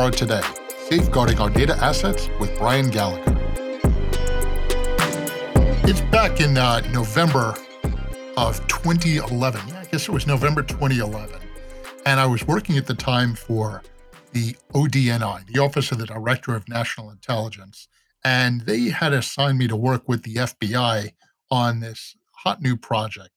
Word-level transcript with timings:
to 0.00 0.16
Tomorrow 0.16 0.40
Today 0.40 0.62
Safeguarding 0.88 1.38
Our 1.40 1.50
Data 1.50 1.76
Assets 1.76 2.30
with 2.40 2.56
Brian 2.56 2.88
Gallagher. 2.88 3.36
It's 5.84 6.00
back 6.00 6.40
in 6.40 6.56
uh, 6.56 6.80
November 6.90 7.54
of 8.38 8.66
2011. 8.68 9.60
Yeah, 9.68 9.80
I 9.80 9.84
guess 9.84 10.08
it 10.08 10.10
was 10.10 10.26
November 10.26 10.62
2011. 10.62 11.38
And 12.06 12.18
I 12.18 12.24
was 12.24 12.46
working 12.46 12.78
at 12.78 12.86
the 12.86 12.94
time 12.94 13.34
for 13.34 13.82
the 14.32 14.56
ODNI, 14.72 15.46
the 15.46 15.60
Office 15.60 15.92
of 15.92 15.98
the 15.98 16.06
Director 16.06 16.54
of 16.54 16.66
National 16.66 17.10
Intelligence. 17.10 17.86
And 18.24 18.62
they 18.62 18.88
had 18.88 19.12
assigned 19.12 19.58
me 19.58 19.68
to 19.68 19.76
work 19.76 20.08
with 20.08 20.22
the 20.22 20.36
FBI 20.36 21.12
on 21.50 21.80
this 21.80 22.16
hot 22.36 22.62
new 22.62 22.76
project 22.76 23.30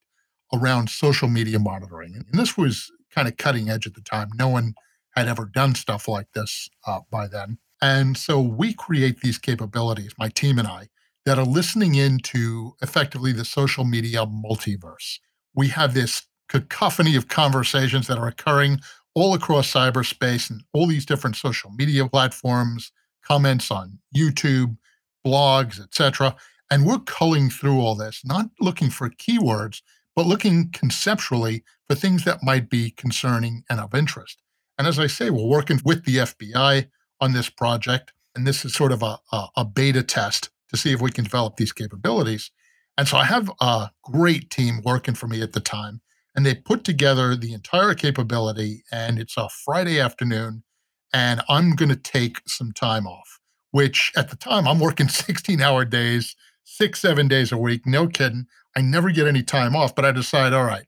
around 0.54 0.90
social 0.90 1.27
media 1.27 1.59
monitoring. 1.59 2.15
And 2.15 2.40
this 2.40 2.55
was 2.55 2.90
kind 3.13 3.27
of 3.27 3.35
cutting 3.35 3.70
edge 3.70 3.85
at 3.85 3.96
the 3.96 4.02
time. 4.02 4.30
No 4.35 4.48
one 4.48 4.76
had 5.15 5.27
ever 5.27 5.45
done 5.45 5.75
stuff 5.75 6.07
like 6.07 6.31
this 6.33 6.69
uh, 6.87 6.99
by 7.11 7.27
then. 7.27 7.57
And 7.81 8.17
so 8.17 8.39
we 8.39 8.73
create 8.73 9.21
these 9.21 9.37
capabilities, 9.37 10.13
my 10.17 10.29
team 10.29 10.57
and 10.57 10.67
I, 10.67 10.87
that 11.25 11.37
are 11.37 11.45
listening 11.45 11.95
into 11.95 12.73
effectively 12.81 13.31
the 13.31 13.45
social 13.45 13.84
media 13.84 14.25
multiverse. 14.25 15.19
We 15.55 15.69
have 15.69 15.93
this 15.93 16.23
cacophony 16.49 17.15
of 17.15 17.27
conversations 17.27 18.07
that 18.07 18.17
are 18.17 18.27
occurring 18.27 18.79
all 19.15 19.34
across 19.34 19.71
cyberspace 19.71 20.49
and 20.49 20.61
all 20.73 20.87
these 20.87 21.05
different 21.05 21.35
social 21.35 21.71
media 21.71 22.07
platforms, 22.07 22.91
comments 23.23 23.71
on 23.71 23.99
YouTube, 24.15 24.77
blogs, 25.25 25.79
etc. 25.81 26.35
And 26.69 26.85
we're 26.85 26.99
culling 26.99 27.49
through 27.49 27.79
all 27.79 27.95
this, 27.95 28.21
not 28.25 28.47
looking 28.59 28.89
for 28.89 29.09
keywords, 29.09 29.81
but 30.15 30.25
looking 30.25 30.71
conceptually 30.71 31.63
for 31.87 31.95
things 31.95 32.23
that 32.25 32.43
might 32.43 32.69
be 32.69 32.91
concerning 32.91 33.63
and 33.69 33.79
of 33.79 33.93
interest. 33.93 34.43
And 34.77 34.88
as 34.88 34.99
I 34.99 35.07
say, 35.07 35.29
we're 35.29 35.46
working 35.46 35.79
with 35.84 36.05
the 36.05 36.18
FBI 36.18 36.88
on 37.21 37.34
this 37.34 37.49
project. 37.49 38.13
And 38.35 38.48
this 38.48 38.66
is 38.66 38.74
sort 38.74 38.91
of 38.91 39.04
a, 39.04 39.20
a, 39.32 39.48
a 39.57 39.65
beta 39.65 40.04
test 40.04 40.49
to 40.70 40.77
see 40.77 40.91
if 40.91 41.02
we 41.02 41.12
can 41.12 41.24
develop 41.24 41.55
these 41.55 41.71
capabilities. 41.71 42.52
And 42.98 43.07
so 43.07 43.18
I 43.18 43.26
have 43.26 43.52
a 43.60 43.91
great 44.04 44.49
team 44.49 44.82
working 44.84 45.15
for 45.15 45.27
me 45.27 45.41
at 45.41 45.54
the 45.54 45.60
time, 45.60 46.02
and 46.35 46.46
they 46.46 46.55
put 46.55 46.84
together 46.84 47.35
the 47.35 47.54
entire 47.54 47.93
capability. 47.93 48.84
And 48.91 49.20
it's 49.20 49.38
a 49.38 49.49
Friday 49.49 49.99
afternoon, 49.99 50.63
and 51.12 51.41
I'm 51.49 51.76
going 51.76 51.90
to 51.90 51.96
take 51.96 52.41
some 52.48 52.71
time 52.71 53.08
off, 53.08 53.40
which 53.71 54.12
at 54.15 54.30
the 54.30 54.35
time 54.35 54.68
I'm 54.68 54.80
working 54.80 55.08
16 55.10 55.62
hour 55.62 55.85
days, 55.85 56.35
six, 56.63 56.99
seven 56.99 57.27
days 57.27 57.52
a 57.52 57.58
week. 57.58 57.85
No 57.85 58.08
kidding. 58.08 58.48
I 58.76 58.82
never 58.82 59.12
get 59.12 59.27
any 59.27 59.43
time 59.43 59.76
off, 59.76 59.93
but 59.96 60.05
I 60.05 60.12
decide, 60.12 60.54
all 60.54 60.65
right. 60.65 60.85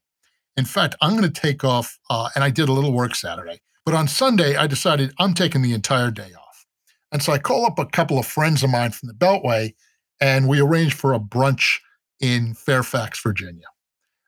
In 0.57 0.65
fact, 0.65 0.95
I'm 1.01 1.11
going 1.11 1.31
to 1.31 1.41
take 1.41 1.63
off, 1.63 1.99
uh, 2.09 2.29
and 2.33 2.43
I 2.43 2.49
did 2.49 2.69
a 2.69 2.73
little 2.73 2.93
work 2.93 3.13
Saturday. 3.13 3.61
But 3.85 3.93
on 3.93 4.07
Sunday, 4.07 4.55
I 4.55 4.67
decided 4.67 5.13
I'm 5.19 5.33
taking 5.33 5.61
the 5.61 5.73
entire 5.73 6.11
day 6.11 6.31
off. 6.33 6.65
And 7.11 7.21
so 7.21 7.31
I 7.31 7.37
call 7.37 7.65
up 7.65 7.77
a 7.79 7.85
couple 7.85 8.17
of 8.17 8.25
friends 8.25 8.63
of 8.63 8.71
mine 8.71 8.91
from 8.91 9.07
the 9.07 9.13
Beltway, 9.13 9.75
and 10.19 10.47
we 10.47 10.59
arrange 10.59 10.93
for 10.93 11.13
a 11.13 11.19
brunch 11.19 11.77
in 12.19 12.55
Fairfax, 12.55 13.21
Virginia. 13.21 13.67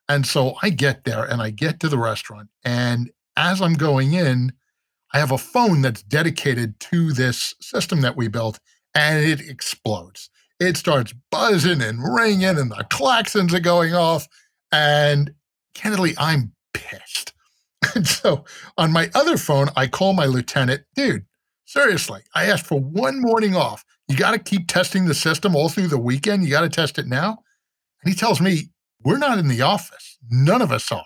And 0.08 0.26
so 0.26 0.56
I 0.62 0.70
get 0.70 1.04
there 1.04 1.26
and 1.26 1.42
I 1.42 1.50
get 1.50 1.80
to 1.82 1.90
the 1.90 1.98
restaurant. 1.98 2.50
And 2.64 3.12
as 3.36 3.62
I'm 3.62 3.74
going 3.74 4.14
in, 4.14 4.54
I 5.14 5.20
have 5.20 5.32
a 5.32 5.38
phone 5.38 5.82
that's 5.82 6.04
dedicated 6.04 6.80
to 6.82 7.12
this 7.12 7.56
system 7.62 8.02
that 8.02 8.16
we 8.16 8.28
built, 8.28 8.60
and 8.94 9.26
it 9.26 9.42
explodes. 9.42 10.30
It 10.60 10.78
starts 10.78 11.14
buzzing 11.32 11.82
and 11.82 12.04
ringing, 12.04 12.44
and 12.44 12.72
the 12.72 12.86
claxons 12.90 13.54
are 13.54 13.60
going 13.60 13.94
off. 13.94 14.28
And 14.72 15.34
candidly, 15.74 16.14
I'm 16.18 16.54
pissed. 16.74 17.34
And 17.96 18.08
so 18.08 18.46
on 18.78 18.92
my 18.92 19.10
other 19.14 19.38
phone, 19.38 19.70
I 19.76 19.88
call 19.88 20.14
my 20.14 20.26
lieutenant, 20.26 20.84
dude, 20.96 21.26
seriously, 21.66 22.22
I 22.36 22.46
asked 22.46 22.66
for 22.66 22.80
one 22.80 23.22
morning 23.22 23.56
off. 23.56 23.84
You 24.08 24.16
got 24.16 24.32
to 24.32 24.40
keep 24.40 24.68
testing 24.68 25.06
the 25.06 25.14
system 25.14 25.56
all 25.56 25.70
through 25.70 25.88
the 25.88 25.98
weekend. 25.98 26.44
You 26.44 26.50
got 26.50 26.62
to 26.62 26.70
test 26.70 26.98
it 26.98 27.08
now. 27.08 27.44
And 28.04 28.14
he 28.14 28.18
tells 28.18 28.40
me, 28.40 28.70
we're 29.04 29.18
not 29.18 29.38
in 29.38 29.48
the 29.48 29.62
office. 29.62 30.18
None 30.30 30.62
of 30.62 30.72
us 30.72 30.92
are. 30.92 31.06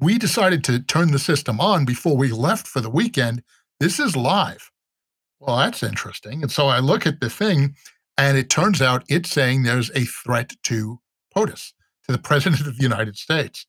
We 0.00 0.18
decided 0.18 0.64
to 0.64 0.80
turn 0.80 1.12
the 1.12 1.18
system 1.18 1.60
on 1.60 1.84
before 1.84 2.16
we 2.16 2.30
left 2.30 2.66
for 2.66 2.80
the 2.80 2.90
weekend. 2.90 3.42
This 3.78 4.00
is 4.00 4.16
live. 4.16 4.70
Well, 5.38 5.58
that's 5.58 5.82
interesting. 5.82 6.42
And 6.42 6.50
so 6.50 6.66
I 6.66 6.78
look 6.78 7.06
at 7.06 7.20
the 7.20 7.30
thing, 7.30 7.76
and 8.16 8.36
it 8.36 8.50
turns 8.50 8.80
out 8.80 9.04
it's 9.08 9.30
saying 9.30 9.62
there's 9.62 9.90
a 9.90 10.04
threat 10.04 10.54
to 10.64 11.00
POTUS, 11.34 11.72
to 12.06 12.12
the 12.12 12.18
President 12.18 12.66
of 12.66 12.76
the 12.76 12.82
United 12.82 13.16
States. 13.16 13.66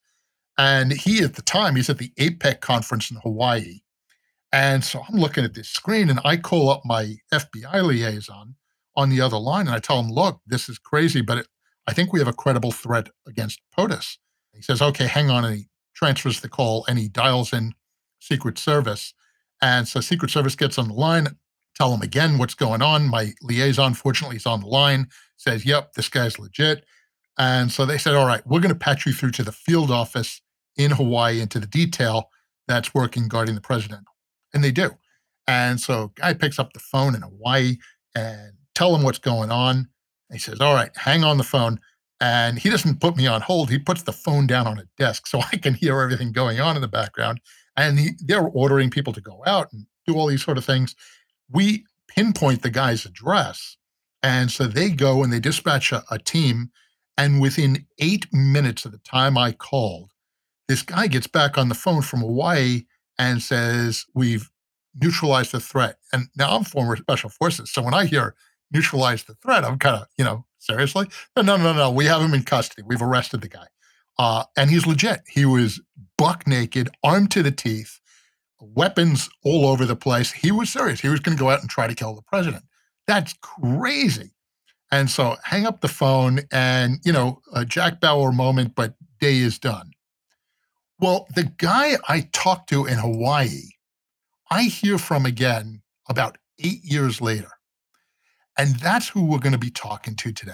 And 0.58 0.92
he, 0.92 1.22
at 1.22 1.34
the 1.34 1.42
time, 1.42 1.76
he's 1.76 1.90
at 1.90 1.98
the 1.98 2.12
APEC 2.18 2.60
conference 2.60 3.10
in 3.10 3.18
Hawaii. 3.18 3.80
And 4.52 4.84
so 4.84 5.02
I'm 5.06 5.18
looking 5.18 5.44
at 5.44 5.54
this 5.54 5.68
screen 5.68 6.08
and 6.08 6.20
I 6.24 6.36
call 6.36 6.70
up 6.70 6.82
my 6.84 7.16
FBI 7.32 7.82
liaison 7.84 8.54
on 8.94 9.10
the 9.10 9.20
other 9.20 9.36
line 9.36 9.66
and 9.66 9.76
I 9.76 9.80
tell 9.80 10.00
him, 10.00 10.10
look, 10.10 10.40
this 10.46 10.68
is 10.68 10.78
crazy, 10.78 11.20
but 11.20 11.38
it, 11.38 11.48
I 11.86 11.92
think 11.92 12.12
we 12.12 12.20
have 12.20 12.28
a 12.28 12.32
credible 12.32 12.72
threat 12.72 13.10
against 13.26 13.60
POTUS. 13.76 14.16
He 14.54 14.62
says, 14.62 14.80
okay, 14.80 15.06
hang 15.06 15.30
on. 15.30 15.44
And 15.44 15.56
he 15.56 15.68
transfers 15.94 16.40
the 16.40 16.48
call 16.48 16.84
and 16.88 16.98
he 16.98 17.08
dials 17.08 17.52
in 17.52 17.74
Secret 18.18 18.58
Service. 18.58 19.12
And 19.60 19.86
so 19.86 20.00
Secret 20.00 20.30
Service 20.30 20.56
gets 20.56 20.78
on 20.78 20.88
the 20.88 20.94
line, 20.94 21.28
tell 21.74 21.92
him 21.92 22.00
again 22.00 22.38
what's 22.38 22.54
going 22.54 22.80
on. 22.80 23.08
My 23.08 23.34
liaison, 23.42 23.94
fortunately, 23.94 24.36
is 24.36 24.46
on 24.46 24.60
the 24.60 24.66
line, 24.66 25.08
says, 25.36 25.66
yep, 25.66 25.92
this 25.92 26.08
guy's 26.08 26.38
legit. 26.38 26.84
And 27.38 27.70
so 27.70 27.84
they 27.84 27.98
said, 27.98 28.14
all 28.14 28.26
right, 28.26 28.46
we're 28.46 28.60
going 28.60 28.72
to 28.72 28.78
patch 28.78 29.04
you 29.04 29.12
through 29.12 29.32
to 29.32 29.42
the 29.42 29.52
field 29.52 29.90
office 29.90 30.40
in 30.76 30.90
Hawaii 30.90 31.40
into 31.40 31.58
the 31.58 31.66
detail 31.66 32.30
that's 32.68 32.94
working 32.94 33.28
guarding 33.28 33.54
the 33.54 33.60
president. 33.60 34.04
And 34.52 34.62
they 34.62 34.72
do. 34.72 34.90
And 35.46 35.80
so 35.80 36.12
guy 36.16 36.34
picks 36.34 36.58
up 36.58 36.72
the 36.72 36.80
phone 36.80 37.14
in 37.14 37.22
Hawaii 37.22 37.76
and 38.14 38.52
tell 38.74 38.94
him 38.94 39.02
what's 39.02 39.18
going 39.18 39.50
on. 39.50 39.88
he 40.32 40.38
says, 40.38 40.60
All 40.60 40.74
right, 40.74 40.90
hang 40.96 41.24
on 41.24 41.38
the 41.38 41.44
phone. 41.44 41.80
And 42.20 42.58
he 42.58 42.70
doesn't 42.70 43.00
put 43.00 43.16
me 43.16 43.26
on 43.26 43.42
hold. 43.42 43.70
He 43.70 43.78
puts 43.78 44.02
the 44.02 44.12
phone 44.12 44.46
down 44.46 44.66
on 44.66 44.78
a 44.78 44.86
desk 44.96 45.26
so 45.26 45.40
I 45.52 45.56
can 45.56 45.74
hear 45.74 46.00
everything 46.00 46.32
going 46.32 46.60
on 46.60 46.76
in 46.76 46.82
the 46.82 46.88
background. 46.88 47.40
And 47.76 47.98
he, 47.98 48.10
they're 48.20 48.48
ordering 48.48 48.90
people 48.90 49.12
to 49.12 49.20
go 49.20 49.42
out 49.46 49.72
and 49.72 49.86
do 50.06 50.14
all 50.14 50.26
these 50.26 50.42
sort 50.42 50.58
of 50.58 50.64
things. 50.64 50.96
We 51.50 51.84
pinpoint 52.08 52.62
the 52.62 52.70
guy's 52.70 53.04
address. 53.04 53.76
And 54.22 54.50
so 54.50 54.66
they 54.66 54.90
go 54.90 55.22
and 55.22 55.32
they 55.32 55.40
dispatch 55.40 55.92
a, 55.92 56.02
a 56.10 56.18
team. 56.18 56.70
And 57.18 57.40
within 57.40 57.86
eight 57.98 58.26
minutes 58.32 58.84
of 58.84 58.92
the 58.92 58.98
time 58.98 59.38
I 59.38 59.52
called, 59.52 60.12
this 60.68 60.82
guy 60.82 61.06
gets 61.06 61.26
back 61.26 61.58
on 61.58 61.68
the 61.68 61.74
phone 61.74 62.02
from 62.02 62.20
Hawaii 62.20 62.84
and 63.18 63.42
says, 63.42 64.04
We've 64.14 64.50
neutralized 65.00 65.52
the 65.52 65.60
threat. 65.60 65.98
And 66.12 66.28
now 66.36 66.56
I'm 66.56 66.64
former 66.64 66.96
special 66.96 67.30
forces. 67.30 67.70
So 67.70 67.82
when 67.82 67.94
I 67.94 68.06
hear 68.06 68.34
neutralize 68.72 69.24
the 69.24 69.34
threat, 69.34 69.64
I'm 69.64 69.78
kind 69.78 69.96
of, 69.96 70.06
you 70.18 70.24
know, 70.24 70.44
seriously? 70.58 71.06
No, 71.36 71.42
no, 71.42 71.56
no, 71.56 71.72
no. 71.72 71.90
We 71.90 72.06
have 72.06 72.20
him 72.20 72.34
in 72.34 72.42
custody. 72.42 72.82
We've 72.84 73.02
arrested 73.02 73.40
the 73.40 73.48
guy. 73.48 73.66
Uh, 74.18 74.44
and 74.56 74.70
he's 74.70 74.86
legit. 74.86 75.20
He 75.28 75.44
was 75.44 75.80
buck 76.16 76.46
naked, 76.46 76.88
armed 77.04 77.30
to 77.32 77.42
the 77.42 77.50
teeth, 77.50 78.00
weapons 78.60 79.28
all 79.44 79.66
over 79.66 79.84
the 79.84 79.96
place. 79.96 80.32
He 80.32 80.50
was 80.50 80.72
serious. 80.72 81.00
He 81.00 81.08
was 81.08 81.20
going 81.20 81.36
to 81.36 81.42
go 81.42 81.50
out 81.50 81.60
and 81.60 81.68
try 81.68 81.86
to 81.86 81.94
kill 81.94 82.14
the 82.14 82.22
president. 82.22 82.64
That's 83.06 83.34
crazy. 83.42 84.32
And 84.90 85.10
so 85.10 85.36
hang 85.44 85.66
up 85.66 85.80
the 85.80 85.88
phone 85.88 86.40
and, 86.50 86.98
you 87.04 87.12
know, 87.12 87.40
a 87.52 87.64
Jack 87.64 88.00
Bauer 88.00 88.32
moment, 88.32 88.74
but 88.74 88.94
day 89.20 89.38
is 89.38 89.58
done. 89.58 89.90
Well, 90.98 91.26
the 91.34 91.44
guy 91.44 91.96
I 92.08 92.28
talked 92.32 92.70
to 92.70 92.86
in 92.86 92.98
Hawaii, 92.98 93.70
I 94.50 94.64
hear 94.64 94.98
from 94.98 95.26
again 95.26 95.82
about 96.08 96.38
eight 96.58 96.84
years 96.84 97.20
later. 97.20 97.50
And 98.58 98.76
that's 98.76 99.08
who 99.08 99.26
we're 99.26 99.38
going 99.38 99.52
to 99.52 99.58
be 99.58 99.70
talking 99.70 100.14
to 100.16 100.32
today. 100.32 100.52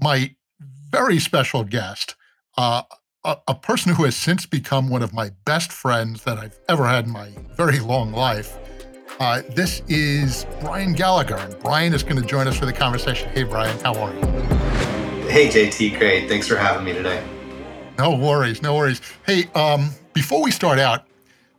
My 0.00 0.34
very 0.90 1.18
special 1.18 1.64
guest, 1.64 2.14
uh, 2.58 2.82
a, 3.24 3.38
a, 3.48 3.54
person 3.54 3.94
who 3.94 4.04
has 4.04 4.16
since 4.16 4.44
become 4.44 4.90
one 4.90 5.02
of 5.02 5.14
my 5.14 5.30
best 5.46 5.72
friends 5.72 6.24
that 6.24 6.36
I've 6.36 6.58
ever 6.68 6.86
had 6.86 7.06
in 7.06 7.10
my 7.10 7.30
very 7.56 7.80
long 7.80 8.12
life. 8.12 8.58
Uh, 9.18 9.42
this 9.50 9.80
is 9.88 10.46
Brian 10.60 10.92
Gallagher, 10.92 11.36
and 11.36 11.58
Brian 11.60 11.94
is 11.94 12.02
going 12.02 12.20
to 12.20 12.26
join 12.26 12.46
us 12.48 12.58
for 12.58 12.66
the 12.66 12.72
conversation. 12.72 13.30
Hey, 13.30 13.44
Brian, 13.44 13.78
how 13.80 13.94
are 13.94 14.12
you? 14.12 14.20
Hey, 15.28 15.48
JT, 15.48 15.98
great. 15.98 16.28
Thanks 16.28 16.46
for 16.46 16.56
having 16.56 16.84
me 16.84 16.92
today. 16.92 17.24
No 17.98 18.16
worries, 18.16 18.60
no 18.60 18.74
worries. 18.74 19.00
Hey, 19.24 19.44
um, 19.54 19.90
before 20.14 20.42
we 20.42 20.50
start 20.50 20.78
out, 20.78 21.06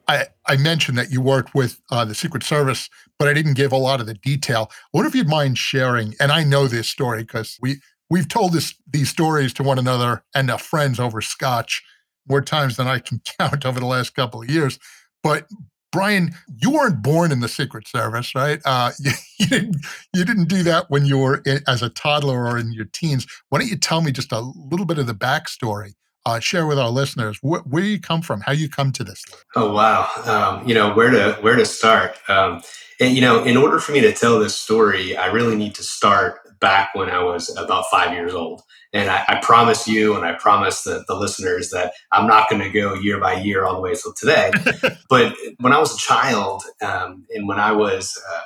I, 0.07 0.25
I 0.47 0.57
mentioned 0.57 0.97
that 0.97 1.09
you 1.09 1.21
worked 1.21 1.55
with 1.55 1.79
uh, 1.91 2.03
the 2.03 2.13
Secret 2.13 2.43
Service, 2.43 2.89
but 3.17 3.27
I 3.27 3.33
didn't 3.33 3.53
give 3.53 3.71
a 3.71 3.77
lot 3.77 4.01
of 4.01 4.05
the 4.05 4.15
detail. 4.15 4.69
I 4.71 4.75
wonder 4.93 5.07
if 5.07 5.15
you'd 5.15 5.29
mind 5.29 5.57
sharing, 5.57 6.13
and 6.19 6.31
I 6.31 6.43
know 6.43 6.67
this 6.67 6.89
story 6.89 7.23
because 7.23 7.57
we 7.61 7.77
we've 8.09 8.27
told 8.27 8.53
this 8.53 8.75
these 8.87 9.09
stories 9.09 9.53
to 9.53 9.63
one 9.63 9.79
another 9.79 10.23
and 10.35 10.51
our 10.51 10.59
friends 10.59 10.99
over 10.99 11.21
scotch 11.21 11.81
more 12.27 12.41
times 12.41 12.75
than 12.75 12.87
I 12.87 12.99
can 12.99 13.21
count 13.39 13.65
over 13.65 13.79
the 13.79 13.85
last 13.85 14.13
couple 14.13 14.41
of 14.41 14.49
years. 14.49 14.77
But 15.23 15.47
Brian, 15.91 16.35
you 16.61 16.71
weren't 16.71 17.01
born 17.01 17.31
in 17.31 17.39
the 17.39 17.47
Secret 17.47 17.87
Service, 17.87 18.35
right? 18.35 18.59
Uh, 18.65 18.91
you, 18.99 19.11
you, 19.39 19.47
didn't 19.47 19.77
you 20.13 20.25
didn't 20.25 20.49
do 20.49 20.63
that 20.63 20.89
when 20.89 21.05
you 21.05 21.17
were 21.17 21.37
in, 21.45 21.61
as 21.67 21.81
a 21.81 21.89
toddler 21.89 22.45
or 22.45 22.57
in 22.57 22.73
your 22.73 22.85
teens. 22.85 23.25
Why 23.49 23.59
don't 23.59 23.69
you 23.69 23.77
tell 23.77 24.01
me 24.01 24.11
just 24.11 24.33
a 24.33 24.41
little 24.41 24.85
bit 24.85 24.97
of 24.97 25.07
the 25.07 25.15
backstory 25.15 25.93
uh, 26.25 26.39
share 26.39 26.65
with 26.65 26.79
our 26.79 26.89
listeners 26.89 27.37
wh- 27.39 27.65
where 27.65 27.83
you 27.83 27.99
come 27.99 28.21
from, 28.21 28.41
how 28.41 28.51
you 28.51 28.69
come 28.69 28.91
to 28.93 29.03
this. 29.03 29.23
Oh 29.55 29.71
wow, 29.71 30.09
um, 30.25 30.67
you 30.67 30.73
know 30.73 30.93
where 30.93 31.11
to 31.11 31.37
where 31.41 31.55
to 31.55 31.65
start. 31.65 32.17
Um, 32.29 32.61
and 32.99 33.13
you 33.13 33.21
know, 33.21 33.43
in 33.43 33.57
order 33.57 33.79
for 33.79 33.91
me 33.91 34.01
to 34.01 34.13
tell 34.13 34.39
this 34.39 34.55
story, 34.55 35.15
I 35.15 35.27
really 35.27 35.55
need 35.55 35.75
to 35.75 35.83
start 35.83 36.39
back 36.59 36.95
when 36.95 37.09
I 37.09 37.21
was 37.23 37.55
about 37.57 37.85
five 37.91 38.13
years 38.13 38.33
old. 38.33 38.61
And 38.93 39.09
I, 39.09 39.25
I 39.27 39.39
promise 39.41 39.87
you, 39.87 40.15
and 40.15 40.25
I 40.25 40.33
promise 40.33 40.83
the, 40.83 41.03
the 41.07 41.15
listeners 41.15 41.69
that 41.71 41.93
I'm 42.13 42.27
not 42.27 42.49
going 42.49 42.61
to 42.61 42.69
go 42.69 42.93
year 42.93 43.19
by 43.19 43.33
year 43.33 43.65
all 43.65 43.75
the 43.75 43.81
way 43.81 43.93
till 43.93 44.13
today. 44.13 44.51
but 45.09 45.35
when 45.59 45.73
I 45.73 45.79
was 45.79 45.93
a 45.93 45.97
child, 45.97 46.63
um, 46.81 47.25
and 47.31 47.47
when 47.47 47.59
I 47.59 47.73
was 47.73 48.17
uh, 48.33 48.41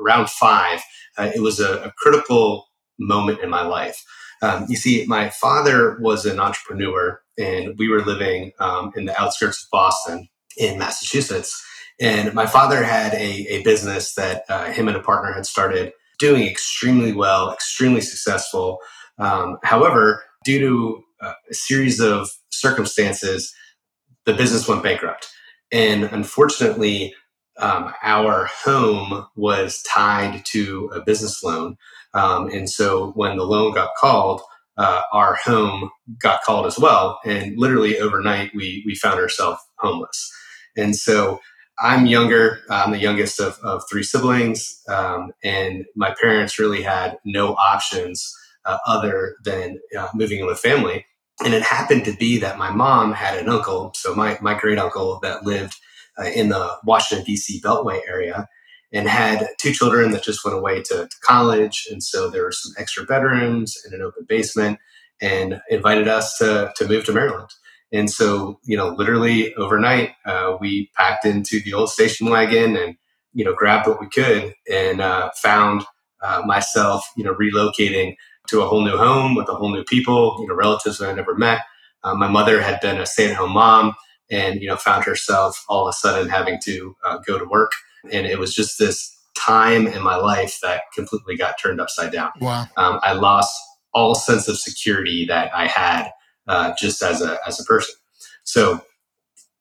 around 0.00 0.30
five, 0.30 0.80
uh, 1.16 1.30
it 1.34 1.40
was 1.40 1.58
a, 1.58 1.82
a, 1.82 1.92
critical 1.98 2.68
moment 3.00 3.40
in 3.40 3.50
my 3.50 3.62
life. 3.62 4.04
Um, 4.42 4.66
you 4.68 4.76
see, 4.76 5.04
my 5.06 5.30
father 5.30 5.98
was 6.00 6.24
an 6.26 6.38
entrepreneur, 6.38 7.20
and 7.38 7.78
we 7.78 7.88
were 7.88 8.04
living 8.04 8.52
um, 8.60 8.92
in 8.96 9.06
the 9.06 9.20
outskirts 9.20 9.64
of 9.64 9.70
Boston 9.70 10.28
in 10.56 10.78
Massachusetts. 10.78 11.64
And 12.00 12.32
my 12.34 12.46
father 12.46 12.84
had 12.84 13.14
a, 13.14 13.46
a 13.48 13.62
business 13.62 14.14
that 14.14 14.44
uh, 14.48 14.66
him 14.66 14.88
and 14.88 14.96
a 14.96 15.02
partner 15.02 15.32
had 15.32 15.46
started 15.46 15.92
doing 16.18 16.46
extremely 16.46 17.12
well, 17.12 17.52
extremely 17.52 18.00
successful. 18.00 18.78
Um, 19.18 19.58
however, 19.62 20.22
due 20.44 20.60
to 20.60 21.02
uh, 21.20 21.32
a 21.50 21.54
series 21.54 22.00
of 22.00 22.28
circumstances, 22.50 23.52
the 24.26 24.34
business 24.34 24.68
went 24.68 24.82
bankrupt. 24.82 25.28
And 25.72 26.04
unfortunately, 26.04 27.14
um, 27.58 27.92
our 28.02 28.46
home 28.46 29.26
was 29.36 29.82
tied 29.82 30.44
to 30.46 30.90
a 30.94 31.00
business 31.00 31.42
loan. 31.42 31.76
Um, 32.14 32.48
and 32.48 32.68
so 32.68 33.12
when 33.12 33.36
the 33.36 33.44
loan 33.44 33.74
got 33.74 33.90
called, 33.98 34.40
uh, 34.76 35.02
our 35.12 35.36
home 35.44 35.90
got 36.20 36.42
called 36.42 36.66
as 36.66 36.78
well. 36.78 37.18
And 37.24 37.58
literally 37.58 37.98
overnight, 37.98 38.52
we, 38.54 38.82
we 38.86 38.94
found 38.94 39.18
ourselves 39.18 39.60
homeless. 39.78 40.32
And 40.76 40.94
so 40.94 41.40
I'm 41.80 42.06
younger. 42.06 42.60
I'm 42.70 42.92
the 42.92 42.98
youngest 42.98 43.40
of, 43.40 43.58
of 43.62 43.82
three 43.90 44.02
siblings. 44.02 44.80
Um, 44.88 45.32
and 45.42 45.84
my 45.96 46.14
parents 46.20 46.58
really 46.58 46.82
had 46.82 47.18
no 47.24 47.54
options 47.54 48.32
uh, 48.64 48.78
other 48.86 49.36
than 49.44 49.78
uh, 49.98 50.08
moving 50.14 50.40
in 50.40 50.46
with 50.46 50.58
family. 50.58 51.06
And 51.44 51.54
it 51.54 51.62
happened 51.62 52.04
to 52.04 52.16
be 52.16 52.38
that 52.38 52.58
my 52.58 52.70
mom 52.70 53.12
had 53.12 53.38
an 53.38 53.48
uncle, 53.48 53.92
so 53.94 54.12
my, 54.14 54.38
my 54.40 54.54
great 54.54 54.78
uncle 54.78 55.20
that 55.22 55.44
lived 55.44 55.76
uh, 56.18 56.24
in 56.24 56.48
the 56.48 56.76
Washington, 56.84 57.24
D.C. 57.24 57.60
Beltway 57.60 58.00
area 58.08 58.48
and 58.92 59.08
had 59.08 59.48
two 59.58 59.72
children 59.72 60.12
that 60.12 60.22
just 60.22 60.44
went 60.44 60.56
away 60.56 60.82
to, 60.82 61.06
to, 61.06 61.16
college. 61.22 61.86
And 61.90 62.02
so 62.02 62.30
there 62.30 62.44
were 62.44 62.52
some 62.52 62.72
extra 62.78 63.04
bedrooms 63.04 63.76
and 63.84 63.92
an 63.92 64.02
open 64.02 64.24
basement 64.26 64.78
and 65.20 65.60
invited 65.68 66.08
us 66.08 66.38
to, 66.38 66.72
to 66.76 66.88
move 66.88 67.04
to 67.04 67.12
Maryland. 67.12 67.50
And 67.92 68.10
so, 68.10 68.60
you 68.64 68.76
know, 68.76 68.88
literally 68.88 69.54
overnight, 69.54 70.12
uh, 70.24 70.56
we 70.60 70.90
packed 70.96 71.24
into 71.24 71.60
the 71.60 71.74
old 71.74 71.90
station 71.90 72.28
wagon 72.28 72.76
and, 72.76 72.96
you 73.32 73.44
know, 73.44 73.54
grabbed 73.54 73.86
what 73.86 74.00
we 74.00 74.08
could 74.08 74.54
and 74.70 75.00
uh, 75.00 75.30
found 75.36 75.84
uh, 76.22 76.42
myself, 76.44 77.04
you 77.16 77.24
know, 77.24 77.34
relocating 77.34 78.14
to 78.48 78.62
a 78.62 78.66
whole 78.66 78.84
new 78.84 78.96
home 78.96 79.34
with 79.34 79.48
a 79.48 79.54
whole 79.54 79.72
new 79.72 79.84
people, 79.84 80.38
you 80.40 80.46
know, 80.46 80.54
relatives 80.54 80.98
that 80.98 81.10
I 81.10 81.14
never 81.14 81.34
met. 81.34 81.60
Uh, 82.04 82.14
my 82.14 82.28
mother 82.28 82.60
had 82.60 82.80
been 82.80 82.98
a 82.98 83.06
stay 83.06 83.30
at 83.30 83.36
home 83.36 83.52
mom 83.52 83.94
and, 84.30 84.60
you 84.60 84.68
know, 84.68 84.76
found 84.76 85.04
herself 85.04 85.64
all 85.68 85.86
of 85.86 85.90
a 85.90 85.92
sudden 85.92 86.28
having 86.28 86.58
to 86.64 86.96
uh, 87.04 87.18
go 87.26 87.38
to 87.38 87.44
work. 87.44 87.72
And 88.10 88.26
it 88.26 88.38
was 88.38 88.54
just 88.54 88.78
this 88.78 89.16
time 89.36 89.86
in 89.86 90.02
my 90.02 90.16
life 90.16 90.58
that 90.62 90.82
completely 90.94 91.36
got 91.36 91.56
turned 91.60 91.80
upside 91.80 92.12
down. 92.12 92.30
Wow. 92.40 92.66
Um, 92.76 93.00
I 93.02 93.12
lost 93.12 93.52
all 93.94 94.14
sense 94.14 94.48
of 94.48 94.58
security 94.58 95.24
that 95.26 95.54
I 95.54 95.66
had 95.66 96.10
uh, 96.46 96.74
just 96.78 97.02
as 97.02 97.22
a 97.22 97.38
as 97.46 97.60
a 97.60 97.64
person. 97.64 97.94
So, 98.44 98.80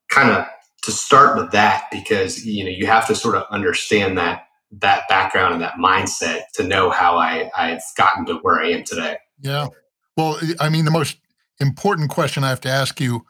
kind 0.10 0.30
of 0.32 0.46
to 0.84 0.92
start 0.92 1.38
with 1.38 1.52
that, 1.52 1.86
because 1.92 2.46
you 2.46 2.64
know 2.64 2.70
you 2.70 2.86
have 2.86 3.08
to 3.08 3.16
sort 3.16 3.36
of 3.36 3.44
understand 3.52 4.18
that 4.18 4.48
that 4.72 5.04
background 5.10 5.54
and 5.54 5.62
that 5.64 5.76
mindset 5.76 6.44
to 6.56 6.64
know 6.64 6.90
how 6.90 7.18
I 7.18 7.50
I've 7.58 7.82
gotten 7.98 8.26
to 8.28 8.36
where 8.36 8.62
I 8.62 8.70
am 8.70 8.84
today. 8.84 9.18
Yeah. 9.40 9.68
Well, 10.16 10.40
I 10.60 10.70
mean, 10.70 10.86
the 10.86 10.92
most 10.92 11.18
important 11.60 12.10
question 12.10 12.44
I 12.44 12.50
have 12.50 12.62
to 12.62 12.70
ask 12.70 13.00
you: 13.00 13.26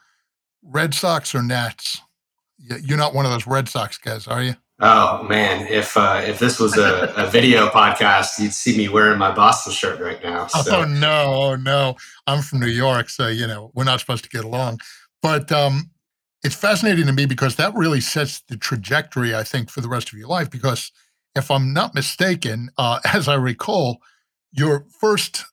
Red 0.63 0.94
Sox 0.94 1.33
or 1.33 1.42
Nats? 1.42 2.01
You're 2.57 2.98
not 2.98 3.13
one 3.13 3.25
of 3.25 3.31
those 3.31 3.48
Red 3.48 3.69
Sox 3.69 3.98
guys, 3.98 4.27
are 4.27 4.44
you? 4.44 4.56
Oh 4.80 5.24
man, 5.24 5.65
if 5.68 5.98
uh, 5.98 6.21
if 6.24 6.38
this 6.38 6.59
was 6.59 6.77
a, 6.77 7.12
a, 7.18 7.27
video 7.27 7.68
podcast, 7.69 8.38
you'd 8.38 8.54
see 8.54 8.77
me 8.77 8.88
wearing 8.88 9.18
my 9.18 9.33
Boston 9.33 9.74
shirt 9.74 10.00
right 10.00 10.21
now. 10.24 10.45
So. 10.45 10.81
Oh 10.81 10.86
no, 10.86 11.33
oh 11.33 11.56
no! 11.56 11.95
I'm 12.27 12.44
from 12.44 12.59
New 12.59 12.68
York, 12.68 13.09
so 13.09 13.27
you 13.27 13.48
know 13.48 13.71
we're 13.74 13.86
not 13.86 14.00
supposed 14.00 14.24
to 14.25 14.30
get 14.30 14.45
along. 14.45 14.80
But 15.24 15.51
um, 15.51 15.89
it's 16.44 16.54
fascinating 16.54 17.07
to 17.07 17.13
me 17.13 17.25
because 17.25 17.56
that 17.56 17.74
really 17.74 18.01
sets 18.01 18.42
the 18.42 18.56
trajectory, 18.56 19.36
I 19.36 19.44
think, 19.44 19.71
for 19.71 19.81
the 19.81 19.89
rest 19.89 20.13
of 20.13 20.19
your 20.19 20.27
life. 20.27 20.51
Because 20.51 20.92
if 21.36 21.50
I'm 21.50 21.74
not 21.74 21.95
mistaken, 21.95 22.69
uh, 22.77 23.00
as 23.13 23.27
I 23.27 23.33
recall, 23.33 23.98
your 24.51 24.86
first 25.00 25.44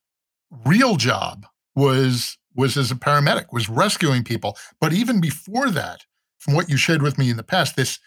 real 0.67 0.97
job 0.97 1.47
was 1.75 2.37
was 2.55 2.77
as 2.77 2.91
a 2.91 2.95
paramedic, 2.97 3.47
was 3.53 3.69
rescuing 3.69 4.25
people. 4.25 4.57
But 4.81 4.93
even 4.93 5.21
before 5.21 5.71
that, 5.71 6.05
from 6.39 6.55
what 6.55 6.69
you 6.69 6.77
shared 6.77 7.03
with 7.03 7.19
me 7.19 7.31
in 7.31 7.37
the 7.37 7.43
past, 7.43 7.77
this 7.77 7.99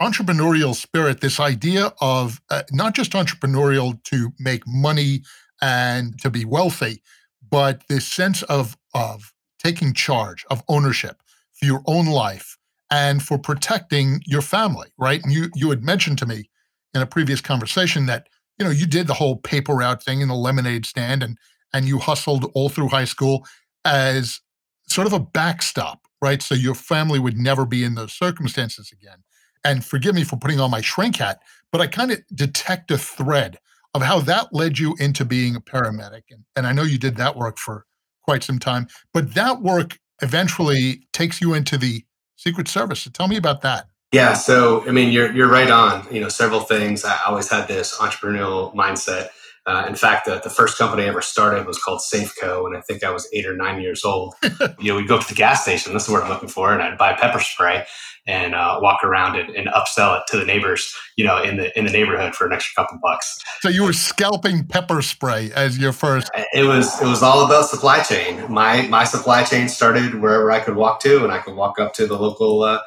entrepreneurial 0.00 0.74
spirit, 0.74 1.20
this 1.20 1.38
idea 1.38 1.92
of 2.00 2.40
uh, 2.50 2.62
not 2.72 2.94
just 2.94 3.12
entrepreneurial 3.12 4.02
to 4.04 4.32
make 4.38 4.62
money 4.66 5.22
and 5.60 6.18
to 6.20 6.30
be 6.30 6.44
wealthy, 6.44 7.02
but 7.50 7.82
this 7.88 8.06
sense 8.06 8.42
of 8.44 8.76
of 8.94 9.32
taking 9.58 9.92
charge, 9.92 10.44
of 10.50 10.62
ownership 10.68 11.22
for 11.52 11.66
your 11.66 11.82
own 11.86 12.06
life 12.06 12.56
and 12.90 13.22
for 13.22 13.38
protecting 13.38 14.22
your 14.26 14.40
family, 14.40 14.88
right? 14.98 15.22
And 15.22 15.32
you 15.32 15.50
you 15.54 15.70
had 15.70 15.84
mentioned 15.84 16.18
to 16.18 16.26
me 16.26 16.48
in 16.94 17.02
a 17.02 17.06
previous 17.06 17.40
conversation 17.40 18.06
that 18.06 18.28
you 18.58 18.64
know 18.64 18.70
you 18.70 18.86
did 18.86 19.06
the 19.06 19.14
whole 19.14 19.36
paper 19.36 19.74
route 19.74 20.02
thing 20.02 20.20
in 20.20 20.28
the 20.28 20.34
lemonade 20.34 20.86
stand 20.86 21.22
and 21.22 21.36
and 21.72 21.86
you 21.86 21.98
hustled 21.98 22.50
all 22.54 22.68
through 22.68 22.88
high 22.88 23.04
school 23.04 23.46
as 23.84 24.40
sort 24.88 25.06
of 25.06 25.12
a 25.12 25.20
backstop, 25.20 26.00
right? 26.20 26.42
So 26.42 26.54
your 26.54 26.74
family 26.74 27.18
would 27.18 27.38
never 27.38 27.64
be 27.64 27.84
in 27.84 27.94
those 27.94 28.12
circumstances 28.12 28.90
again 28.92 29.18
and 29.64 29.84
forgive 29.84 30.14
me 30.14 30.24
for 30.24 30.36
putting 30.36 30.60
on 30.60 30.70
my 30.70 30.80
shrink 30.80 31.16
hat, 31.16 31.40
but 31.70 31.80
I 31.80 31.86
kind 31.86 32.10
of 32.10 32.20
detect 32.34 32.90
a 32.90 32.98
thread 32.98 33.58
of 33.94 34.02
how 34.02 34.20
that 34.20 34.52
led 34.52 34.78
you 34.78 34.94
into 34.98 35.24
being 35.24 35.56
a 35.56 35.60
paramedic. 35.60 36.22
And, 36.30 36.44
and 36.56 36.66
I 36.66 36.72
know 36.72 36.82
you 36.82 36.98
did 36.98 37.16
that 37.16 37.36
work 37.36 37.58
for 37.58 37.86
quite 38.22 38.42
some 38.42 38.58
time, 38.58 38.86
but 39.12 39.34
that 39.34 39.62
work 39.62 39.98
eventually 40.22 41.06
takes 41.12 41.40
you 41.40 41.54
into 41.54 41.76
the 41.76 42.04
Secret 42.36 42.68
Service. 42.68 43.02
So 43.02 43.10
tell 43.10 43.28
me 43.28 43.36
about 43.36 43.62
that. 43.62 43.86
Yeah, 44.12 44.34
so 44.34 44.84
I 44.88 44.90
mean, 44.90 45.12
you're 45.12 45.30
you're 45.32 45.48
right 45.48 45.70
on. 45.70 46.04
You 46.10 46.20
know, 46.20 46.28
several 46.28 46.60
things. 46.60 47.04
I 47.04 47.16
always 47.26 47.48
had 47.48 47.68
this 47.68 47.98
entrepreneurial 47.98 48.74
mindset. 48.74 49.28
Uh, 49.66 49.84
in 49.86 49.94
fact, 49.94 50.24
the, 50.24 50.40
the 50.42 50.50
first 50.50 50.78
company 50.78 51.04
I 51.04 51.08
ever 51.08 51.20
started 51.20 51.66
was 51.66 51.78
called 51.78 52.00
Safeco, 52.00 52.66
and 52.66 52.76
I 52.76 52.80
think 52.80 53.04
I 53.04 53.10
was 53.10 53.28
eight 53.32 53.46
or 53.46 53.54
nine 53.54 53.80
years 53.80 54.04
old. 54.04 54.34
you 54.78 54.90
know, 54.90 54.96
we'd 54.96 55.08
go 55.08 55.20
to 55.20 55.28
the 55.28 55.34
gas 55.34 55.62
station. 55.62 55.92
This 55.92 56.04
is 56.04 56.08
what 56.08 56.22
I'm 56.22 56.30
looking 56.30 56.48
for, 56.48 56.72
and 56.72 56.82
I'd 56.82 56.96
buy 56.96 57.12
pepper 57.12 57.40
spray, 57.40 57.84
and 58.26 58.54
uh, 58.54 58.78
walk 58.80 59.04
around 59.04 59.38
and, 59.38 59.50
and, 59.54 59.68
upsell 59.68 60.18
it 60.18 60.24
to 60.28 60.38
the 60.38 60.44
neighbors, 60.44 60.94
you 61.16 61.24
know, 61.24 61.42
in 61.42 61.56
the 61.56 61.78
in 61.78 61.84
the 61.84 61.90
neighborhood 61.90 62.34
for 62.34 62.46
an 62.46 62.52
extra 62.52 62.82
couple 62.82 62.98
bucks. 63.02 63.38
So 63.60 63.68
you 63.68 63.84
were 63.84 63.92
scalping 63.92 64.64
pepper 64.64 65.02
spray 65.02 65.50
as 65.54 65.78
your 65.78 65.92
first. 65.92 66.30
It 66.54 66.64
was 66.64 67.00
it 67.00 67.06
was 67.06 67.22
all 67.22 67.44
about 67.44 67.66
supply 67.66 68.02
chain. 68.02 68.50
My 68.50 68.82
my 68.88 69.04
supply 69.04 69.44
chain 69.44 69.68
started 69.68 70.16
wherever 70.16 70.50
I 70.50 70.60
could 70.60 70.76
walk 70.76 71.00
to, 71.00 71.22
and 71.22 71.32
I 71.32 71.38
could 71.38 71.54
walk 71.54 71.78
up 71.78 71.92
to 71.94 72.06
the 72.06 72.18
local. 72.18 72.62
Uh, 72.62 72.80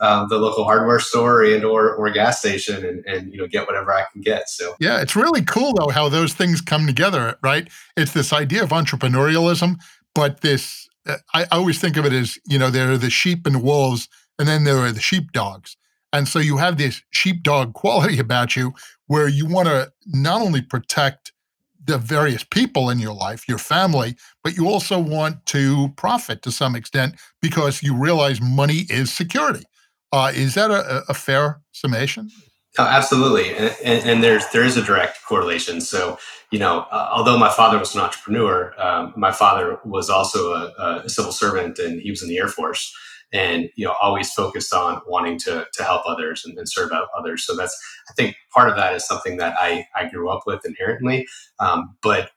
um, 0.00 0.28
the 0.28 0.38
local 0.38 0.64
hardware 0.64 0.98
store 0.98 1.44
and 1.44 1.64
or 1.64 1.94
or 1.94 2.10
gas 2.10 2.38
station 2.38 2.84
and, 2.84 3.04
and 3.06 3.32
you 3.32 3.38
know 3.38 3.46
get 3.46 3.66
whatever 3.66 3.92
I 3.92 4.04
can 4.12 4.22
get. 4.22 4.48
So 4.48 4.74
yeah, 4.80 5.00
it's 5.00 5.14
really 5.14 5.42
cool 5.42 5.74
though 5.74 5.88
how 5.88 6.08
those 6.08 6.34
things 6.34 6.60
come 6.60 6.86
together, 6.86 7.36
right? 7.42 7.68
It's 7.96 8.12
this 8.12 8.32
idea 8.32 8.62
of 8.62 8.70
entrepreneurialism, 8.70 9.76
but 10.14 10.40
this 10.40 10.88
uh, 11.06 11.16
I 11.34 11.44
always 11.52 11.78
think 11.78 11.96
of 11.96 12.06
it 12.06 12.12
as 12.12 12.38
you 12.46 12.58
know 12.58 12.70
there 12.70 12.90
are 12.90 12.98
the 12.98 13.10
sheep 13.10 13.46
and 13.46 13.62
wolves 13.62 14.08
and 14.38 14.48
then 14.48 14.64
there 14.64 14.78
are 14.78 14.92
the 14.92 15.00
sheepdogs. 15.00 15.76
And 16.12 16.26
so 16.26 16.40
you 16.40 16.56
have 16.56 16.78
this 16.78 17.02
sheepdog 17.10 17.74
quality 17.74 18.18
about 18.18 18.56
you 18.56 18.72
where 19.06 19.28
you 19.28 19.46
want 19.46 19.68
to 19.68 19.92
not 20.06 20.40
only 20.40 20.62
protect 20.62 21.32
the 21.84 21.98
various 21.98 22.44
people 22.44 22.90
in 22.90 22.98
your 22.98 23.14
life, 23.14 23.48
your 23.48 23.58
family, 23.58 24.14
but 24.44 24.56
you 24.56 24.68
also 24.68 24.98
want 24.98 25.44
to 25.46 25.88
profit 25.96 26.42
to 26.42 26.52
some 26.52 26.76
extent 26.76 27.16
because 27.40 27.82
you 27.82 27.96
realize 27.96 28.40
money 28.40 28.84
is 28.88 29.12
security. 29.12 29.64
Uh, 30.12 30.32
is 30.34 30.54
that 30.54 30.70
a, 30.70 31.04
a 31.08 31.14
fair 31.14 31.60
summation? 31.72 32.30
Oh, 32.78 32.84
absolutely, 32.84 33.54
and, 33.56 33.76
and, 33.82 34.08
and, 34.08 34.24
there's 34.24 34.46
there 34.52 34.64
is 34.64 34.76
a 34.76 34.82
direct 34.82 35.18
correlation. 35.26 35.80
So 35.80 36.18
you 36.52 36.58
know, 36.58 36.86
uh, 36.92 37.08
although 37.12 37.36
my 37.36 37.50
father 37.50 37.78
was 37.78 37.94
an 37.94 38.00
entrepreneur, 38.00 38.72
um, 38.78 39.12
my 39.16 39.32
father 39.32 39.78
was 39.84 40.08
also 40.08 40.52
a, 40.52 41.02
a, 41.04 41.08
civil 41.08 41.32
servant, 41.32 41.78
and 41.80 42.00
he 42.00 42.10
was 42.10 42.22
in 42.22 42.28
the 42.28 42.38
Air 42.38 42.48
Force 42.48 42.92
and 43.32 43.68
you 43.76 43.84
know 43.84 43.94
always 44.00 44.32
focused 44.32 44.72
on 44.72 45.00
wanting 45.06 45.38
to 45.38 45.66
to 45.72 45.84
help 45.84 46.02
others 46.06 46.44
and, 46.44 46.58
and, 46.58 46.68
serve 46.68 46.92
out 46.92 47.08
others 47.16 47.44
so 47.44 47.56
that's 47.56 47.76
i 48.08 48.12
think 48.14 48.34
part 48.52 48.68
of 48.68 48.76
that 48.76 48.94
is 48.94 49.06
something 49.06 49.36
that 49.36 49.54
i 49.58 49.86
i 49.96 50.08
grew 50.08 50.28
up 50.28 50.42
with 50.46 50.64
inherently 50.64 51.26
um, 51.58 51.96
but 52.02 52.30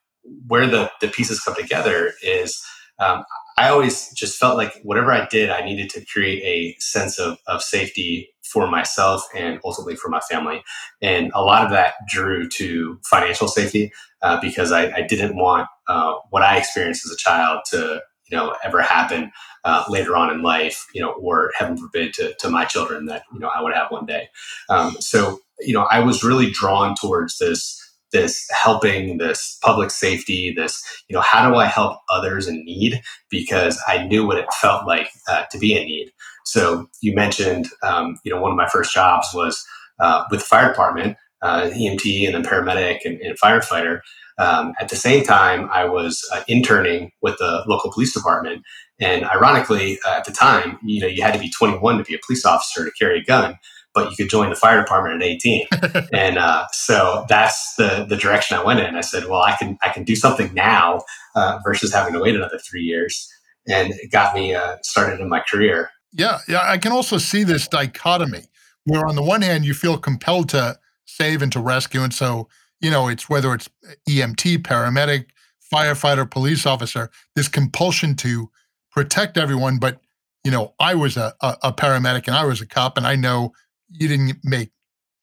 where 0.47 0.67
the 0.67 0.91
the 1.01 1.07
pieces 1.07 1.39
come 1.39 1.55
together 1.55 2.13
is 2.21 2.61
um, 2.99 3.23
I 3.57 3.69
always 3.69 4.12
just 4.13 4.39
felt 4.39 4.57
like 4.57 4.74
whatever 4.83 5.12
I 5.12 5.27
did, 5.27 5.50
I 5.50 5.63
needed 5.63 5.89
to 5.91 6.05
create 6.05 6.43
a 6.43 6.79
sense 6.79 7.19
of, 7.19 7.38
of 7.48 7.62
safety 7.62 8.29
for 8.43 8.67
myself 8.67 9.24
and 9.36 9.60
ultimately 9.63 9.95
for 9.95 10.10
my 10.10 10.19
family. 10.22 10.63
And 11.01 11.31
a 11.33 11.41
lot 11.41 11.63
of 11.63 11.72
that 11.72 11.95
drew 12.07 12.50
to 12.50 13.00
financial 13.03 13.48
safety 13.48 13.91
uh, 14.22 14.39
because 14.41 14.72
I, 14.72 14.91
I, 14.91 15.01
didn't 15.01 15.36
want 15.36 15.67
uh, 15.88 16.13
what 16.29 16.43
I 16.43 16.57
experienced 16.57 17.05
as 17.05 17.12
a 17.12 17.17
child 17.17 17.62
to 17.72 18.01
you 18.29 18.38
know 18.38 18.55
ever 18.63 18.81
happen 18.81 19.31
uh, 19.63 19.83
later 19.89 20.15
on 20.15 20.31
in 20.31 20.41
life, 20.41 20.88
you 20.93 21.01
know, 21.01 21.12
or 21.13 21.51
heaven 21.57 21.77
forbid 21.77 22.13
to, 22.13 22.33
to 22.39 22.50
my 22.50 22.65
children 22.65 23.05
that 23.05 23.24
you 23.33 23.39
know 23.39 23.50
I 23.53 23.62
would 23.62 23.74
have 23.74 23.91
one 23.91 24.05
day. 24.05 24.29
Um, 24.69 24.95
so 25.00 25.39
you 25.60 25.74
know, 25.74 25.83
I 25.89 26.00
was 26.00 26.24
really 26.24 26.50
drawn 26.51 26.95
towards 27.00 27.38
this 27.38 27.79
this 28.13 28.48
helping, 28.51 29.17
this 29.17 29.58
public 29.62 29.91
safety, 29.91 30.53
this, 30.55 30.82
you 31.10 31.15
know, 31.15 31.22
how 31.22 31.50
do 31.50 31.55
I 31.55 31.65
help 31.65 32.00
others 32.10 32.48
in 32.48 32.63
need? 32.63 33.01
Because 33.29 33.82
I 33.88 34.05
knew 34.05 34.25
what 34.25 34.38
it 34.38 34.46
felt 34.62 34.88
like 34.88 35.10
uh, 35.27 35.43
to 35.51 35.58
be 35.58 35.75
in 35.75 35.86
need. 35.86 36.12
So 36.46 36.88
you 37.01 37.13
mentioned, 37.13 37.67
um, 37.82 38.17
you 38.24 38.34
know, 38.34 38.39
one 38.39 38.51
of 38.51 38.58
my 38.58 38.70
first 38.70 38.93
jobs 38.93 39.27
was 39.34 39.65
uh, 40.00 40.24
with 40.29 40.39
the 40.39 40.46
fire 40.46 40.70
department, 40.70 41.17
uh, 41.41 41.70
EMT 41.72 42.25
and 42.25 42.36
then 42.36 42.43
paramedic 42.43 43.00
and, 43.03 43.20
and 43.20 43.38
firefighter. 43.38 44.00
Um, 44.38 44.74
at 44.79 44.89
the 44.89 44.96
same 44.96 45.24
time, 45.24 45.70
I 45.72 45.86
was 45.86 46.27
uh, 46.34 46.43
interning 46.48 47.12
with 47.22 47.38
the 47.38 47.63
local 47.67 47.91
police 47.91 48.13
department. 48.13 48.63
And 49.00 49.25
ironically, 49.25 50.00
uh, 50.05 50.15
at 50.17 50.25
the 50.25 50.32
time, 50.32 50.79
you 50.84 51.01
know, 51.01 51.08
you 51.08 51.22
had 51.22 51.34
to 51.34 51.39
be 51.39 51.50
21 51.50 51.98
to 51.98 52.03
be 52.03 52.15
a 52.15 52.20
police 52.25 52.46
officer 52.46 52.86
to 52.86 52.91
carry 52.91 53.20
a 53.20 53.24
gun 53.24 53.58
but 53.93 54.09
you 54.09 54.15
could 54.15 54.29
join 54.29 54.50
the 54.50 54.55
fire 54.55 54.79
department 54.79 55.21
at 55.21 55.27
18. 55.27 55.67
and 56.13 56.38
uh, 56.38 56.65
so 56.71 57.25
that's 57.29 57.75
the 57.75 58.05
the 58.07 58.17
direction 58.17 58.57
I 58.57 58.63
went 58.63 58.79
in. 58.79 58.95
I 58.95 59.01
said, 59.01 59.25
well, 59.25 59.41
I 59.41 59.55
can 59.55 59.77
I 59.83 59.89
can 59.89 60.03
do 60.03 60.15
something 60.15 60.53
now 60.53 61.03
uh, 61.35 61.59
versus 61.63 61.93
having 61.93 62.13
to 62.13 62.19
wait 62.19 62.35
another 62.35 62.57
three 62.57 62.83
years, 62.83 63.31
and 63.67 63.93
it 63.93 64.12
got 64.12 64.33
me 64.33 64.55
uh, 64.55 64.77
started 64.81 65.19
in 65.19 65.29
my 65.29 65.41
career. 65.41 65.89
Yeah, 66.12 66.39
yeah. 66.47 66.62
I 66.63 66.77
can 66.77 66.91
also 66.91 67.17
see 67.17 67.43
this 67.43 67.67
dichotomy 67.67 68.43
where 68.85 69.05
on 69.05 69.15
the 69.15 69.23
one 69.23 69.41
hand 69.41 69.65
you 69.65 69.73
feel 69.73 69.97
compelled 69.97 70.50
to 70.50 70.77
save 71.05 71.41
and 71.41 71.51
to 71.51 71.59
rescue, 71.59 72.01
and 72.01 72.13
so 72.13 72.47
you 72.81 72.89
know 72.89 73.07
it's 73.07 73.29
whether 73.29 73.53
it's 73.53 73.69
EMT, 74.09 74.59
paramedic, 74.59 75.25
firefighter, 75.73 76.29
police 76.29 76.65
officer, 76.65 77.09
this 77.35 77.47
compulsion 77.47 78.15
to 78.15 78.50
protect 78.91 79.38
everyone, 79.38 79.79
but 79.79 80.00
you 80.43 80.51
know, 80.51 80.73
I 80.79 80.95
was 80.95 81.17
a, 81.17 81.33
a, 81.41 81.57
a, 81.63 81.73
paramedic 81.73 82.27
and 82.27 82.35
I 82.35 82.45
was 82.45 82.62
a 82.62 82.67
cop, 82.67 82.97
and 82.97 83.07
I 83.07 83.15
know 83.15 83.53
you 83.93 84.07
didn't 84.07 84.38
make 84.43 84.71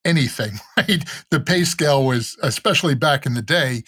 anything, 0.05 0.53
right? 0.77 1.05
The 1.31 1.41
pay 1.41 1.65
scale 1.65 2.05
was, 2.05 2.37
especially 2.43 2.95
back 2.95 3.27
in 3.27 3.35
the 3.35 3.43
day, 3.43 3.83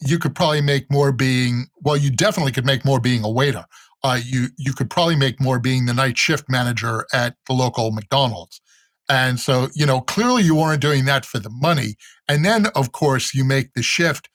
you 0.00 0.18
could 0.18 0.34
probably 0.34 0.62
make 0.62 0.90
more 0.90 1.12
being, 1.12 1.66
well, 1.82 1.96
you 1.96 2.10
definitely 2.10 2.52
could 2.52 2.66
make 2.66 2.84
more 2.84 3.00
being 3.00 3.24
a 3.24 3.30
waiter. 3.30 3.64
Uh, 4.02 4.18
you 4.22 4.48
you 4.56 4.72
could 4.72 4.88
probably 4.90 5.16
make 5.16 5.40
more 5.40 5.58
being 5.58 5.86
the 5.86 5.94
night 5.94 6.16
shift 6.16 6.44
manager 6.48 7.06
at 7.12 7.34
the 7.46 7.52
local 7.52 7.90
McDonald's. 7.90 8.60
And 9.08 9.38
so, 9.38 9.68
you 9.74 9.86
know, 9.86 10.00
clearly 10.00 10.42
you 10.42 10.54
weren't 10.54 10.82
doing 10.82 11.04
that 11.04 11.24
for 11.24 11.38
the 11.38 11.50
money. 11.50 11.96
And 12.28 12.44
then, 12.44 12.66
of 12.74 12.92
course, 12.92 13.34
you 13.34 13.44
make 13.44 13.72
the 13.74 13.82
shift 13.82 14.28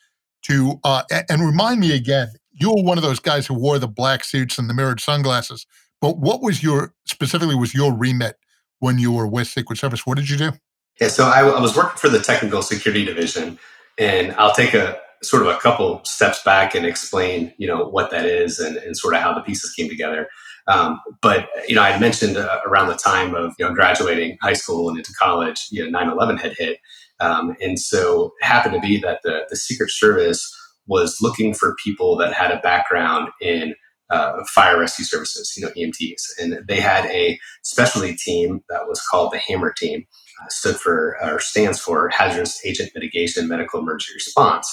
to, 0.43 0.79
uh, 0.83 1.03
and 1.29 1.41
remind 1.41 1.79
me 1.79 1.93
again, 1.93 2.29
you 2.51 2.69
were 2.69 2.83
one 2.83 2.97
of 2.97 3.03
those 3.03 3.19
guys 3.19 3.47
who 3.47 3.53
wore 3.53 3.79
the 3.79 3.87
black 3.87 4.23
suits 4.23 4.57
and 4.57 4.69
the 4.69 4.73
mirrored 4.73 5.01
sunglasses. 5.01 5.65
But 5.99 6.17
what 6.17 6.41
was 6.41 6.63
your, 6.63 6.93
specifically, 7.05 7.55
was 7.55 7.73
your 7.73 7.93
remit 7.93 8.37
when 8.81 8.99
you 8.99 9.13
were 9.13 9.27
with 9.27 9.47
Secret 9.47 9.79
Service. 9.79 10.05
What 10.05 10.17
did 10.17 10.29
you 10.29 10.37
do? 10.37 10.51
Yeah, 10.99 11.07
so 11.07 11.25
I, 11.25 11.41
I 11.41 11.61
was 11.61 11.77
working 11.77 11.97
for 11.97 12.09
the 12.09 12.19
Technical 12.19 12.61
Security 12.61 13.05
Division, 13.05 13.57
and 13.97 14.33
I'll 14.33 14.53
take 14.53 14.73
a 14.73 14.99
sort 15.23 15.43
of 15.43 15.49
a 15.49 15.57
couple 15.59 16.03
steps 16.03 16.43
back 16.43 16.75
and 16.75 16.85
explain, 16.85 17.53
you 17.57 17.67
know, 17.67 17.87
what 17.87 18.09
that 18.11 18.25
is 18.25 18.59
and, 18.59 18.77
and 18.77 18.97
sort 18.97 19.13
of 19.13 19.21
how 19.21 19.33
the 19.33 19.41
pieces 19.41 19.71
came 19.73 19.87
together. 19.87 20.27
Um, 20.67 20.99
but 21.21 21.47
you 21.67 21.75
know, 21.75 21.81
I 21.81 21.97
mentioned 21.99 22.37
uh, 22.37 22.59
around 22.65 22.87
the 22.87 22.95
time 22.95 23.35
of 23.35 23.53
you 23.57 23.65
know 23.65 23.73
graduating 23.73 24.37
high 24.41 24.53
school 24.53 24.89
and 24.89 24.97
into 24.97 25.13
college, 25.13 25.67
you 25.71 25.89
know, 25.89 25.99
9/11 25.99 26.39
had 26.39 26.53
hit, 26.57 26.79
um, 27.19 27.55
and 27.61 27.79
so 27.79 28.33
it 28.41 28.45
happened 28.45 28.75
to 28.75 28.79
be 28.79 28.99
that 28.99 29.21
the 29.23 29.45
the 29.49 29.55
Secret 29.55 29.89
Service 29.89 30.55
was 30.87 31.17
looking 31.21 31.53
for 31.53 31.75
people 31.83 32.15
that 32.17 32.33
had 32.33 32.51
a 32.51 32.59
background 32.59 33.29
in 33.41 33.73
uh, 34.11 34.43
fire 34.53 34.79
rescue 34.79 35.05
services, 35.05 35.53
you 35.57 35.65
know, 35.65 35.71
EMTs. 35.77 36.21
And 36.39 36.59
they 36.67 36.79
had 36.79 37.05
a 37.07 37.39
specialty 37.63 38.15
team 38.15 38.61
that 38.69 38.87
was 38.87 39.01
called 39.01 39.31
the 39.31 39.39
HAMMER 39.39 39.73
team, 39.75 40.05
uh, 40.41 40.47
stood 40.49 40.75
for 40.77 41.17
or 41.23 41.39
stands 41.39 41.79
for 41.79 42.09
Hazardous 42.09 42.63
Agent 42.65 42.91
Mitigation 42.93 43.47
Medical 43.47 43.79
Emergency 43.79 44.13
Response. 44.13 44.69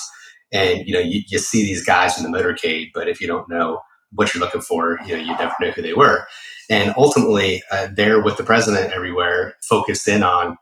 And, 0.53 0.87
you 0.87 0.95
know, 0.95 1.01
you, 1.01 1.23
you 1.29 1.39
see 1.39 1.63
these 1.63 1.85
guys 1.85 2.19
in 2.19 2.31
the 2.31 2.37
motorcade, 2.37 2.89
but 2.95 3.09
if 3.09 3.21
you 3.21 3.27
don't 3.27 3.49
know 3.49 3.81
what 4.13 4.35
you're 4.35 4.43
looking 4.43 4.63
for, 4.63 4.99
you 5.07 5.15
know, 5.17 5.23
you 5.23 5.37
never 5.37 5.55
know 5.61 5.71
who 5.71 5.83
they 5.83 5.93
were. 5.93 6.27
And 6.71 6.95
ultimately, 6.97 7.63
uh, 7.71 7.89
they're 7.95 8.23
with 8.23 8.39
the 8.39 8.45
president 8.45 8.93
everywhere, 8.93 9.55
focused 9.63 10.09
in 10.09 10.23
on 10.23 10.57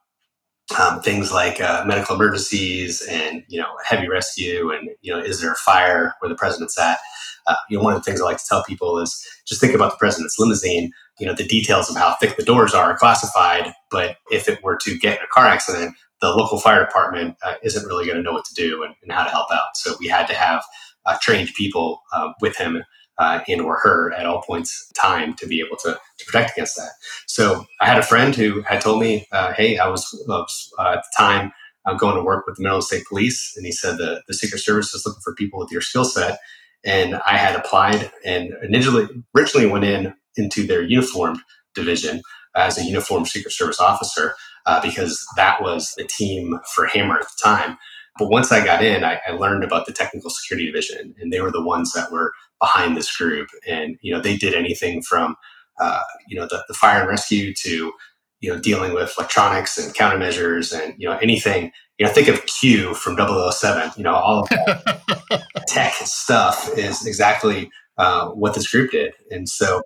um, 0.79 1.01
things 1.01 1.33
like 1.33 1.61
uh, 1.61 1.85
medical 1.87 2.17
emergencies 2.17 3.01
and 3.03 3.45
you 3.49 3.61
know 3.61 3.69
heavy 3.85 4.09
rescue 4.09 4.71
and 4.73 4.91
you 5.01 5.13
know 5.13 5.21
is 5.21 5.41
there 5.41 5.53
a 5.53 5.57
fire 5.57 6.15
where 6.19 6.29
the 6.29 6.35
president's 6.35 6.79
at 6.79 6.99
uh, 7.47 7.55
you 7.69 7.77
know, 7.77 7.85
one 7.85 7.95
of 7.95 8.01
the 8.01 8.05
things 8.05 8.21
I 8.21 8.25
like 8.25 8.39
to 8.39 8.47
tell 8.49 8.65
people 8.65 8.99
is 8.99 9.27
just 9.47 9.61
think 9.61 9.75
about 9.75 9.93
the 9.93 9.99
president's 9.99 10.39
limousine. 10.39 10.93
You 11.19 11.27
know, 11.27 11.35
the 11.35 11.47
details 11.47 11.89
of 11.89 11.97
how 11.97 12.15
thick 12.15 12.37
the 12.37 12.45
doors 12.45 12.75
are 12.75 12.91
are 12.91 12.99
classified, 12.99 13.73
but 13.91 14.17
if 14.31 14.49
it 14.49 14.63
were 14.63 14.77
to 14.83 14.99
get 14.99 15.19
in 15.19 15.25
a 15.25 15.29
car 15.29 15.47
accident, 15.47 15.95
the 16.21 16.31
local 16.31 16.59
fire 16.59 16.85
department 16.85 17.37
uh, 17.45 17.55
isn't 17.63 17.87
really 17.87 18.07
going 18.07 18.17
to 18.17 18.23
know 18.23 18.33
what 18.33 18.45
to 18.47 18.55
do 18.55 18.83
and, 18.83 18.95
and, 19.03 19.13
how 19.13 19.25
to 19.25 19.31
help 19.31 19.51
out. 19.53 19.77
So 19.77 19.95
we 20.01 20.09
had 20.09 20.27
to 20.29 20.35
have 20.35 20.65
uh, 21.05 21.17
trained 21.21 21.51
people 21.55 22.01
uh, 22.13 22.33
with 22.41 22.57
him 22.57 22.83
uh, 23.19 23.41
and 23.47 23.61
or 23.61 23.79
her 23.79 24.13
at 24.15 24.27
all 24.27 24.43
points 24.43 24.91
in 24.91 25.01
time 25.01 25.35
to 25.35 25.47
be 25.47 25.61
able 25.61 25.77
to, 25.79 25.99
to 26.19 26.25
protect 26.25 26.53
against 26.53 26.77
that. 26.77 26.91
So 27.27 27.65
I 27.81 27.87
had 27.87 27.99
a 27.99 28.03
friend 28.03 28.35
who 28.35 28.63
had 28.63 28.81
told 28.81 29.01
me, 29.01 29.27
uh, 29.33 29.53
"Hey, 29.53 29.79
I 29.79 29.89
was, 29.89 30.05
was 30.27 30.73
at 30.81 31.03
the 31.03 31.17
time." 31.17 31.53
I'm 31.89 31.97
going 31.97 32.17
to 32.17 32.23
work 32.23 32.49
with 32.49 32.57
the 32.57 32.65
Maryland 32.65 32.83
State 32.83 33.05
Police, 33.07 33.55
and 33.57 33.65
he 33.65 33.71
said 33.71 33.97
the, 33.97 34.21
the 34.27 34.35
Secret 34.35 34.59
Service 34.59 34.93
is 34.93 35.07
looking 35.07 35.21
for 35.23 35.37
people 35.37 35.61
with 35.61 35.71
your 35.71 35.81
skill 35.81 36.05
set 36.05 36.41
and 36.87 37.17
I 37.27 37.37
had 37.37 37.57
applied 37.57 38.11
and 38.25 38.55
initially 38.63 39.09
originally 39.37 39.67
went 39.67 39.85
in 39.85 40.15
into 40.37 40.67
their 40.67 40.83
uniformed 40.83 41.41
division 41.75 42.23
as 42.55 42.79
a 42.79 42.85
uniformed 42.85 43.29
Secret 43.29 43.53
Service 43.53 43.81
officer 43.81 44.35
uh, 44.65 44.81
because 44.81 45.27
that 45.37 45.61
was 45.61 45.93
the 45.97 46.05
team 46.05 46.59
for 46.75 46.87
Hammer 46.87 47.17
at 47.17 47.23
the 47.23 47.43
time. 47.43 47.77
But 48.19 48.31
once 48.31 48.51
I 48.51 48.65
got 48.65 48.83
in, 48.83 49.05
I, 49.05 49.21
I, 49.29 49.33
learned 49.33 49.63
about 49.63 49.85
the 49.85 49.93
technical 49.93 50.31
security 50.31 50.67
division, 50.67 51.15
and 51.21 51.31
they 51.31 51.43
were 51.43 51.51
the 51.51 51.63
ones 51.63 51.93
that 51.93 52.11
were 52.11 52.33
behind 52.59 52.97
this 52.97 53.15
group. 53.15 53.49
And 53.69 53.99
you 54.01 54.15
know, 54.15 54.23
they 54.23 54.39
did 54.39 54.55
anything 54.55 55.03
from 55.03 55.37
uh, 55.79 56.01
you 56.27 56.39
know 56.39 56.47
the, 56.47 56.65
the 56.69 56.75
fire 56.75 57.01
and 57.01 57.11
rescue 57.11 57.53
to 57.55 57.93
you 58.41 58.53
know 58.53 58.59
dealing 58.59 58.95
with 58.95 59.13
electronics 59.19 59.77
and 59.77 59.95
countermeasures 59.95 60.79
and 60.79 60.95
you 60.97 61.07
know 61.07 61.19
anything 61.19 61.73
you 61.99 62.07
know, 62.07 62.13
think 62.13 62.29
of 62.29 62.45
Q 62.47 62.95
from 62.95 63.17
007, 63.17 63.93
you 63.97 64.05
know, 64.05 64.15
all 64.15 64.41
of 64.41 64.49
that 64.51 65.45
tech 65.69 65.95
stuff 65.95 66.69
is 66.77 67.07
exactly 67.07 67.71
uh, 67.97 68.29
what 68.29 68.55
this 68.55 68.71
group 68.71 68.91
did. 68.91 69.15
And 69.31 69.49
so, 69.49 69.81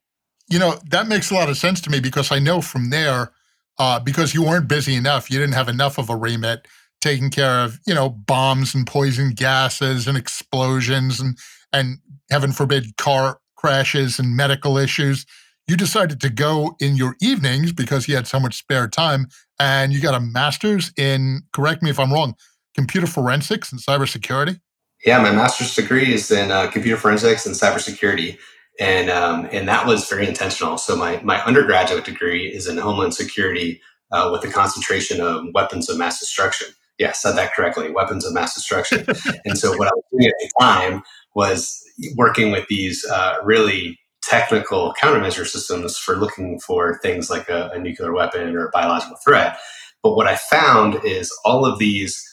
you 0.48 0.58
know, 0.58 0.76
that 0.90 1.06
makes 1.06 1.30
a 1.30 1.34
lot 1.34 1.48
of 1.48 1.56
sense 1.56 1.80
to 1.82 1.90
me 1.90 2.00
because 2.00 2.32
I 2.32 2.40
know 2.40 2.60
from 2.60 2.90
there, 2.90 3.32
uh, 3.78 4.00
because 4.00 4.34
you 4.34 4.42
weren't 4.42 4.68
busy 4.68 4.94
enough, 4.94 5.30
you 5.30 5.38
didn't 5.38 5.54
have 5.54 5.68
enough 5.68 5.98
of 5.98 6.10
a 6.10 6.16
remit 6.16 6.66
taking 7.00 7.30
care 7.30 7.60
of, 7.60 7.78
you 7.86 7.94
know, 7.94 8.10
bombs 8.10 8.74
and 8.74 8.86
poison 8.86 9.30
gases 9.30 10.06
and 10.06 10.18
explosions 10.18 11.20
and, 11.20 11.38
and 11.72 11.98
heaven 12.30 12.52
forbid, 12.52 12.96
car 12.96 13.38
crashes 13.56 14.18
and 14.18 14.36
medical 14.36 14.76
issues 14.76 15.24
you 15.70 15.76
decided 15.76 16.20
to 16.20 16.30
go 16.30 16.74
in 16.80 16.96
your 16.96 17.14
evenings 17.22 17.72
because 17.72 18.08
you 18.08 18.16
had 18.16 18.26
so 18.26 18.40
much 18.40 18.58
spare 18.58 18.88
time 18.88 19.28
and 19.60 19.92
you 19.92 20.00
got 20.00 20.14
a 20.14 20.20
master's 20.20 20.90
in, 20.96 21.42
correct 21.52 21.82
me 21.82 21.90
if 21.90 22.00
I'm 22.00 22.12
wrong, 22.12 22.34
computer 22.74 23.06
forensics 23.06 23.70
and 23.70 23.80
cybersecurity? 23.80 24.58
Yeah, 25.04 25.22
my 25.22 25.30
master's 25.30 25.74
degree 25.74 26.12
is 26.12 26.30
in 26.30 26.50
uh, 26.50 26.70
computer 26.70 26.96
forensics 26.96 27.46
and 27.46 27.54
cybersecurity. 27.54 28.38
And, 28.80 29.10
um, 29.10 29.46
and 29.52 29.68
that 29.68 29.86
was 29.86 30.08
very 30.08 30.26
intentional. 30.26 30.78
So 30.78 30.96
my, 30.96 31.20
my 31.22 31.44
undergraduate 31.44 32.06
degree 32.06 32.46
is 32.46 32.66
in 32.66 32.78
homeland 32.78 33.14
security 33.14 33.80
uh, 34.10 34.30
with 34.32 34.42
a 34.44 34.52
concentration 34.52 35.20
of 35.20 35.44
weapons 35.54 35.90
of 35.90 35.98
mass 35.98 36.18
destruction. 36.18 36.68
Yeah, 36.98 37.12
said 37.12 37.32
that 37.32 37.54
correctly, 37.54 37.90
weapons 37.90 38.26
of 38.26 38.32
mass 38.32 38.54
destruction. 38.54 39.04
and 39.44 39.58
so 39.58 39.76
what 39.76 39.88
I 39.88 39.92
was 39.94 40.04
doing 40.12 40.26
at 40.26 40.34
the 40.38 40.50
time 40.60 41.02
was 41.34 41.82
working 42.16 42.50
with 42.50 42.66
these 42.68 43.04
uh, 43.06 43.36
really 43.42 43.98
technical 44.22 44.94
countermeasure 45.02 45.46
systems 45.46 45.96
for 45.96 46.16
looking 46.16 46.60
for 46.60 46.98
things 46.98 47.30
like 47.30 47.48
a, 47.48 47.70
a 47.74 47.78
nuclear 47.78 48.12
weapon 48.12 48.54
or 48.54 48.66
a 48.66 48.70
biological 48.70 49.16
threat. 49.24 49.58
But 50.02 50.14
what 50.14 50.26
I 50.26 50.36
found 50.36 51.04
is 51.04 51.32
all 51.44 51.64
of 51.64 51.78
these 51.78 52.26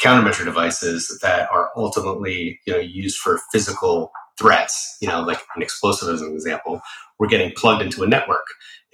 countermeasure 0.00 0.44
devices 0.44 1.18
that 1.22 1.50
are 1.50 1.70
ultimately 1.76 2.60
you 2.66 2.72
know 2.72 2.78
used 2.78 3.18
for 3.18 3.40
physical 3.52 4.12
threats, 4.38 4.96
you 5.00 5.08
know, 5.08 5.22
like 5.22 5.40
an 5.56 5.62
explosive 5.62 6.08
as 6.12 6.20
an 6.20 6.32
example, 6.32 6.80
were 7.18 7.26
getting 7.26 7.52
plugged 7.56 7.82
into 7.82 8.02
a 8.02 8.06
network. 8.06 8.44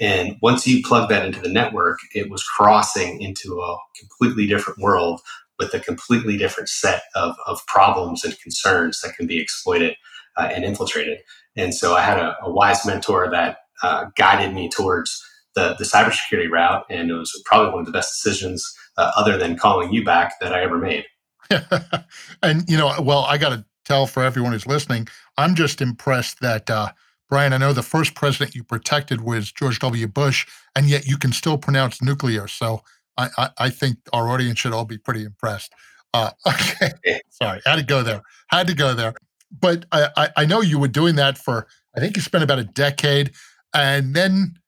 And 0.00 0.36
once 0.40 0.66
you 0.66 0.82
plug 0.82 1.08
that 1.08 1.26
into 1.26 1.40
the 1.40 1.48
network, 1.48 1.98
it 2.14 2.30
was 2.30 2.44
crossing 2.44 3.20
into 3.20 3.60
a 3.60 3.76
completely 3.98 4.46
different 4.46 4.78
world 4.78 5.20
with 5.58 5.74
a 5.74 5.80
completely 5.80 6.36
different 6.36 6.68
set 6.68 7.02
of, 7.14 7.34
of 7.46 7.64
problems 7.66 8.24
and 8.24 8.38
concerns 8.40 9.00
that 9.00 9.14
can 9.16 9.26
be 9.26 9.40
exploited 9.40 9.96
uh, 10.36 10.48
and 10.52 10.64
infiltrated. 10.64 11.18
And 11.56 11.74
so 11.74 11.94
I 11.94 12.02
had 12.02 12.18
a, 12.18 12.36
a 12.42 12.50
wise 12.50 12.84
mentor 12.86 13.30
that 13.30 13.58
uh, 13.82 14.06
guided 14.16 14.54
me 14.54 14.68
towards 14.68 15.22
the, 15.54 15.74
the 15.78 15.84
cybersecurity 15.84 16.50
route. 16.50 16.84
And 16.88 17.10
it 17.10 17.14
was 17.14 17.40
probably 17.44 17.72
one 17.72 17.80
of 17.80 17.86
the 17.86 17.92
best 17.92 18.22
decisions, 18.22 18.64
uh, 18.96 19.10
other 19.16 19.36
than 19.36 19.56
calling 19.56 19.92
you 19.92 20.04
back, 20.04 20.34
that 20.40 20.52
I 20.52 20.62
ever 20.62 20.78
made. 20.78 21.04
and, 22.42 22.68
you 22.68 22.76
know, 22.76 22.94
well, 23.00 23.24
I 23.24 23.38
got 23.38 23.50
to 23.50 23.64
tell 23.84 24.06
for 24.06 24.22
everyone 24.22 24.52
who's 24.52 24.66
listening, 24.66 25.08
I'm 25.36 25.54
just 25.54 25.80
impressed 25.80 26.40
that, 26.40 26.70
uh, 26.70 26.92
Brian, 27.28 27.52
I 27.52 27.58
know 27.58 27.72
the 27.72 27.82
first 27.82 28.14
president 28.14 28.54
you 28.54 28.62
protected 28.62 29.22
was 29.22 29.50
George 29.50 29.78
W. 29.78 30.06
Bush, 30.06 30.46
and 30.76 30.86
yet 30.86 31.06
you 31.06 31.16
can 31.16 31.32
still 31.32 31.56
pronounce 31.56 32.02
nuclear. 32.02 32.46
So 32.46 32.82
I, 33.16 33.28
I, 33.38 33.50
I 33.58 33.70
think 33.70 33.98
our 34.12 34.28
audience 34.28 34.58
should 34.58 34.72
all 34.72 34.84
be 34.84 34.98
pretty 34.98 35.24
impressed. 35.24 35.72
Uh, 36.14 36.30
okay, 36.46 37.20
sorry, 37.30 37.60
had 37.64 37.76
to 37.76 37.82
go 37.82 38.02
there. 38.02 38.22
Had 38.48 38.66
to 38.66 38.74
go 38.74 38.94
there. 38.94 39.14
But 39.60 39.84
I, 39.92 40.30
I 40.36 40.44
know 40.46 40.60
you 40.60 40.78
were 40.78 40.88
doing 40.88 41.16
that 41.16 41.38
for. 41.38 41.66
I 41.96 42.00
think 42.00 42.16
you 42.16 42.22
spent 42.22 42.42
about 42.42 42.58
a 42.58 42.64
decade, 42.64 43.32
and 43.74 44.14
then 44.14 44.58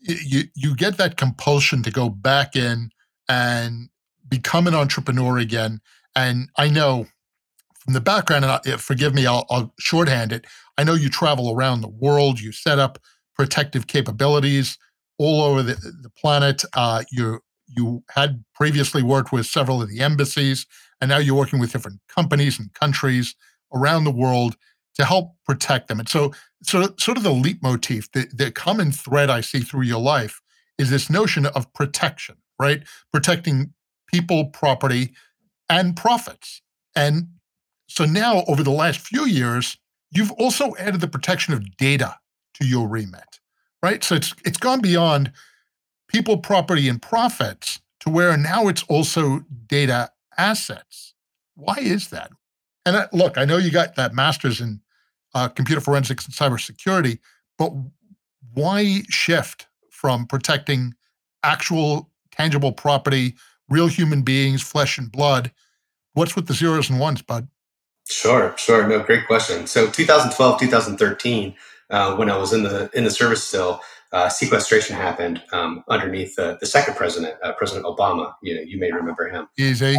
you 0.00 0.44
you 0.54 0.74
get 0.74 0.96
that 0.96 1.16
compulsion 1.16 1.82
to 1.82 1.90
go 1.90 2.08
back 2.08 2.56
in 2.56 2.90
and 3.28 3.88
become 4.28 4.66
an 4.66 4.74
entrepreneur 4.74 5.38
again. 5.38 5.80
And 6.16 6.48
I 6.56 6.68
know 6.68 7.06
from 7.80 7.94
the 7.94 8.00
background, 8.00 8.44
and 8.44 8.52
I, 8.52 8.76
forgive 8.76 9.14
me, 9.14 9.26
I'll, 9.26 9.46
I'll 9.50 9.74
shorthand 9.78 10.32
it. 10.32 10.46
I 10.78 10.84
know 10.84 10.94
you 10.94 11.10
travel 11.10 11.52
around 11.52 11.80
the 11.80 11.88
world. 11.88 12.40
You 12.40 12.52
set 12.52 12.78
up 12.78 12.98
protective 13.34 13.86
capabilities 13.86 14.78
all 15.18 15.42
over 15.42 15.62
the, 15.62 15.74
the 15.74 16.10
planet. 16.10 16.62
Uh, 16.74 17.04
you 17.10 17.40
you 17.66 18.02
had 18.10 18.42
previously 18.54 19.02
worked 19.02 19.32
with 19.32 19.46
several 19.46 19.80
of 19.82 19.88
the 19.88 20.00
embassies, 20.00 20.66
and 21.00 21.08
now 21.08 21.18
you're 21.18 21.36
working 21.36 21.60
with 21.60 21.72
different 21.72 22.00
companies 22.08 22.58
and 22.58 22.72
countries 22.74 23.34
around 23.74 24.04
the 24.04 24.10
world 24.10 24.56
to 24.94 25.04
help 25.04 25.34
protect 25.46 25.88
them. 25.88 26.00
And 26.00 26.08
so, 26.08 26.32
so 26.62 26.94
sort 26.98 27.16
of 27.16 27.22
the 27.22 27.32
leitmotif, 27.32 28.10
the, 28.12 28.28
the 28.32 28.50
common 28.50 28.92
thread 28.92 29.30
I 29.30 29.40
see 29.40 29.60
through 29.60 29.82
your 29.82 30.00
life 30.00 30.40
is 30.78 30.90
this 30.90 31.10
notion 31.10 31.46
of 31.46 31.72
protection, 31.72 32.36
right? 32.58 32.82
Protecting 33.12 33.72
people, 34.06 34.46
property, 34.46 35.14
and 35.68 35.96
profits. 35.96 36.62
And 36.96 37.28
so 37.88 38.04
now, 38.04 38.44
over 38.46 38.62
the 38.62 38.70
last 38.70 39.00
few 39.00 39.26
years, 39.26 39.78
you've 40.10 40.32
also 40.32 40.74
added 40.76 41.00
the 41.00 41.08
protection 41.08 41.54
of 41.54 41.76
data 41.76 42.16
to 42.54 42.66
your 42.66 42.88
remit, 42.88 43.40
right? 43.82 44.02
So 44.02 44.14
it's 44.16 44.34
it's 44.44 44.58
gone 44.58 44.80
beyond 44.80 45.32
people, 46.08 46.38
property, 46.38 46.88
and 46.88 47.00
profits 47.00 47.80
to 48.00 48.10
where 48.10 48.36
now 48.36 48.68
it's 48.68 48.82
also 48.84 49.40
data 49.66 50.10
assets. 50.36 51.14
Why 51.54 51.76
is 51.78 52.08
that? 52.08 52.30
And 52.86 52.96
I, 52.96 53.08
look, 53.12 53.36
I 53.36 53.44
know 53.44 53.56
you 53.56 53.70
got 53.70 53.96
that 53.96 54.14
master's 54.14 54.60
in 54.60 54.80
uh, 55.34 55.48
computer 55.48 55.80
forensics 55.80 56.24
and 56.24 56.34
cybersecurity, 56.34 57.18
but 57.58 57.72
why 58.54 59.02
shift 59.08 59.66
from 59.90 60.26
protecting 60.26 60.94
actual 61.42 62.10
tangible 62.30 62.72
property, 62.72 63.34
real 63.68 63.86
human 63.86 64.22
beings, 64.22 64.62
flesh 64.62 64.98
and 64.98 65.12
blood? 65.12 65.52
What's 66.14 66.34
with 66.34 66.46
the 66.46 66.54
zeros 66.54 66.90
and 66.90 66.98
ones, 66.98 67.22
bud? 67.22 67.48
Sure, 68.08 68.54
sure. 68.56 68.86
No, 68.88 69.00
great 69.00 69.26
question. 69.26 69.66
So 69.66 69.88
2012, 69.88 70.60
2013, 70.60 71.54
uh, 71.90 72.16
when 72.16 72.30
I 72.30 72.36
was 72.36 72.52
in 72.52 72.64
the 72.64 72.90
in 72.92 73.04
the 73.04 73.10
service 73.10 73.44
still, 73.44 73.80
uh, 74.12 74.28
sequestration 74.28 74.96
happened 74.96 75.42
um, 75.52 75.84
underneath 75.88 76.34
the, 76.34 76.58
the 76.60 76.66
second 76.66 76.96
president, 76.96 77.34
uh, 77.42 77.52
President 77.52 77.86
Obama. 77.86 78.34
You 78.42 78.56
know, 78.56 78.62
you 78.62 78.78
may 78.78 78.90
remember 78.90 79.28
him. 79.28 79.48
Easy. 79.56 79.96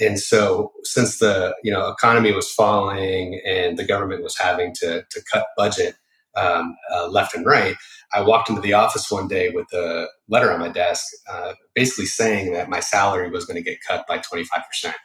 And 0.00 0.18
so, 0.18 0.72
since 0.84 1.18
the 1.18 1.54
you 1.62 1.72
know 1.72 1.88
economy 1.88 2.32
was 2.32 2.50
falling 2.50 3.40
and 3.46 3.78
the 3.78 3.84
government 3.84 4.22
was 4.22 4.36
having 4.38 4.72
to 4.76 5.04
to 5.10 5.22
cut 5.32 5.46
budget 5.56 5.96
um, 6.36 6.76
uh, 6.94 7.08
left 7.08 7.34
and 7.34 7.44
right, 7.46 7.76
I 8.12 8.22
walked 8.22 8.48
into 8.48 8.62
the 8.62 8.72
office 8.74 9.10
one 9.10 9.28
day 9.28 9.50
with 9.50 9.72
a 9.72 10.08
letter 10.28 10.52
on 10.52 10.60
my 10.60 10.68
desk, 10.68 11.04
uh, 11.30 11.54
basically 11.74 12.06
saying 12.06 12.52
that 12.52 12.68
my 12.68 12.80
salary 12.80 13.30
was 13.30 13.44
going 13.44 13.62
to 13.62 13.70
get 13.70 13.78
cut 13.86 14.06
by 14.08 14.18
twenty 14.18 14.44
five 14.44 14.64
percent. 14.66 14.96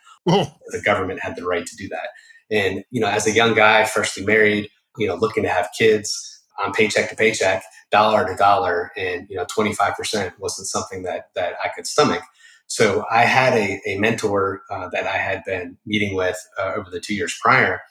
The 0.71 0.82
government 0.82 1.21
had 1.21 1.36
the 1.36 1.45
right 1.45 1.65
to 1.65 1.76
do 1.76 1.88
that. 1.89 2.10
And 2.50 2.84
you 2.91 3.02
know, 3.02 3.08
as 3.08 3.28
a 3.28 3.32
young 3.32 3.54
guy, 3.54 3.86
freshly 3.86 4.26
married, 4.26 4.69
you 4.97 5.08
know, 5.08 5.15
looking 5.15 5.43
to 5.43 5.50
have 5.50 5.69
kids 5.78 6.41
on 6.60 6.73
paycheck 6.73 7.10
to 7.10 7.15
paycheck, 7.15 7.63
dollar 7.91 8.26
to 8.26 8.36
dollar, 8.36 8.91
and 8.97 9.28
you 9.30 9.36
know, 9.36 9.45
25% 9.45 10.34
wasn't 10.39 10.67
something 10.67 11.04
that 11.04 11.26
that 11.36 11.54
I 11.63 11.69
could 11.76 11.88
stomach. 11.88 12.21
So 12.67 13.06
I 13.10 13.23
had 13.23 13.53
a, 13.53 13.82
a 13.88 13.97
mentor 13.97 14.62
uh, 14.69 14.89
that 14.89 15.08
I 15.08 15.17
had 15.17 15.43
been 15.45 15.77
meeting 15.86 16.15
with 16.15 16.38
uh, 16.60 16.73
over 16.75 16.89
the 16.89 16.99
two 16.99 17.15
years 17.15 17.38
prior. 17.41 17.82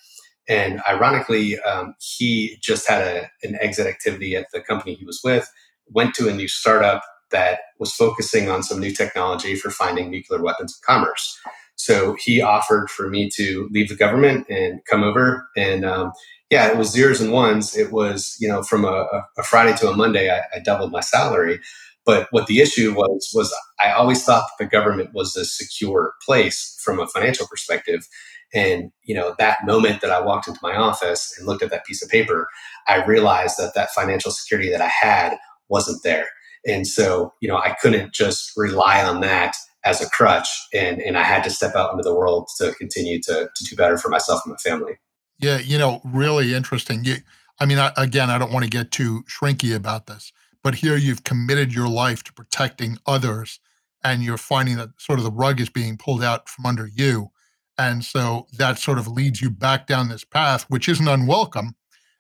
And 0.48 0.80
ironically, 0.88 1.58
um, 1.60 1.94
he 1.98 2.58
just 2.62 2.88
had 2.88 3.02
a, 3.02 3.30
an 3.42 3.58
exit 3.60 3.86
activity 3.86 4.36
at 4.36 4.46
the 4.52 4.60
company 4.60 4.94
he 4.94 5.04
was 5.04 5.20
with, 5.24 5.50
went 5.88 6.14
to 6.14 6.28
a 6.28 6.34
new 6.34 6.46
startup 6.46 7.02
that 7.30 7.60
was 7.78 7.92
focusing 7.92 8.48
on 8.48 8.62
some 8.62 8.78
new 8.78 8.92
technology 8.92 9.56
for 9.56 9.70
finding 9.70 10.10
nuclear 10.10 10.42
weapons 10.42 10.78
in 10.78 10.94
commerce. 10.94 11.38
So 11.76 12.16
he 12.18 12.40
offered 12.40 12.88
for 12.90 13.08
me 13.08 13.28
to 13.36 13.68
leave 13.70 13.88
the 13.88 13.96
government 13.96 14.46
and 14.48 14.80
come 14.88 15.02
over. 15.02 15.48
And 15.56 15.84
um, 15.84 16.12
yeah, 16.50 16.68
it 16.68 16.76
was 16.76 16.90
zeros 16.90 17.20
and 17.20 17.32
ones. 17.32 17.76
It 17.76 17.92
was, 17.92 18.36
you 18.40 18.48
know, 18.48 18.62
from 18.62 18.84
a, 18.84 19.24
a 19.36 19.42
Friday 19.42 19.76
to 19.78 19.88
a 19.88 19.96
Monday, 19.96 20.30
I, 20.30 20.42
I, 20.54 20.60
doubled 20.60 20.92
my 20.92 21.00
salary. 21.00 21.60
But 22.07 22.29
what 22.31 22.47
the 22.47 22.61
issue 22.61 22.95
was, 22.95 23.31
was 23.35 23.55
I 23.81 23.90
always 23.90 24.25
thought 24.25 24.47
the 24.59 24.64
government 24.64 25.11
was 25.12 25.37
a 25.37 25.45
secure 25.45 26.14
place 26.25 26.81
from 26.83 27.01
a 27.01 27.07
financial 27.09 27.47
perspective. 27.49 28.07
And, 28.55 28.92
you 29.03 29.14
know, 29.14 29.35
that 29.38 29.66
moment 29.66 30.01
that 30.01 30.12
I 30.12 30.25
walked 30.25 30.47
into 30.47 30.61
my 30.62 30.77
office 30.77 31.35
and 31.37 31.47
looked 31.47 31.64
at 31.64 31.71
that 31.71 31.85
piece 31.85 32.03
of 32.03 32.09
paper, 32.09 32.49
I 32.87 33.05
realized 33.05 33.59
that 33.59 33.75
that 33.75 33.90
financial 33.90 34.31
security 34.31 34.71
that 34.71 34.81
I 34.81 34.87
had 34.88 35.37
wasn't 35.69 36.05
there. 36.05 36.29
And 36.64 36.87
so, 36.87 37.35
you 37.40 37.49
know, 37.49 37.57
I 37.57 37.75
couldn't 37.81 38.14
just 38.14 38.53
rely 38.57 39.03
on 39.03 39.21
that 39.21 39.57
as 39.85 40.01
a 40.01 40.11
crutch 40.11 40.49
and, 40.75 41.01
and 41.01 41.16
I 41.16 41.23
had 41.23 41.45
to 41.45 41.51
step 41.51 41.77
out 41.77 41.92
into 41.92 42.03
the 42.03 42.14
world 42.14 42.49
to 42.59 42.73
continue 42.75 43.21
to, 43.23 43.49
to 43.55 43.64
do 43.64 43.77
better 43.77 43.97
for 43.97 44.09
myself 44.09 44.42
and 44.45 44.53
my 44.53 44.71
family. 44.71 44.95
Yeah, 45.38 45.59
you 45.59 45.79
know, 45.79 46.01
really 46.05 46.55
interesting. 46.55 47.05
You, 47.05 47.16
I 47.61 47.66
mean, 47.66 47.79
I, 47.79 47.92
again, 47.97 48.31
I 48.31 48.38
don't 48.38 48.53
want 48.53 48.64
to 48.64 48.71
get 48.71 48.90
too 48.90 49.23
shrinky 49.29 49.75
about 49.75 50.07
this, 50.07 50.33
but 50.66 50.74
here 50.74 50.96
you've 50.96 51.22
committed 51.22 51.72
your 51.72 51.87
life 51.87 52.24
to 52.24 52.33
protecting 52.33 52.98
others, 53.07 53.61
and 54.02 54.24
you're 54.24 54.37
finding 54.37 54.76
that 54.76 54.88
sort 54.98 55.16
of 55.16 55.24
the 55.24 55.31
rug 55.31 55.61
is 55.61 55.68
being 55.68 55.96
pulled 55.96 56.24
out 56.24 56.48
from 56.48 56.66
under 56.66 56.88
you, 56.92 57.31
and 57.79 58.05
so 58.05 58.48
that 58.52 58.76
sort 58.76 58.98
of 58.98 59.07
leads 59.07 59.40
you 59.40 59.48
back 59.48 59.87
down 59.87 60.09
this 60.09 60.24
path, 60.24 60.64
which 60.68 60.88
isn't 60.88 61.07
unwelcome, 61.07 61.76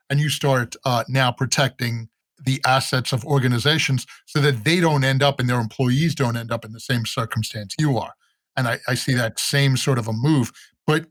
and 0.08 0.20
you 0.20 0.28
start 0.28 0.76
uh, 0.84 1.02
now 1.08 1.32
protecting 1.32 2.08
the 2.38 2.60
assets 2.64 3.12
of 3.12 3.24
organizations 3.24 4.06
so 4.26 4.40
that 4.40 4.62
they 4.62 4.78
don't 4.78 5.02
end 5.02 5.24
up 5.24 5.40
and 5.40 5.48
their 5.50 5.58
employees 5.58 6.14
don't 6.14 6.36
end 6.36 6.52
up 6.52 6.64
in 6.64 6.70
the 6.70 6.78
same 6.78 7.04
circumstance 7.04 7.74
you 7.80 7.98
are. 7.98 8.12
And 8.56 8.68
I, 8.68 8.78
I 8.86 8.94
see 8.94 9.14
that 9.14 9.40
same 9.40 9.76
sort 9.76 9.98
of 9.98 10.06
a 10.06 10.12
move. 10.12 10.52
But 10.86 11.06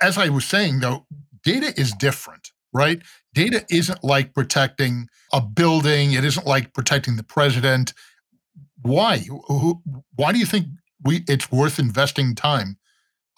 as 0.00 0.16
I 0.16 0.28
was 0.28 0.44
saying, 0.44 0.78
though, 0.78 1.06
data 1.42 1.74
is 1.76 1.90
different, 1.90 2.52
right? 2.72 3.02
Data 3.38 3.64
isn't 3.70 4.02
like 4.02 4.34
protecting 4.34 5.08
a 5.32 5.40
building, 5.40 6.12
it 6.12 6.24
isn't 6.24 6.44
like 6.44 6.74
protecting 6.74 7.14
the 7.14 7.22
president. 7.22 7.94
Why? 8.82 9.18
Why 10.16 10.32
do 10.32 10.40
you 10.40 10.44
think 10.44 10.66
we 11.04 11.22
it's 11.28 11.52
worth 11.52 11.78
investing 11.78 12.34
time? 12.34 12.78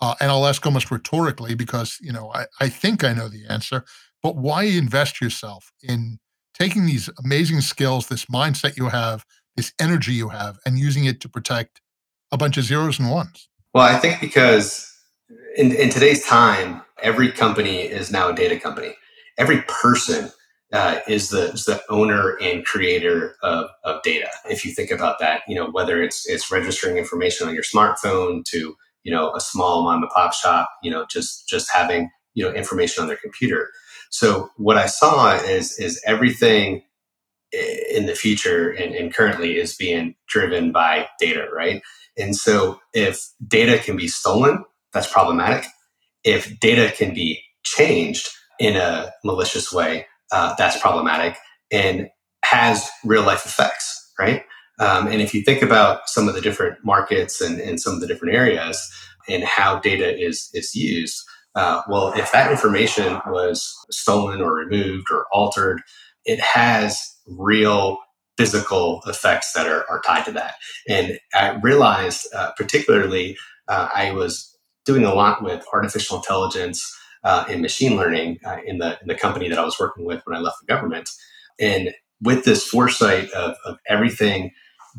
Uh, 0.01 0.15
and 0.19 0.31
I'll 0.31 0.47
ask 0.47 0.65
almost 0.65 0.91
rhetorically 0.91 1.55
because 1.55 1.99
you 2.01 2.13
know 2.13 2.33
I, 2.33 2.47
I 2.61 2.71
think 2.71 3.05
I 3.05 3.13
know 3.13 3.29
the 3.29 3.45
answer, 3.47 3.85
but 4.23 4.37
why 4.37 4.63
invest 4.63 5.21
yourself 5.21 5.71
in 5.83 6.19
taking 6.55 6.87
these 6.87 7.11
amazing 7.23 7.61
skills, 7.61 8.07
this 8.07 8.25
mindset 8.25 8.79
you 8.79 8.89
have, 8.89 9.27
this 9.55 9.75
energy 9.79 10.15
you 10.15 10.31
have, 10.31 10.57
and 10.65 10.79
using 10.79 11.05
it 11.05 11.21
to 11.21 11.29
protect 11.29 11.83
a 12.33 12.39
bunch 12.39 12.57
of 12.57 12.65
zeros 12.65 12.99
and 12.99 13.11
ones? 13.11 13.51
Well, 13.75 13.85
I 13.85 13.99
think 13.99 14.19
because 14.19 14.91
in, 15.59 15.73
in 15.73 15.91
today's 15.91 16.25
time, 16.25 16.81
every 17.03 17.31
company 17.31 17.81
is 17.83 18.11
now 18.11 18.31
a 18.31 18.35
data 18.35 18.59
company. 18.59 18.95
Every 19.41 19.63
person 19.63 20.31
uh, 20.73 21.01
is 21.09 21.31
the 21.31 21.53
is 21.53 21.65
the 21.67 21.83
owner 21.91 22.39
and 22.43 22.65
creator 22.65 23.37
of, 23.43 23.71
of 23.85 24.03
data. 24.05 24.29
If 24.51 24.65
you 24.65 24.73
think 24.73 24.93
about 24.93 25.19
that, 25.21 25.43
you 25.49 25.57
know 25.57 25.71
whether 25.73 26.03
it's 26.03 26.29
it's 26.29 26.53
registering 26.53 26.99
information 26.99 27.49
on 27.49 27.55
your 27.55 27.65
smartphone 27.65 28.45
to 28.47 28.77
you 29.05 29.13
know 29.13 29.35
a 29.35 29.41
small 29.41 29.85
mom 29.85 30.05
and 30.05 30.13
pop 30.13 30.35
shop, 30.35 30.71
you 30.85 30.93
know 30.93 31.07
just 31.11 31.49
just 31.49 31.69
having 31.75 32.11
you 32.35 32.45
know 32.45 32.53
information 32.53 33.03
on 33.03 33.09
their 33.09 33.19
computer. 33.19 33.71
So 34.11 34.51
what 34.59 34.79
I 34.79 34.87
saw 34.87 35.35
is 35.37 35.79
is 35.81 36.03
everything 36.07 36.85
in 37.53 38.07
the 38.07 38.15
future 38.15 38.71
and, 38.71 38.95
and 38.95 39.15
currently 39.15 39.59
is 39.59 39.77
being 39.77 40.15
driven 40.29 40.73
by 40.73 41.09
data, 41.21 41.49
right? 41.55 41.83
And 42.19 42.37
so 42.37 42.81
if 42.95 43.21
data 43.47 43.79
can 43.79 43.97
be 43.97 44.09
stolen, 44.09 44.65
that's 44.93 45.13
problematic. 45.13 45.67
If 46.25 46.61
data 46.61 46.95
can 46.97 47.15
be 47.15 47.43
changed 47.65 48.29
in 48.61 48.77
a 48.77 49.13
malicious 49.25 49.73
way, 49.73 50.07
uh, 50.33 50.55
that's 50.59 50.81
problematic 50.81 51.37
and 51.73 52.09
has 52.45 52.89
real 53.05 53.25
life 53.25 53.47
effects, 53.47 54.13
right? 54.21 54.45
Um, 54.79 55.09
and 55.09 55.23
if 55.23 55.35
you 55.35 55.43
think 55.43 55.63
about 55.63 56.09
some 56.09 56.29
of 56.29 56.35
the 56.37 56.43
different 56.43 56.79
markets 56.85 57.41
and, 57.41 57.61
and 57.61 57.81
some 57.81 57.95
of 57.95 58.01
the 58.01 58.07
different 58.07 58.35
areas 58.37 58.91
and 59.29 59.45
how 59.45 59.81
data 59.81 60.09
is 60.19 60.51
is 60.55 60.75
used, 60.77 61.19
Uh, 61.57 61.83
well, 61.89 62.13
if 62.17 62.31
that 62.33 62.51
information 62.53 63.21
was 63.27 63.75
stolen 63.91 64.41
or 64.41 64.55
removed 64.55 65.09
or 65.11 65.27
altered, 65.33 65.83
it 66.25 66.41
has 66.41 67.17
real 67.27 67.99
physical 68.39 69.03
effects 69.07 69.53
that 69.55 69.67
are, 69.67 69.85
are 69.91 70.01
tied 70.07 70.25
to 70.25 70.33
that. 70.33 70.55
And 70.89 71.19
I 71.35 71.59
realized, 71.63 72.29
uh, 72.35 72.53
particularly, 72.57 73.37
uh, 73.69 73.89
I 73.95 74.13
was 74.13 74.57
doing 74.87 75.05
a 75.05 75.15
lot 75.15 75.43
with 75.43 75.65
artificial 75.73 76.19
intelligence 76.19 76.81
uh, 77.25 77.45
and 77.49 77.61
machine 77.63 77.97
learning 77.97 78.39
uh, 78.45 78.59
in 78.65 78.79
the 78.79 78.99
in 79.01 79.09
the 79.09 79.15
company 79.15 79.49
that 79.49 79.59
I 79.59 79.65
was 79.65 79.79
working 79.79 80.05
with 80.05 80.23
when 80.25 80.37
I 80.37 80.41
left 80.41 80.59
the 80.61 80.73
government. 80.73 81.09
And 81.59 81.93
with 82.23 82.45
this 82.45 82.67
foresight 82.67 83.31
of, 83.31 83.57
of 83.65 83.79
everything 83.89 84.53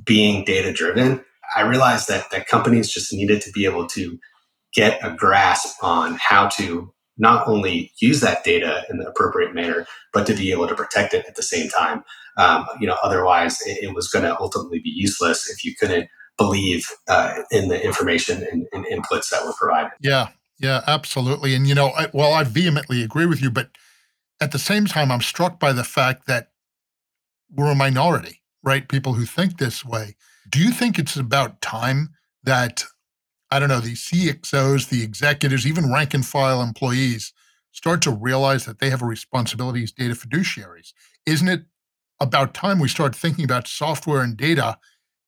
being 0.06 0.44
data 0.44 0.72
driven, 0.72 1.24
I 1.56 1.62
realized 1.62 2.08
that 2.08 2.32
that 2.32 2.48
companies 2.48 2.90
just 2.90 3.14
needed 3.14 3.42
to 3.42 3.52
be 3.52 3.66
able 3.66 3.88
to 3.88 4.20
get 4.74 5.00
a 5.04 5.12
grasp 5.12 5.84
on 5.84 6.18
how 6.22 6.48
to 6.48 6.94
not 7.18 7.48
only 7.48 7.92
use 8.00 8.22
that 8.22 8.44
data 8.44 8.84
in 8.90 8.98
the 8.98 9.08
appropriate 9.08 9.54
manner, 9.54 9.86
but 10.14 10.26
to 10.26 10.34
be 10.34 10.52
able 10.52 10.68
to 10.68 10.76
protect 10.76 11.14
it 11.14 11.26
at 11.28 11.36
the 11.36 11.44
same 11.44 11.70
time. 11.70 12.04
Um, 12.38 12.66
you 12.80 12.88
know, 12.88 12.98
otherwise 13.04 13.60
it, 13.66 13.84
it 13.84 13.94
was 13.94 14.08
going 14.08 14.26
to 14.26 14.38
ultimately 14.40 14.80
be 14.80 14.90
useless 14.90 15.50
if 15.50 15.66
you 15.66 15.76
couldn't 15.78 16.08
believe 16.38 16.88
uh, 17.08 17.44
in 17.52 17.68
the 17.68 17.84
information 17.84 18.46
and, 18.52 18.66
and, 18.72 18.86
inputs 18.86 19.30
that 19.30 19.46
were 19.46 19.54
provided. 19.54 19.92
Yeah, 20.00 20.30
yeah, 20.62 20.82
absolutely. 20.88 21.56
And 21.56 21.68
you 21.68 21.76
know, 21.76 21.88
I, 21.90 22.08
well, 22.14 22.34
I 22.34 22.44
vehemently 22.44 23.04
agree 23.04 23.26
with 23.26 23.42
you, 23.42 23.50
but 23.52 23.70
at 24.42 24.52
the 24.52 24.60
same 24.60 24.86
time, 24.86 25.12
I'm 25.12 25.22
struck 25.22 25.60
by 25.60 25.74
the 25.74 25.84
fact 25.84 26.28
that 26.28 26.50
we're 27.50 27.72
a 27.72 27.76
minority, 27.76 28.42
right? 28.64 28.88
People 28.88 29.14
who 29.14 29.26
think 29.26 29.58
this 29.58 29.84
way. 29.86 30.16
Do 30.50 30.60
you 30.60 30.72
think 30.72 30.98
it's 30.98 31.16
about 31.18 31.62
time 31.62 32.10
that 32.44 32.86
I 33.52 33.60
don't 33.60 33.70
know, 33.70 33.82
the 33.82 33.96
CXOs, 33.96 34.90
the 34.90 35.04
executives, 35.04 35.68
even 35.68 35.92
rank 35.92 36.14
and 36.14 36.26
file 36.26 36.62
employees 36.62 37.34
start 37.72 38.02
to 38.04 38.12
realize 38.12 38.66
that 38.66 38.80
they 38.80 38.90
have 38.90 39.02
a 39.04 39.08
responsibility 39.08 39.84
as 39.84 39.92
data 39.92 40.16
fiduciaries. 40.16 40.94
Isn't 41.26 41.48
it 41.50 41.64
about 42.20 42.54
time 42.54 42.80
we 42.80 42.90
start 42.90 43.16
thinking 43.16 43.46
about 43.46 43.68
software 43.68 44.22
and 44.24 44.38
data 44.38 44.78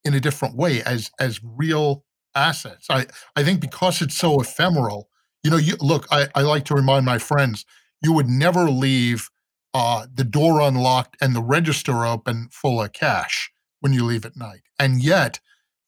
in 0.05 0.13
a 0.13 0.19
different 0.21 0.55
way 0.55 0.83
as 0.83 1.11
as 1.19 1.41
real 1.43 2.05
assets? 2.35 2.87
I, 2.89 3.07
I 3.35 3.43
think 3.43 3.61
because 3.61 4.01
it's 4.01 4.15
so 4.15 4.41
ephemeral, 4.41 5.09
you 5.43 5.51
know, 5.51 5.57
you 5.57 5.75
look, 5.79 6.07
I, 6.11 6.27
I 6.35 6.41
like 6.41 6.65
to 6.65 6.75
remind 6.75 7.05
my 7.05 7.17
friends, 7.17 7.65
you 8.01 8.13
would 8.13 8.27
never 8.27 8.69
leave 8.69 9.29
uh, 9.73 10.07
the 10.13 10.23
door 10.23 10.61
unlocked 10.61 11.17
and 11.21 11.35
the 11.35 11.41
register 11.41 12.05
open 12.05 12.47
full 12.51 12.81
of 12.81 12.93
cash 12.93 13.51
when 13.79 13.93
you 13.93 14.05
leave 14.05 14.25
at 14.25 14.37
night. 14.37 14.61
And 14.79 15.03
yet, 15.03 15.39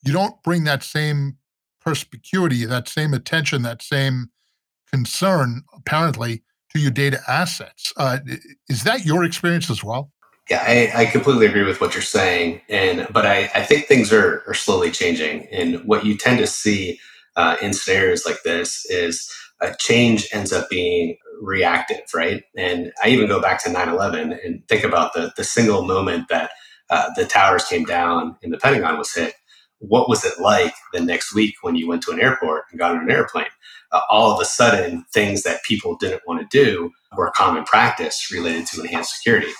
you 0.03 0.11
don't 0.11 0.41
bring 0.43 0.63
that 0.65 0.83
same 0.83 1.37
perspicuity, 1.81 2.65
that 2.65 2.87
same 2.89 3.13
attention, 3.13 3.61
that 3.61 3.81
same 3.81 4.29
concern, 4.91 5.63
apparently, 5.73 6.43
to 6.71 6.79
your 6.79 6.91
data 6.91 7.21
assets. 7.27 7.93
Uh, 7.95 8.19
is 8.67 8.83
that 8.83 9.05
your 9.05 9.23
experience 9.23 9.69
as 9.69 9.83
well? 9.83 10.11
Yeah, 10.49 10.63
I, 10.63 11.01
I, 11.01 11.05
completely 11.07 11.47
agree 11.47 11.63
with 11.63 11.81
what 11.81 11.95
you're 11.95 12.03
saying, 12.03 12.61
and 12.69 13.07
but 13.11 13.25
I, 13.25 13.49
I 13.55 13.63
think 13.63 13.85
things 13.87 14.13
are, 14.13 14.43
are 14.45 14.53
slowly 14.53 14.91
changing. 14.91 15.47
And 15.51 15.83
what 15.85 16.05
you 16.05 16.15
tend 16.15 16.37
to 16.37 16.45
see 16.45 16.99
uh, 17.35 17.57
in 17.63 17.73
scenarios 17.73 18.27
like 18.27 18.43
this 18.43 18.85
is 18.85 19.27
a 19.61 19.75
change 19.79 20.27
ends 20.33 20.51
up 20.51 20.69
being 20.69 21.17
reactive, 21.41 22.01
right? 22.13 22.43
And 22.57 22.91
I 23.03 23.09
even 23.09 23.27
go 23.27 23.41
back 23.41 23.63
to 23.63 23.69
9/11 23.69 24.37
and 24.43 24.67
think 24.67 24.83
about 24.83 25.13
the 25.13 25.31
the 25.37 25.43
single 25.43 25.83
moment 25.83 26.27
that 26.29 26.51
uh, 26.89 27.09
the 27.15 27.25
towers 27.25 27.65
came 27.65 27.85
down 27.85 28.37
and 28.43 28.53
the 28.53 28.57
Pentagon 28.57 28.97
was 28.97 29.13
hit 29.13 29.35
what 29.79 30.09
was 30.09 30.23
it 30.23 30.39
like 30.39 30.73
the 30.93 30.99
next 30.99 31.33
week 31.33 31.55
when 31.61 31.75
you 31.75 31.87
went 31.87 32.01
to 32.03 32.11
an 32.11 32.19
airport 32.19 32.63
and 32.71 32.79
got 32.79 32.95
on 32.95 33.03
an 33.03 33.11
airplane? 33.11 33.45
Uh, 33.91 34.01
all 34.09 34.31
of 34.31 34.39
a 34.41 34.45
sudden, 34.45 35.05
things 35.13 35.43
that 35.43 35.63
people 35.63 35.95
didn't 35.95 36.21
want 36.27 36.39
to 36.39 36.57
do 36.57 36.91
were 37.15 37.31
common 37.31 37.63
practice 37.63 38.29
related 38.31 38.65
to 38.65 38.81
enhanced 38.81 39.15
security. 39.15 39.51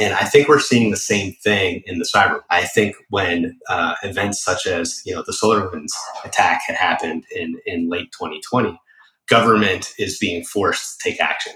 And 0.00 0.14
I 0.14 0.24
think 0.24 0.48
we're 0.48 0.58
seeing 0.60 0.90
the 0.90 0.96
same 0.96 1.34
thing 1.44 1.82
in 1.86 1.98
the 1.98 2.08
cyber. 2.12 2.40
I 2.50 2.64
think 2.64 2.96
when 3.10 3.58
uh, 3.68 3.94
events 4.02 4.42
such 4.42 4.66
as 4.66 5.02
you 5.04 5.14
know 5.14 5.22
the 5.26 5.36
SolarWinds 5.40 5.92
attack 6.24 6.62
had 6.66 6.76
happened 6.76 7.24
in 7.34 7.60
in 7.66 7.88
late 7.88 8.10
2020, 8.12 8.78
government 9.28 9.92
is 9.98 10.18
being 10.18 10.44
forced 10.44 11.00
to 11.00 11.10
take 11.10 11.20
action. 11.20 11.52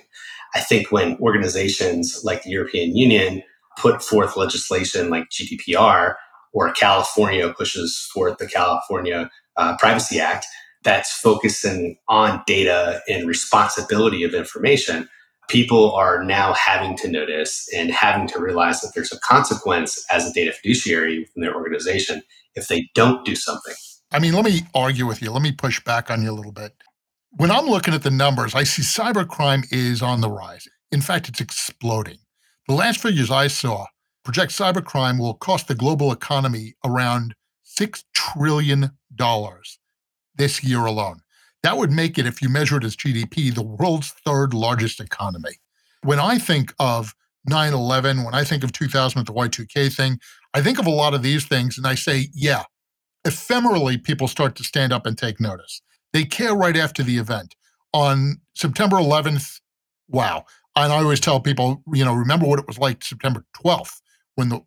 I 0.55 0.61
think 0.61 0.91
when 0.91 1.17
organizations 1.19 2.23
like 2.25 2.43
the 2.43 2.51
European 2.51 2.97
Union 2.97 3.43
put 3.79 4.03
forth 4.03 4.37
legislation 4.37 5.11
like 5.11 5.29
GDPR 5.31 6.15
or 6.53 6.73
California 6.73 7.53
pushes 7.53 8.09
for 8.13 8.35
the 8.39 8.47
California 8.47 9.31
uh, 9.57 9.77
Privacy 9.77 10.19
Act 10.19 10.47
that's 10.85 11.13
focusing 11.13 11.99
on 12.09 12.43
data 12.47 13.03
and 13.09 13.29
responsibility 13.29 14.25
of 14.25 14.35
information, 14.35 15.09
people 15.49 15.93
are 15.93 16.23
now 16.23 16.55
having 16.55 16.97
to 16.99 17.09
notice 17.09 17.69
and 17.75 17.91
having 17.91 18.27
to 18.29 18.39
realize 18.39 18.81
that 18.81 18.93
there's 18.95 19.13
a 19.13 19.19
consequence 19.21 20.05
as 20.11 20.27
a 20.29 20.33
data 20.33 20.53
fiduciary 20.53 21.21
within 21.21 21.43
their 21.43 21.55
organization 21.55 22.23
if 22.55 22.69
they 22.69 22.89
don't 22.95 23.25
do 23.25 23.35
something. 23.35 23.75
I 24.13 24.19
mean, 24.19 24.35
let 24.35 24.45
me 24.45 24.63
argue 24.75 25.07
with 25.07 25.21
you. 25.21 25.31
Let 25.31 25.43
me 25.43 25.53
push 25.53 25.83
back 25.85 26.11
on 26.11 26.23
you 26.23 26.31
a 26.31 26.33
little 26.33 26.53
bit. 26.53 26.75
When 27.33 27.51
I'm 27.51 27.67
looking 27.67 27.93
at 27.93 28.03
the 28.03 28.11
numbers, 28.11 28.55
I 28.55 28.65
see 28.65 28.83
cybercrime 28.83 29.67
is 29.71 30.01
on 30.01 30.23
the 30.23 30.31
rise. 30.31 30.67
In 30.91 31.03
fact, 31.03 31.29
it's 31.29 31.41
exploding. 31.41 32.19
The 32.67 32.75
last 32.75 33.01
figures 33.01 33.31
I 33.31 33.49
saw 33.49 33.87
project 34.25 34.53
cybercrime 34.53 35.19
will 35.19 35.35
cost 35.35 35.69
the 35.69 35.75
global 35.75 36.11
economy 36.11 36.75
around 36.85 37.35
$6 37.79 38.03
trillion 38.15 38.91
this 40.37 40.65
year 40.65 40.81
alone. 40.81 41.21
That 41.63 41.77
would 41.77 41.93
make 41.93 42.19
it, 42.19 42.27
if 42.27 42.41
you 42.41 42.49
measure 42.49 42.79
it 42.79 42.85
as 42.85 42.97
GDP, 42.97 43.55
the 43.55 43.63
world's 43.63 44.11
third 44.25 44.55
largest 44.55 44.99
economy. 44.99 45.59
When 46.03 46.19
I 46.19 46.39
think 46.39 46.73
of 46.79 47.15
9 47.47 47.73
11, 47.73 48.25
when 48.25 48.35
I 48.35 48.45
think 48.45 48.65
of 48.65 48.73
2000 48.73 49.19
with 49.19 49.27
the 49.27 49.35
Y2K 49.35 49.95
thing, 49.95 50.19
I 50.55 50.63
think 50.63 50.79
of 50.79 50.87
a 50.87 50.91
lot 50.91 51.15
of 51.15 51.23
these 51.23 51.45
things 51.45 51.77
and 51.77 51.87
I 51.87 51.95
say, 51.95 52.29
yeah, 52.33 52.65
ephemerally, 53.27 54.03
people 54.03 54.29
start 54.29 54.55
to 54.57 54.65
stand 54.65 54.93
up 54.93 55.05
and 55.05 55.17
take 55.19 55.41
notice. 55.41 55.83
They 56.13 56.25
care 56.25 56.55
right 56.55 56.77
after 56.77 57.03
the 57.03 57.19
event. 57.19 57.55
On 57.93 58.41
September 58.55 58.97
11th, 58.97 59.61
wow. 60.09 60.45
And 60.77 60.93
I 60.93 60.99
always 60.99 61.21
tell 61.21 61.41
people, 61.41 61.83
you 61.93 62.05
know, 62.05 62.15
remember 62.15 62.47
what 62.47 62.59
it 62.59 62.67
was 62.67 62.79
like 62.79 63.03
September 63.03 63.45
12th 63.65 64.01
when 64.37 64.49
the 64.49 64.61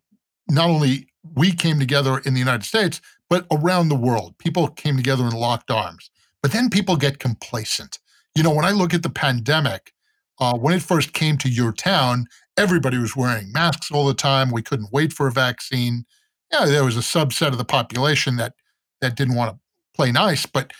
not 0.48 0.68
only 0.68 1.08
we 1.34 1.52
came 1.52 1.78
together 1.78 2.18
in 2.18 2.34
the 2.34 2.40
United 2.40 2.64
States, 2.64 3.00
but 3.30 3.46
around 3.50 3.88
the 3.88 3.94
world. 3.94 4.36
People 4.38 4.68
came 4.68 4.96
together 4.96 5.24
and 5.24 5.32
locked 5.32 5.70
arms. 5.70 6.10
But 6.42 6.52
then 6.52 6.68
people 6.68 6.96
get 6.96 7.18
complacent. 7.18 7.98
You 8.34 8.42
know, 8.42 8.52
when 8.52 8.64
I 8.64 8.72
look 8.72 8.92
at 8.92 9.02
the 9.02 9.10
pandemic, 9.10 9.92
uh, 10.40 10.54
when 10.58 10.74
it 10.74 10.82
first 10.82 11.12
came 11.12 11.38
to 11.38 11.48
your 11.48 11.72
town, 11.72 12.26
everybody 12.56 12.98
was 12.98 13.16
wearing 13.16 13.52
masks 13.52 13.90
all 13.90 14.06
the 14.06 14.14
time. 14.14 14.50
We 14.50 14.62
couldn't 14.62 14.92
wait 14.92 15.12
for 15.12 15.28
a 15.28 15.32
vaccine. 15.32 16.04
Yeah, 16.52 16.66
there 16.66 16.84
was 16.84 16.96
a 16.96 17.00
subset 17.00 17.48
of 17.48 17.58
the 17.58 17.64
population 17.64 18.36
that 18.36 18.54
that 19.00 19.16
didn't 19.16 19.36
want 19.36 19.52
to 19.52 19.60
play 19.94 20.12
nice, 20.12 20.46
but 20.46 20.72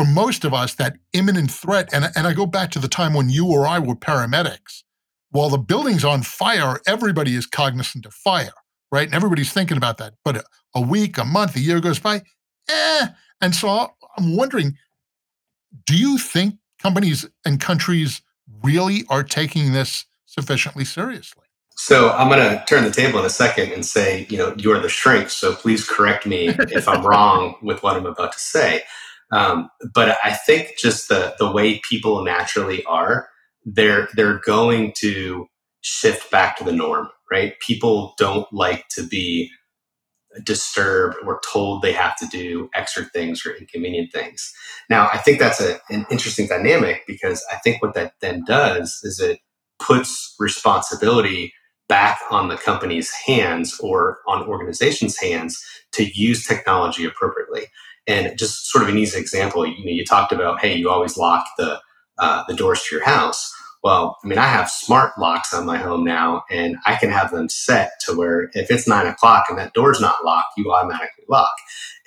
for 0.00 0.06
most 0.06 0.46
of 0.46 0.54
us, 0.54 0.76
that 0.76 0.96
imminent 1.12 1.50
threat, 1.50 1.90
and, 1.92 2.06
and 2.16 2.26
I 2.26 2.32
go 2.32 2.46
back 2.46 2.70
to 2.70 2.78
the 2.78 2.88
time 2.88 3.12
when 3.12 3.28
you 3.28 3.46
or 3.46 3.66
I 3.66 3.78
were 3.78 3.94
paramedics, 3.94 4.82
while 5.28 5.50
the 5.50 5.58
building's 5.58 6.06
on 6.06 6.22
fire, 6.22 6.80
everybody 6.86 7.34
is 7.34 7.44
cognizant 7.44 8.06
of 8.06 8.14
fire, 8.14 8.54
right? 8.90 9.04
And 9.06 9.14
everybody's 9.14 9.52
thinking 9.52 9.76
about 9.76 9.98
that. 9.98 10.14
But 10.24 10.36
a, 10.36 10.44
a 10.74 10.80
week, 10.80 11.18
a 11.18 11.24
month, 11.26 11.54
a 11.54 11.60
year 11.60 11.80
goes 11.80 11.98
by, 11.98 12.22
eh. 12.70 13.08
And 13.42 13.54
so 13.54 13.88
I'm 14.16 14.36
wondering 14.36 14.78
do 15.84 15.94
you 15.94 16.16
think 16.16 16.54
companies 16.80 17.26
and 17.44 17.60
countries 17.60 18.22
really 18.62 19.04
are 19.10 19.22
taking 19.22 19.74
this 19.74 20.06
sufficiently 20.24 20.86
seriously? 20.86 21.44
So 21.76 22.10
I'm 22.12 22.28
going 22.28 22.40
to 22.40 22.64
turn 22.66 22.84
the 22.84 22.90
table 22.90 23.18
in 23.18 23.26
a 23.26 23.30
second 23.30 23.72
and 23.72 23.84
say, 23.84 24.26
you 24.30 24.38
know, 24.38 24.54
you're 24.56 24.80
the 24.80 24.88
shrink. 24.88 25.28
So 25.28 25.54
please 25.54 25.86
correct 25.86 26.24
me 26.24 26.48
if 26.48 26.88
I'm 26.88 27.04
wrong 27.06 27.56
with 27.60 27.82
what 27.82 27.96
I'm 27.96 28.06
about 28.06 28.32
to 28.32 28.40
say. 28.40 28.82
Um, 29.32 29.70
but 29.94 30.18
I 30.24 30.32
think 30.32 30.74
just 30.78 31.08
the 31.08 31.34
the 31.38 31.50
way 31.50 31.80
people 31.88 32.24
naturally 32.24 32.84
are, 32.84 33.28
they're 33.64 34.08
they're 34.14 34.40
going 34.40 34.92
to 34.98 35.46
shift 35.82 36.30
back 36.30 36.56
to 36.58 36.64
the 36.64 36.72
norm, 36.72 37.08
right? 37.30 37.58
People 37.60 38.14
don't 38.18 38.52
like 38.52 38.88
to 38.90 39.06
be 39.06 39.50
disturbed 40.44 41.16
or 41.24 41.40
told 41.52 41.82
they 41.82 41.92
have 41.92 42.16
to 42.16 42.26
do 42.26 42.68
extra 42.74 43.04
things 43.04 43.44
or 43.44 43.54
inconvenient 43.56 44.12
things. 44.12 44.52
Now, 44.88 45.08
I 45.12 45.18
think 45.18 45.38
that's 45.38 45.60
a, 45.60 45.80
an 45.90 46.06
interesting 46.10 46.46
dynamic 46.46 47.02
because 47.06 47.44
I 47.50 47.56
think 47.56 47.82
what 47.82 47.94
that 47.94 48.14
then 48.20 48.44
does 48.46 49.00
is 49.02 49.20
it 49.20 49.40
puts 49.80 50.34
responsibility 50.38 51.52
back 51.88 52.20
on 52.30 52.48
the 52.48 52.56
company's 52.56 53.10
hands 53.12 53.78
or 53.80 54.18
on 54.28 54.46
organizations' 54.46 55.18
hands 55.18 55.60
to 55.92 56.04
use 56.04 56.46
technology 56.46 57.04
appropriately. 57.04 57.66
And 58.10 58.36
just 58.36 58.70
sort 58.70 58.82
of 58.82 58.90
an 58.90 58.98
easy 58.98 59.18
example, 59.18 59.64
you 59.64 59.84
know, 59.84 59.92
you 59.92 60.04
talked 60.04 60.32
about, 60.32 60.60
hey, 60.60 60.74
you 60.74 60.90
always 60.90 61.16
lock 61.16 61.44
the 61.56 61.80
uh, 62.18 62.42
the 62.48 62.54
doors 62.54 62.82
to 62.82 62.96
your 62.96 63.04
house. 63.04 63.52
Well, 63.82 64.18
I 64.22 64.26
mean, 64.26 64.38
I 64.38 64.46
have 64.46 64.68
smart 64.68 65.12
locks 65.18 65.54
on 65.54 65.64
my 65.64 65.78
home 65.78 66.04
now, 66.04 66.42
and 66.50 66.76
I 66.84 66.96
can 66.96 67.10
have 67.10 67.30
them 67.30 67.48
set 67.48 67.92
to 68.04 68.14
where 68.14 68.50
if 68.52 68.70
it's 68.70 68.86
nine 68.86 69.06
o'clock 69.06 69.46
and 69.48 69.58
that 69.58 69.72
door's 69.72 70.00
not 70.00 70.24
locked, 70.24 70.52
you 70.56 70.70
automatically 70.72 71.24
lock. 71.28 71.54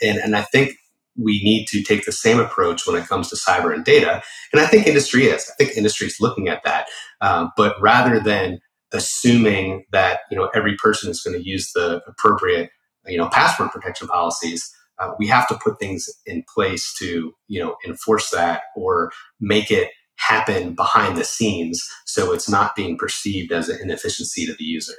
And 0.01 0.17
and 0.17 0.35
I 0.35 0.41
think 0.41 0.75
we 1.17 1.41
need 1.43 1.67
to 1.67 1.81
take 1.81 2.05
the 2.05 2.11
same 2.11 2.39
approach 2.39 2.85
when 2.85 3.01
it 3.01 3.07
comes 3.07 3.29
to 3.29 3.35
cyber 3.35 3.73
and 3.73 3.85
data. 3.85 4.21
And 4.51 4.61
I 4.61 4.65
think 4.65 4.87
industry 4.87 5.25
is. 5.25 5.49
I 5.49 5.53
think 5.55 5.77
industry 5.77 6.07
is 6.07 6.17
looking 6.19 6.47
at 6.49 6.63
that. 6.63 6.87
Um, 7.21 7.51
but 7.55 7.79
rather 7.81 8.19
than 8.19 8.59
assuming 8.91 9.85
that 9.91 10.21
you 10.29 10.37
know 10.37 10.49
every 10.53 10.75
person 10.75 11.09
is 11.09 11.21
going 11.21 11.37
to 11.37 11.47
use 11.47 11.71
the 11.73 12.01
appropriate 12.07 12.69
you 13.07 13.17
know 13.17 13.29
password 13.29 13.71
protection 13.71 14.07
policies, 14.07 14.69
uh, 14.99 15.11
we 15.19 15.27
have 15.27 15.47
to 15.47 15.57
put 15.63 15.79
things 15.79 16.07
in 16.25 16.43
place 16.53 16.93
to 16.99 17.33
you 17.47 17.63
know 17.63 17.75
enforce 17.85 18.29
that 18.31 18.63
or 18.75 19.11
make 19.39 19.71
it 19.71 19.89
happen 20.17 20.73
behind 20.73 21.17
the 21.17 21.23
scenes 21.23 21.85
so 22.05 22.33
it's 22.33 22.49
not 22.49 22.75
being 22.75 22.97
perceived 22.97 23.51
as 23.51 23.69
an 23.69 23.79
inefficiency 23.81 24.45
to 24.45 24.53
the 24.53 24.63
user. 24.63 24.93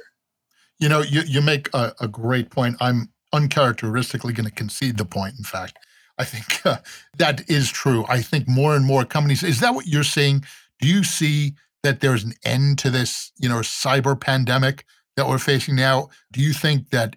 You 0.79 0.89
know, 0.89 1.01
you, 1.01 1.21
you 1.21 1.41
make 1.41 1.69
a, 1.73 1.93
a 2.01 2.07
great 2.07 2.49
point. 2.49 2.75
I'm 2.79 3.09
uncharacteristically 3.33 4.33
going 4.33 4.47
to 4.47 4.53
concede 4.53 4.97
the 4.97 5.05
point, 5.05 5.35
in 5.37 5.43
fact. 5.43 5.77
I 6.17 6.25
think 6.25 6.65
uh, 6.65 6.77
that 7.17 7.49
is 7.49 7.71
true. 7.71 8.05
I 8.09 8.21
think 8.21 8.47
more 8.47 8.75
and 8.75 8.85
more 8.85 9.05
companies, 9.05 9.43
is 9.43 9.59
that 9.61 9.73
what 9.73 9.87
you're 9.87 10.03
seeing? 10.03 10.43
Do 10.79 10.87
you 10.87 11.03
see 11.03 11.53
that 11.83 12.01
there's 12.01 12.23
an 12.23 12.33
end 12.43 12.79
to 12.79 12.89
this, 12.89 13.31
you 13.39 13.47
know, 13.47 13.59
cyber 13.59 14.19
pandemic 14.19 14.85
that 15.15 15.27
we're 15.27 15.37
facing 15.37 15.75
now? 15.75 16.09
Do 16.31 16.41
you 16.41 16.51
think 16.51 16.89
that 16.89 17.15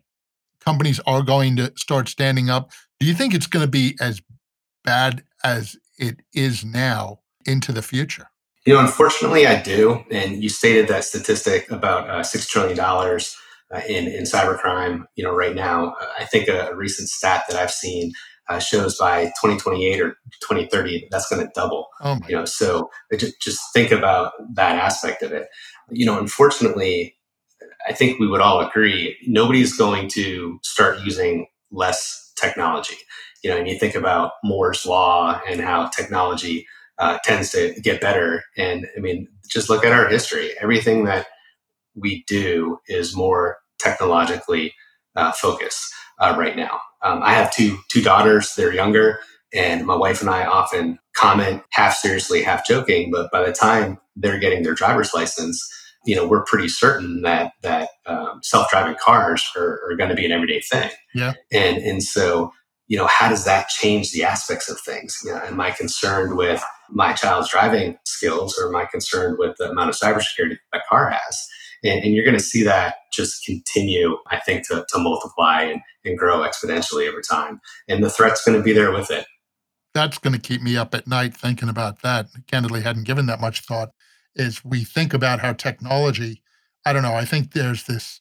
companies 0.68 1.00
are 1.06 1.22
going 1.22 1.56
to 1.56 1.72
start 1.76 2.08
standing 2.08 2.50
up? 2.50 2.70
Do 3.00 3.06
you 3.06 3.14
think 3.14 3.32
it's 3.32 3.46
going 3.46 3.64
to 3.64 3.70
be 3.70 3.96
as 4.02 4.20
bad 4.84 5.22
as 5.42 5.76
it 5.98 6.16
is 6.34 6.62
now 6.62 7.20
into 7.46 7.72
the 7.72 7.80
future? 7.80 8.26
You 8.66 8.74
know, 8.74 8.80
unfortunately, 8.80 9.46
I 9.46 9.62
do. 9.62 10.04
And 10.10 10.42
you 10.42 10.50
stated 10.50 10.88
that 10.88 11.04
statistic 11.04 11.70
about 11.70 12.10
uh, 12.10 12.20
$6 12.20 12.46
trillion 12.48 12.78
uh, 12.78 13.80
in, 13.88 14.08
in 14.08 14.24
cybercrime, 14.24 15.04
you 15.16 15.24
know, 15.24 15.34
right 15.34 15.54
now. 15.54 15.94
I 16.18 16.26
think 16.26 16.48
a, 16.48 16.68
a 16.68 16.76
recent 16.76 17.08
stat 17.08 17.44
that 17.48 17.58
I've 17.58 17.70
seen 17.70 18.12
uh, 18.50 18.58
shows 18.58 18.98
by 18.98 19.24
2028 19.42 20.00
or 20.02 20.10
2030 20.42 21.08
that's 21.10 21.30
going 21.30 21.46
to 21.46 21.50
double. 21.54 21.88
Oh 22.02 22.18
you 22.28 22.36
know, 22.36 22.44
so 22.44 22.90
just, 23.16 23.40
just 23.40 23.60
think 23.72 23.90
about 23.90 24.32
that 24.54 24.76
aspect 24.76 25.22
of 25.22 25.32
it. 25.32 25.46
You 25.90 26.04
know, 26.04 26.18
unfortunately, 26.18 27.17
I 27.86 27.92
think 27.92 28.18
we 28.18 28.26
would 28.26 28.40
all 28.40 28.60
agree 28.60 29.16
nobody's 29.26 29.76
going 29.76 30.08
to 30.10 30.58
start 30.62 31.00
using 31.00 31.46
less 31.70 32.32
technology. 32.36 32.96
You 33.42 33.50
know, 33.50 33.56
and 33.56 33.68
you 33.68 33.78
think 33.78 33.94
about 33.94 34.32
Moore's 34.42 34.84
law 34.84 35.40
and 35.48 35.60
how 35.60 35.86
technology 35.88 36.66
uh, 36.98 37.18
tends 37.24 37.50
to 37.50 37.74
get 37.80 38.00
better. 38.00 38.42
And 38.56 38.86
I 38.96 39.00
mean, 39.00 39.28
just 39.48 39.70
look 39.70 39.84
at 39.84 39.92
our 39.92 40.08
history. 40.08 40.50
Everything 40.60 41.04
that 41.04 41.26
we 41.94 42.24
do 42.26 42.78
is 42.88 43.16
more 43.16 43.58
technologically 43.78 44.74
uh, 45.16 45.32
focused 45.32 45.92
uh, 46.18 46.34
right 46.38 46.56
now. 46.56 46.80
Um, 47.02 47.22
I 47.22 47.32
have 47.34 47.52
two 47.54 47.78
two 47.90 48.02
daughters; 48.02 48.54
they're 48.56 48.74
younger, 48.74 49.20
and 49.54 49.86
my 49.86 49.94
wife 49.94 50.20
and 50.20 50.30
I 50.30 50.44
often 50.44 50.98
comment 51.16 51.62
half 51.72 51.94
seriously, 51.94 52.42
half 52.42 52.66
joking. 52.66 53.10
But 53.10 53.30
by 53.30 53.44
the 53.44 53.52
time 53.52 53.98
they're 54.16 54.38
getting 54.40 54.62
their 54.62 54.74
driver's 54.74 55.14
license, 55.14 55.66
you 56.04 56.16
know, 56.16 56.26
we're 56.26 56.44
pretty 56.44 56.68
certain 56.68 57.22
that 57.22 57.52
that 57.62 57.90
um, 58.06 58.40
self 58.42 58.70
driving 58.70 58.96
cars 59.02 59.44
are, 59.56 59.80
are 59.88 59.96
going 59.96 60.10
to 60.10 60.16
be 60.16 60.24
an 60.24 60.32
everyday 60.32 60.60
thing. 60.60 60.90
Yeah, 61.14 61.34
and 61.52 61.78
and 61.78 62.02
so 62.02 62.52
you 62.88 62.96
know, 62.96 63.06
how 63.06 63.28
does 63.28 63.44
that 63.44 63.68
change 63.68 64.12
the 64.12 64.24
aspects 64.24 64.68
of 64.70 64.80
things? 64.80 65.18
You 65.24 65.32
know, 65.32 65.40
am 65.44 65.60
I 65.60 65.70
concerned 65.70 66.36
with 66.36 66.62
my 66.90 67.12
child's 67.12 67.50
driving 67.50 67.98
skills, 68.06 68.58
or 68.58 68.68
am 68.68 68.76
I 68.76 68.86
concerned 68.86 69.36
with 69.38 69.56
the 69.58 69.70
amount 69.70 69.90
of 69.90 69.96
cybersecurity 69.96 70.56
that 70.72 70.82
car 70.88 71.10
has? 71.10 71.48
And, 71.84 72.02
and 72.02 72.14
you're 72.14 72.24
going 72.24 72.36
to 72.36 72.42
see 72.42 72.62
that 72.64 72.96
just 73.12 73.44
continue, 73.44 74.16
I 74.28 74.40
think, 74.40 74.66
to, 74.68 74.86
to 74.88 74.98
multiply 74.98 75.62
and, 75.62 75.80
and 76.04 76.18
grow 76.18 76.38
exponentially 76.40 77.08
over 77.08 77.20
time. 77.20 77.60
And 77.88 78.02
the 78.02 78.10
threat's 78.10 78.44
going 78.44 78.58
to 78.58 78.64
be 78.64 78.72
there 78.72 78.90
with 78.90 79.10
it. 79.10 79.26
That's 79.94 80.18
going 80.18 80.32
to 80.32 80.40
keep 80.40 80.62
me 80.62 80.76
up 80.76 80.94
at 80.94 81.06
night 81.06 81.36
thinking 81.36 81.68
about 81.68 82.02
that. 82.02 82.28
Candidly, 82.46 82.80
hadn't 82.80 83.04
given 83.04 83.26
that 83.26 83.40
much 83.40 83.60
thought. 83.60 83.90
Is 84.38 84.64
we 84.64 84.84
think 84.84 85.12
about 85.12 85.40
how 85.40 85.52
technology, 85.52 86.42
I 86.86 86.92
don't 86.92 87.02
know, 87.02 87.14
I 87.14 87.24
think 87.24 87.52
there's 87.52 87.84
this 87.84 88.20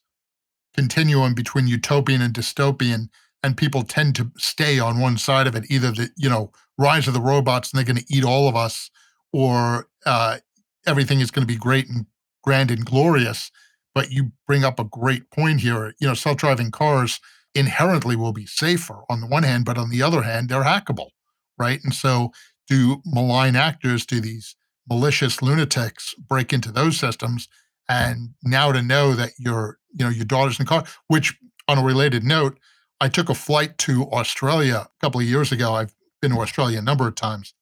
continuum 0.75 1.33
between 1.33 1.67
utopian 1.67 2.21
and 2.21 2.33
dystopian, 2.33 3.09
and 3.43 3.55
people 3.55 3.83
tend 3.83 4.15
to 4.15 4.31
stay 4.37 4.79
on 4.79 4.99
one 4.99 5.17
side 5.17 5.47
of 5.47 5.55
it, 5.55 5.65
either 5.69 5.91
the, 5.91 6.09
you 6.17 6.29
know, 6.29 6.51
rise 6.77 7.07
of 7.07 7.13
the 7.13 7.21
robots 7.21 7.71
and 7.71 7.77
they're 7.77 7.93
going 7.93 8.03
to 8.03 8.13
eat 8.13 8.23
all 8.23 8.47
of 8.47 8.55
us, 8.55 8.89
or 9.31 9.87
uh, 10.05 10.37
everything 10.85 11.19
is 11.19 11.31
going 11.31 11.45
to 11.45 11.53
be 11.53 11.57
great 11.57 11.87
and 11.87 12.05
grand 12.43 12.71
and 12.71 12.85
glorious. 12.85 13.51
But 13.93 14.11
you 14.11 14.31
bring 14.45 14.63
up 14.63 14.79
a 14.79 14.83
great 14.83 15.29
point 15.31 15.61
here. 15.61 15.93
You 15.99 16.07
know, 16.07 16.13
self 16.13 16.37
driving 16.37 16.71
cars 16.71 17.19
inherently 17.55 18.15
will 18.15 18.33
be 18.33 18.45
safer 18.45 19.01
on 19.09 19.21
the 19.21 19.27
one 19.27 19.43
hand, 19.43 19.65
but 19.65 19.77
on 19.77 19.89
the 19.89 20.03
other 20.03 20.21
hand, 20.21 20.49
they're 20.49 20.63
hackable, 20.63 21.09
right? 21.57 21.79
And 21.83 21.93
so, 21.93 22.31
do 22.67 23.01
malign 23.05 23.55
actors, 23.55 24.05
do 24.05 24.19
these 24.19 24.55
malicious 24.89 25.41
lunatics 25.41 26.13
break 26.15 26.53
into 26.53 26.71
those 26.71 26.97
systems? 26.97 27.47
And 27.89 28.31
now 28.43 28.71
to 28.71 28.81
know 28.81 29.13
that 29.13 29.31
your, 29.37 29.77
you 29.93 30.03
know, 30.03 30.11
your 30.11 30.25
daughter's 30.25 30.59
in 30.59 30.65
the 30.65 30.69
car, 30.69 30.85
which 31.07 31.37
on 31.67 31.77
a 31.77 31.83
related 31.83 32.23
note, 32.23 32.59
I 32.99 33.09
took 33.09 33.29
a 33.29 33.35
flight 33.35 33.77
to 33.79 34.03
Australia 34.11 34.87
a 34.87 35.01
couple 35.01 35.21
of 35.21 35.27
years 35.27 35.51
ago. 35.51 35.73
I've 35.73 35.93
been 36.21 36.31
to 36.31 36.39
Australia 36.39 36.79
a 36.79 36.81
number 36.81 37.07
of 37.07 37.15
times. 37.15 37.53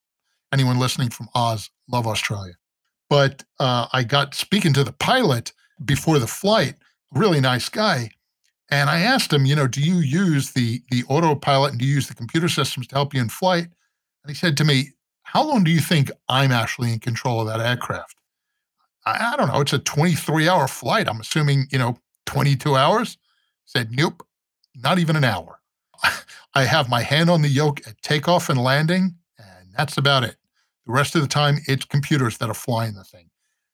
Anyone 0.54 0.80
listening 0.80 1.10
from 1.10 1.28
Oz, 1.36 1.70
love 1.92 2.08
Australia. 2.08 2.54
But 3.10 3.44
uh, 3.60 3.88
I 3.92 4.04
got 4.04 4.34
speaking 4.34 4.74
to 4.74 4.84
the 4.84 4.94
pilot 4.94 5.52
before 5.84 6.20
the 6.20 6.28
flight, 6.28 6.76
really 7.12 7.42
nice 7.42 7.70
guy. 7.70 8.12
And 8.72 8.90
I 8.90 9.02
asked 9.02 9.32
him, 9.32 9.46
you 9.46 9.56
know, 9.56 9.68
do 9.68 9.82
you 9.82 9.98
use 9.98 10.54
the 10.54 10.82
the 10.90 11.04
autopilot 11.08 11.72
and 11.72 11.80
do 11.80 11.86
you 11.86 11.96
use 11.96 12.08
the 12.08 12.16
computer 12.16 12.50
systems 12.50 12.88
to 12.88 12.96
help 12.96 13.14
you 13.14 13.22
in 13.22 13.30
flight? 13.30 13.66
And 14.24 14.30
he 14.30 14.34
said 14.34 14.58
to 14.58 14.64
me, 14.64 14.90
how 15.36 15.44
long 15.44 15.66
do 15.66 15.72
you 15.72 15.82
think 15.82 16.10
I'm 16.30 16.54
actually 16.54 16.94
in 16.94 17.00
control 17.00 17.42
of 17.42 17.48
that 17.48 17.60
aircraft? 17.60 18.16
I, 19.06 19.34
I 19.34 19.36
don't 19.36 19.50
know. 19.50 19.60
It's 19.60 19.74
a 19.74 19.80
23 19.80 20.48
hour 20.48 20.66
flight. 20.66 21.10
I'm 21.10 21.20
assuming, 21.20 21.66
you 21.72 21.78
know, 21.78 21.98
22 22.26 22.78
hours. 22.78 23.18
said, 23.66 23.92
nope, 23.92 24.26
not 24.74 24.98
even 24.98 25.18
an 25.18 25.26
hour. 25.26 25.60
I 26.54 26.64
have 26.64 26.88
my 26.88 27.02
hand 27.02 27.30
on 27.30 27.42
the 27.42 27.50
yoke 27.50 27.86
at 27.86 28.02
takeoff 28.02 28.48
and 28.48 28.64
landing, 28.64 29.16
and 29.38 29.74
that's 29.78 29.98
about 29.98 30.24
it. 30.24 30.38
The 30.86 30.94
rest 30.94 31.16
of 31.16 31.22
the 31.22 31.28
time, 31.28 31.58
it's 31.68 31.84
computers 31.84 32.38
that 32.38 32.50
are 32.50 32.54
flying 32.54 32.94
the 32.94 33.04
thing. 33.04 33.30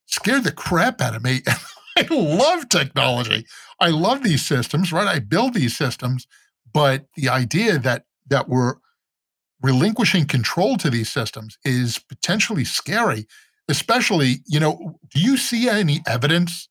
Scared 0.08 0.45
the 0.45 0.52
crap 0.52 1.00
out 1.00 1.15
of 1.15 1.24
me. 1.24 1.41
I 1.95 2.08
love 2.10 2.69
technology. 2.69 3.45
I 3.80 3.89
love 3.89 4.24
these 4.24 4.43
systems, 4.43 4.91
right? 4.91 5.08
I 5.08 5.19
build 5.19 5.54
these 5.54 5.78
systems, 5.78 6.26
but 6.74 7.06
the 7.15 7.30
idea 7.30 7.78
that 7.78 8.06
that 8.30 8.50
we're 8.50 8.78
relinquishing 9.62 10.26
control 10.26 10.78
to 10.78 10.89
these 10.89 11.12
systems 11.12 11.58
is 11.63 12.00
potentially 12.00 12.65
scary. 12.65 13.28
Especially, 13.67 14.38
you 14.47 14.60
know, 14.60 15.00
do 15.13 15.21
you 15.21 15.38
see 15.38 15.69
any 15.69 16.02
evidence 16.08 16.67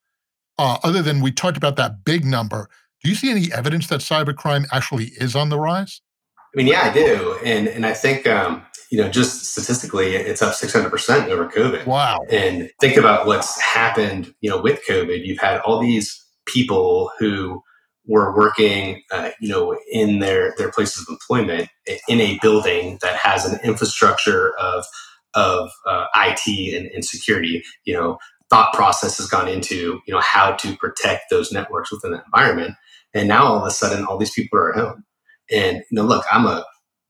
uh, 0.59 0.79
other 0.83 1.03
than 1.03 1.20
we 1.20 1.33
talked 1.33 1.57
about 1.57 1.76
that 1.76 2.05
big 2.05 2.24
number? 2.24 2.68
Do 3.03 3.09
you 3.09 3.14
see 3.16 3.31
any 3.31 3.50
evidence 3.53 3.87
that 3.87 4.00
cybercrime 4.00 4.66
actually 4.72 5.12
is 5.16 5.35
on 5.35 5.48
the 5.48 5.59
rise? 5.59 6.03
I 6.38 6.57
mean, 6.57 6.66
yeah, 6.66 6.83
I 6.83 6.92
do, 6.92 7.38
and 7.44 7.68
and 7.68 7.87
I 7.87 7.94
think 7.94 8.26
um, 8.26 8.66
you 8.90 8.98
know, 8.98 9.09
just 9.09 9.44
statistically, 9.44 10.16
it's 10.16 10.42
up 10.42 10.53
600% 10.53 11.29
over 11.29 11.48
COVID. 11.48 11.87
Wow. 11.87 12.24
And 12.29 12.70
think 12.81 12.96
about 12.96 13.24
what's 13.24 13.61
happened, 13.61 14.35
you 14.40 14.50
know, 14.50 14.61
with 14.61 14.81
COVID. 14.88 15.24
You've 15.24 15.38
had 15.38 15.61
all 15.61 15.81
these 15.81 16.20
people 16.46 17.11
who 17.18 17.62
were 18.06 18.34
working, 18.36 19.02
uh, 19.12 19.30
you 19.40 19.48
know, 19.48 19.76
in 19.90 20.18
their, 20.20 20.54
their 20.58 20.70
places 20.70 21.06
of 21.06 21.12
employment 21.12 21.68
in 22.08 22.20
a 22.20 22.38
building 22.42 22.98
that 23.02 23.16
has 23.16 23.44
an 23.44 23.60
infrastructure 23.62 24.52
of, 24.58 24.84
of 25.34 25.70
uh, 25.86 26.06
IT 26.16 26.74
and, 26.74 26.86
and 26.88 27.04
security, 27.04 27.62
you 27.84 27.94
know, 27.94 28.18
thought 28.48 28.72
process 28.74 29.18
has 29.18 29.28
gone 29.28 29.48
into, 29.48 30.00
you 30.06 30.12
know, 30.12 30.20
how 30.20 30.52
to 30.52 30.76
protect 30.76 31.24
those 31.30 31.52
networks 31.52 31.92
within 31.92 32.12
that 32.12 32.24
environment. 32.26 32.74
And 33.14 33.28
now 33.28 33.44
all 33.44 33.58
of 33.58 33.66
a 33.66 33.70
sudden, 33.70 34.04
all 34.04 34.18
these 34.18 34.32
people 34.32 34.58
are 34.58 34.70
at 34.70 34.80
home. 34.80 35.04
And, 35.50 35.76
you 35.78 35.84
know, 35.92 36.04
look, 36.04 36.24
I'm 36.32 36.46
a 36.46 36.64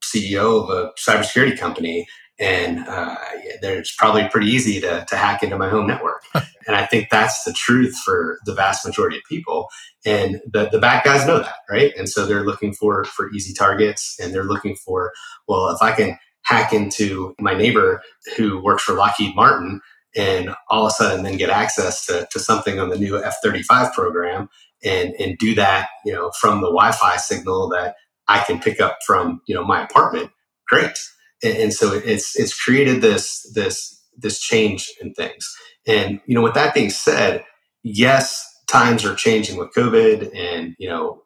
CEO 0.05 0.63
of 0.63 0.71
a 0.71 0.91
cybersecurity 0.99 1.59
company, 1.59 2.07
and 2.39 2.87
uh, 2.89 3.17
it's 3.63 3.95
probably 3.95 4.29
pretty 4.29 4.49
easy 4.49 4.81
to, 4.81 5.05
to 5.09 5.17
hack 5.17 5.43
into 5.43 5.59
my 5.59 5.69
home 5.69 5.87
network. 5.87 6.23
and 6.67 6.77
I 6.77 6.87
think 6.87 7.09
that's 7.11 7.45
the 7.45 7.53
truth 7.53 7.97
for 8.05 8.39
the 8.45 8.55
vast 8.55 8.87
majority 8.87 9.17
of 9.19 9.23
people. 9.29 9.69
And 10.05 10.41
the, 10.51 10.69
the 10.71 10.79
bad 10.79 11.05
guys 11.05 11.27
know 11.27 11.39
that, 11.39 11.57
right? 11.71 11.93
And 11.97 12.09
so 12.09 12.27
they're 12.27 12.45
looking 12.45 12.73
for 12.73 13.05
for 13.05 13.31
easy 13.33 13.55
targets, 13.55 14.17
and 14.21 14.35
they're 14.35 14.45
looking 14.45 14.77
for, 14.77 15.13
well, 15.49 15.69
if 15.71 15.83
I 15.83 15.93
can 15.93 16.19
hack 16.43 16.73
into 16.73 17.35
my 17.39 17.55
neighbor 17.55 18.03
who 18.37 18.63
works 18.63 18.83
for 18.83 18.95
Lockheed 18.95 19.37
Martin 19.37 19.81
and 20.17 20.55
all 20.69 20.87
of 20.87 20.89
a 20.89 20.95
sudden 20.95 21.23
then 21.23 21.37
get 21.37 21.51
access 21.51 22.07
to, 22.07 22.27
to 22.33 22.41
something 22.41 22.81
on 22.81 22.89
the 22.89 22.99
new 22.99 23.23
F-35 23.23 23.93
program 23.93 24.49
and, 24.83 25.15
and 25.21 25.37
do 25.39 25.55
that, 25.55 25.89
you 26.05 26.13
know, 26.13 26.33
from 26.41 26.63
the 26.63 26.67
Wi-Fi 26.69 27.19
signal 27.19 27.69
that 27.69 27.95
I 28.31 28.45
can 28.45 28.61
pick 28.61 28.81
up 28.81 28.99
from 29.05 29.43
you 29.47 29.55
know 29.55 29.65
my 29.65 29.83
apartment, 29.83 30.31
great. 30.69 30.97
And, 31.43 31.57
and 31.57 31.75
so 31.75 31.93
it's 31.93 32.39
it's 32.39 32.59
created 32.59 33.03
this 33.03 33.43
this 33.55 34.00
this 34.21 34.41
change 34.41 34.91
in 35.01 35.13
things. 35.15 35.49
And 35.87 36.21
you 36.27 36.35
know, 36.35 36.43
with 36.43 36.55
that 36.55 36.75
being 36.75 36.91
said, 36.91 37.45
yes, 37.83 38.47
times 38.69 39.05
are 39.05 39.15
changing 39.15 39.57
with 39.59 39.75
COVID, 39.75 40.31
and 40.35 40.75
you 40.79 40.89
know, 40.89 41.23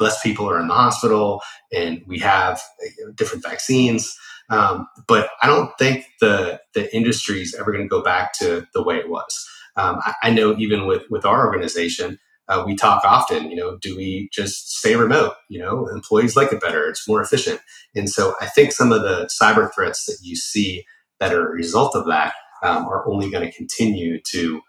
less 0.00 0.20
people 0.22 0.48
are 0.48 0.60
in 0.60 0.68
the 0.68 0.74
hospital, 0.74 1.40
and 1.72 2.02
we 2.06 2.18
have 2.18 2.60
know, 3.06 3.12
different 3.12 3.44
vaccines. 3.44 4.16
Um, 4.50 4.86
but 5.06 5.30
I 5.42 5.46
don't 5.46 5.70
think 5.78 6.04
the 6.20 6.60
the 6.74 6.94
industry 6.94 7.40
is 7.40 7.54
ever 7.58 7.72
going 7.72 7.84
to 7.84 7.88
go 7.88 8.02
back 8.02 8.32
to 8.34 8.66
the 8.74 8.82
way 8.82 8.96
it 8.96 9.08
was. 9.08 9.48
Um, 9.76 9.98
I, 10.04 10.14
I, 10.24 10.30
know 10.30 10.54
even 10.58 10.86
with 10.86 11.04
with 11.08 11.24
our 11.24 11.46
organization, 11.46 12.18
uh, 12.48 12.62
we 12.66 12.76
talk 12.76 13.02
often. 13.04 13.48
You 13.50 13.56
know, 13.56 13.78
do 13.80 13.96
we 13.96 14.28
just 14.32 14.76
stay 14.76 14.94
remote? 14.96 15.34
You 15.48 15.60
know, 15.60 15.86
employees 15.86 16.36
like 16.36 16.52
it 16.52 16.60
better. 16.60 16.86
It's 16.88 17.08
more 17.08 17.22
efficient. 17.22 17.60
And 17.94 18.10
so 18.10 18.34
I 18.40 18.46
think 18.46 18.72
some 18.72 18.92
of 18.92 19.02
the 19.02 19.30
cyber 19.40 19.72
threats 19.74 20.04
that 20.06 20.18
you 20.22 20.36
see 20.36 20.84
that 21.22 21.32
are 21.32 21.46
a 21.46 21.52
result 21.52 21.94
of 21.94 22.04
that 22.06 22.34
um, 22.64 22.84
are 22.86 23.08
only 23.08 23.30
going 23.30 23.48
to 23.48 23.56
continue 23.56 24.20
to 24.32 24.60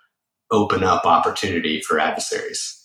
open 0.52 0.84
up 0.84 1.04
opportunity 1.04 1.82
for 1.82 2.00
adversaries. 2.00 2.80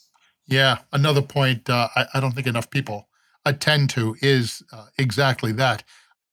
Yeah, 0.47 0.79
another 0.91 1.21
point 1.21 1.69
uh, 1.69 1.89
I, 1.95 2.07
I, 2.15 2.21
don't 2.21 2.33
think 2.33 2.47
enough 2.47 2.71
people 2.71 3.09
attend 3.45 3.91
to 3.91 4.17
is 4.23 4.63
uh, 4.73 4.87
exactly 4.97 5.53
that. 5.53 5.85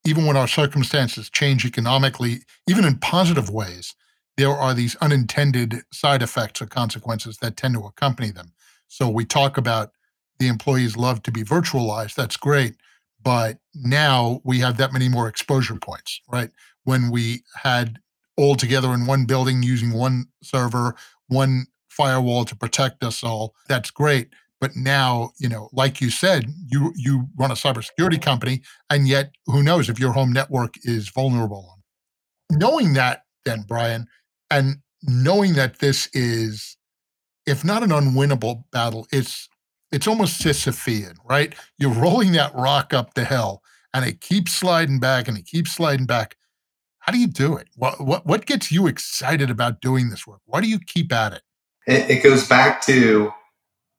Even 0.05 0.25
when 0.25 0.37
our 0.37 0.47
circumstances 0.47 1.29
change 1.29 1.65
economically, 1.65 2.43
even 2.69 2.85
in 2.85 2.99
positive 2.99 3.49
ways, 3.49 3.95
there 4.37 4.51
are 4.51 4.73
these 4.73 4.95
unintended 4.97 5.81
side 5.91 6.21
effects 6.21 6.61
or 6.61 6.67
consequences 6.67 7.39
that 7.39 7.57
tend 7.57 7.73
to 7.73 7.81
accompany 7.81 8.31
them. 8.31 8.53
So 8.87 9.09
we 9.09 9.25
talk 9.25 9.57
about 9.57 9.91
the 10.39 10.47
employees 10.47 10.95
love 10.95 11.21
to 11.23 11.31
be 11.31 11.43
virtualized. 11.43 12.15
That's 12.15 12.37
great. 12.37 12.75
But 13.21 13.57
now 13.73 14.39
we 14.45 14.59
have 14.59 14.77
that 14.77 14.93
many 14.93 15.09
more 15.09 15.27
exposure 15.27 15.75
points, 15.75 16.21
right? 16.31 16.51
When 16.85 17.11
we 17.11 17.43
had 17.61 17.99
all 18.37 18.55
together 18.55 18.93
in 18.93 19.05
one 19.05 19.25
building 19.25 19.61
using 19.63 19.91
one 19.91 20.25
server, 20.41 20.95
one 21.27 21.65
firewall 21.89 22.45
to 22.45 22.55
protect 22.55 23.03
us 23.03 23.23
all. 23.23 23.53
That's 23.67 23.91
great. 23.91 24.29
But 24.61 24.75
now, 24.75 25.31
you 25.37 25.49
know, 25.49 25.69
like 25.73 26.01
you 26.01 26.09
said, 26.09 26.45
you 26.67 26.93
you 26.95 27.27
run 27.37 27.51
a 27.51 27.55
cybersecurity 27.55 28.21
company, 28.21 28.61
and 28.89 29.07
yet 29.07 29.31
who 29.45 29.61
knows 29.61 29.89
if 29.89 29.99
your 29.99 30.13
home 30.13 30.31
network 30.31 30.75
is 30.83 31.09
vulnerable. 31.09 31.77
Knowing 32.51 32.93
that, 32.93 33.23
then 33.43 33.65
Brian, 33.67 34.07
and 34.49 34.77
knowing 35.03 35.53
that 35.53 35.79
this 35.79 36.09
is, 36.13 36.77
if 37.45 37.63
not 37.63 37.83
an 37.83 37.89
unwinnable 37.89 38.63
battle, 38.71 39.07
it's 39.11 39.49
it's 39.91 40.07
almost 40.07 40.41
Sisyphean, 40.41 41.15
right? 41.29 41.53
You're 41.77 41.91
rolling 42.01 42.31
that 42.33 42.55
rock 42.55 42.93
up 42.93 43.13
the 43.13 43.25
hill, 43.25 43.61
and 43.93 44.05
it 44.05 44.21
keeps 44.21 44.53
sliding 44.53 44.99
back, 44.99 45.27
and 45.27 45.37
it 45.37 45.45
keeps 45.45 45.73
sliding 45.73 46.05
back. 46.05 46.37
How 47.05 47.11
do 47.11 47.19
you 47.19 47.27
do 47.27 47.55
it? 47.55 47.67
What, 47.75 48.01
what, 48.01 48.25
what 48.25 48.47
gets 48.47 48.71
you 48.71 48.87
excited 48.87 49.51
about 49.51 49.79
doing 49.79 50.09
this 50.09 50.25
work? 50.25 50.41
Why 50.45 50.59
do 50.59 50.67
you 50.67 50.79
keep 50.79 51.13
at 51.13 51.33
it? 51.33 51.43
It, 51.85 52.09
it 52.09 52.23
goes 52.23 52.47
back 52.49 52.81
to 52.87 53.31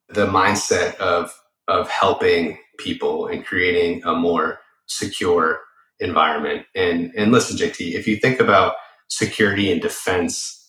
the 0.09 0.27
mindset 0.27 0.97
of, 0.97 1.33
of 1.69 1.89
helping 1.89 2.59
people 2.81 3.29
and 3.29 3.47
creating 3.47 4.03
a 4.05 4.13
more 4.13 4.59
secure 4.87 5.61
environment. 6.01 6.67
And, 6.75 7.13
and 7.17 7.31
listen, 7.31 7.57
JT, 7.57 7.93
if 7.93 8.09
you 8.09 8.17
think 8.17 8.41
about 8.41 8.75
security 9.09 9.71
and 9.71 9.81
defense 9.81 10.69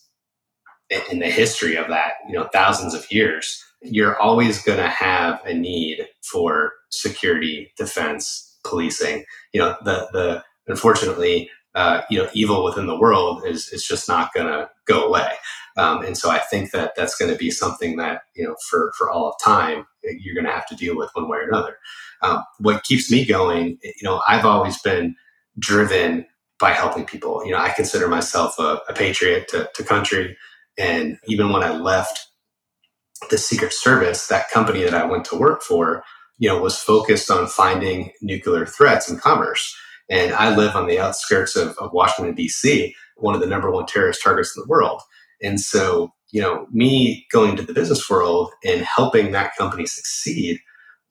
in 1.10 1.18
the 1.18 1.32
history 1.32 1.76
of 1.76 1.88
that, 1.88 2.14
you 2.28 2.36
know, 2.36 2.48
thousands 2.54 2.94
of 2.94 3.12
years, 3.12 3.64
you're 3.82 4.20
always 4.20 4.62
going 4.62 4.78
to 4.78 4.90
have 4.90 5.42
a 5.44 5.56
need 5.56 6.08
for 6.22 6.74
security, 6.92 7.74
defense, 7.78 8.60
policing. 8.64 9.26
You 9.54 9.62
know, 9.62 9.76
the 9.84 10.08
the 10.14 10.44
unfortunately 10.68 11.50
uh, 11.76 12.02
you 12.10 12.18
know 12.18 12.30
evil 12.34 12.64
within 12.64 12.88
the 12.88 13.00
world 13.00 13.44
is 13.46 13.70
is 13.70 13.86
just 13.86 14.08
not 14.08 14.34
going 14.34 14.48
to 14.48 14.70
go 14.86 15.04
away. 15.04 15.30
Um, 15.78 16.04
and 16.04 16.18
so 16.18 16.32
I 16.32 16.40
think 16.40 16.72
that 16.72 16.94
that's 16.96 17.16
going 17.16 17.32
to 17.32 17.38
be 17.38 17.52
something 17.52 17.98
that 17.98 18.22
you 18.36 18.44
know 18.44 18.56
for 18.70 18.92
for 18.98 19.10
all 19.10 19.30
of 19.30 19.36
time 19.44 19.86
you're 20.04 20.36
going 20.36 20.46
to 20.46 20.52
have 20.52 20.68
to 20.68 20.76
deal 20.76 20.98
with 20.98 21.10
one 21.14 21.30
way 21.30 21.38
or 21.38 21.48
another. 21.48 21.78
Um, 22.22 22.44
what 22.60 22.84
keeps 22.84 23.12
me 23.12 23.26
going, 23.26 23.78
you 23.84 24.04
know, 24.04 24.22
I've 24.28 24.46
always 24.46 24.82
been 24.82 25.16
driven 25.60 26.26
by 26.60 26.72
helping 26.72 27.06
people. 27.06 27.46
You 27.46 27.52
know, 27.52 27.60
I 27.60 27.70
consider 27.70 28.08
myself 28.08 28.58
a, 28.58 28.80
a 28.90 28.94
patriot 28.94 29.48
to, 29.50 29.70
to 29.76 29.84
country, 29.84 30.36
and 30.78 31.18
even 31.28 31.52
when 31.52 31.64
I 31.64 31.76
left 31.78 32.28
the 33.30 33.38
Secret 33.38 33.74
Service, 33.74 34.28
that 34.28 34.50
company 34.50 34.84
that 34.84 34.94
I 34.94 35.06
went 35.06 35.26
to 35.26 35.38
work 35.38 35.62
for, 35.62 36.04
you 36.38 36.48
know, 36.50 36.62
was 36.62 36.80
focused 36.80 37.32
on 37.32 37.48
finding 37.48 38.12
nuclear 38.22 38.66
threats 38.66 39.10
in 39.10 39.18
commerce. 39.18 39.76
And 40.10 40.34
I 40.34 40.56
live 40.56 40.76
on 40.76 40.88
the 40.88 41.00
outskirts 41.00 41.56
of, 41.56 41.78
of 41.78 41.92
Washington, 41.94 42.34
D.C., 42.36 42.96
one 43.18 43.36
of 43.36 43.42
the 43.42 43.48
number 43.48 43.70
one 43.72 43.86
terrorist 43.86 44.22
targets 44.24 44.56
in 44.56 44.62
the 44.62 44.68
world. 44.68 45.02
And 45.42 45.60
so, 45.60 46.14
you 46.32 46.42
know, 46.42 46.68
me 46.72 47.26
going 47.32 47.56
to 47.56 47.64
the 47.64 47.74
business 47.74 48.10
world 48.10 48.52
and 48.66 48.82
helping 48.82 49.32
that 49.32 49.56
company 49.58 49.86
succeed 49.86 50.60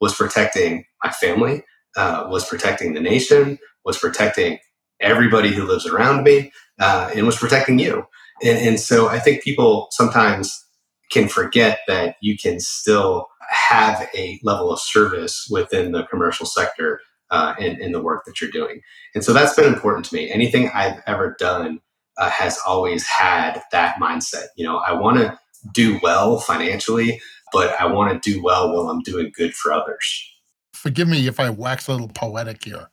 was 0.01 0.15
protecting 0.15 0.85
my 1.05 1.11
family, 1.11 1.63
uh, 1.97 2.27
was 2.29 2.49
protecting 2.49 2.95
the 2.95 3.01
nation, 3.01 3.59
was 3.85 3.99
protecting 3.99 4.59
everybody 5.01 5.53
who 5.53 5.67
lives 5.67 5.87
around 5.87 6.25
me, 6.25 6.53
uh, 6.79 7.11
and 7.15 7.27
was 7.27 7.37
protecting 7.37 7.79
you. 7.79 8.05
And, 8.43 8.59
and 8.59 8.81
so 8.81 9.09
I 9.09 9.19
think 9.19 9.43
people 9.43 9.89
sometimes 9.91 10.65
can 11.11 11.29
forget 11.29 11.81
that 11.87 12.17
you 12.21 12.37
can 12.37 12.61
still 12.61 13.29
have 13.51 14.09
a 14.15 14.41
level 14.43 14.73
of 14.73 14.81
service 14.81 15.47
within 15.51 15.93
the 15.93 16.05
commercial 16.07 16.47
sector 16.47 17.01
uh, 17.31 17.55
in, 17.59 17.81
in 17.81 17.93
the 17.93 18.03
work 18.03 18.25
that 18.27 18.41
you're 18.41 18.51
doing. 18.51 18.81
And 19.15 19.25
so 19.25 19.33
that's 19.33 19.55
been 19.55 19.73
important 19.73 20.05
to 20.07 20.15
me. 20.15 20.31
Anything 20.31 20.71
I've 20.75 21.03
ever 21.07 21.37
done 21.39 21.81
uh, 22.19 22.31
has 22.31 22.59
always 22.67 23.07
had 23.07 23.63
that 23.73 23.97
mindset. 24.01 24.47
You 24.57 24.65
know, 24.65 24.79
I 24.79 24.93
want 24.93 25.19
to 25.19 25.39
do 25.73 25.99
well 26.03 26.39
financially, 26.39 27.21
but 27.53 27.79
I 27.81 27.87
want 27.87 28.23
to 28.23 28.31
do 28.33 28.43
well 28.43 28.73
while 28.73 28.89
I'm 28.89 29.01
doing 29.01 29.33
good 29.35 29.55
for 29.55 29.73
others. 29.73 30.33
Forgive 30.73 31.09
me 31.09 31.27
if 31.27 31.41
I 31.41 31.51
wax 31.51 31.89
a 31.89 31.93
little 31.93 32.09
poetic 32.09 32.65
here, 32.65 32.89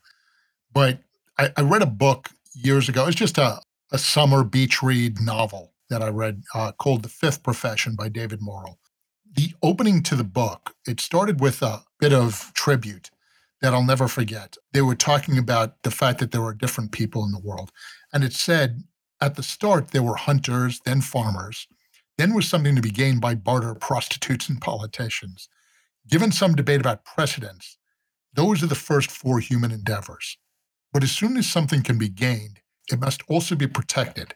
but 0.72 0.98
I, 1.38 1.52
I 1.56 1.62
read 1.62 1.82
a 1.82 1.86
book 1.86 2.30
years 2.54 2.88
ago. 2.88 3.06
It's 3.06 3.16
just 3.16 3.38
a, 3.38 3.60
a 3.92 3.98
summer 3.98 4.42
beach 4.42 4.82
read 4.82 5.20
novel 5.20 5.72
that 5.90 6.02
I 6.02 6.08
read 6.08 6.42
uh, 6.54 6.72
called 6.72 7.02
The 7.02 7.08
Fifth 7.08 7.42
Profession 7.42 7.94
by 7.94 8.08
David 8.08 8.40
Morrell. 8.40 8.78
The 9.36 9.52
opening 9.62 10.02
to 10.04 10.16
the 10.16 10.24
book, 10.24 10.74
it 10.86 11.00
started 11.00 11.40
with 11.40 11.62
a 11.62 11.82
bit 11.98 12.12
of 12.12 12.52
tribute 12.54 13.10
that 13.64 13.72
I'll 13.72 13.82
never 13.82 14.08
forget. 14.08 14.58
They 14.74 14.82
were 14.82 14.94
talking 14.94 15.38
about 15.38 15.84
the 15.84 15.90
fact 15.90 16.18
that 16.18 16.32
there 16.32 16.42
were 16.42 16.52
different 16.52 16.92
people 16.92 17.24
in 17.24 17.32
the 17.32 17.40
world. 17.40 17.72
And 18.12 18.22
it 18.22 18.34
said 18.34 18.82
at 19.22 19.36
the 19.36 19.42
start, 19.42 19.88
there 19.88 20.02
were 20.02 20.16
hunters, 20.16 20.82
then 20.84 21.00
farmers. 21.00 21.66
Then 22.18 22.34
was 22.34 22.46
something 22.46 22.76
to 22.76 22.82
be 22.82 22.90
gained 22.90 23.22
by 23.22 23.36
barter, 23.36 23.74
prostitutes, 23.74 24.50
and 24.50 24.60
politicians. 24.60 25.48
Given 26.06 26.30
some 26.30 26.54
debate 26.54 26.80
about 26.80 27.06
precedence, 27.06 27.78
those 28.34 28.62
are 28.62 28.66
the 28.66 28.74
first 28.74 29.10
four 29.10 29.40
human 29.40 29.72
endeavors. 29.72 30.36
But 30.92 31.02
as 31.02 31.12
soon 31.12 31.38
as 31.38 31.46
something 31.46 31.82
can 31.82 31.96
be 31.96 32.10
gained, 32.10 32.60
it 32.92 33.00
must 33.00 33.22
also 33.28 33.56
be 33.56 33.66
protected. 33.66 34.34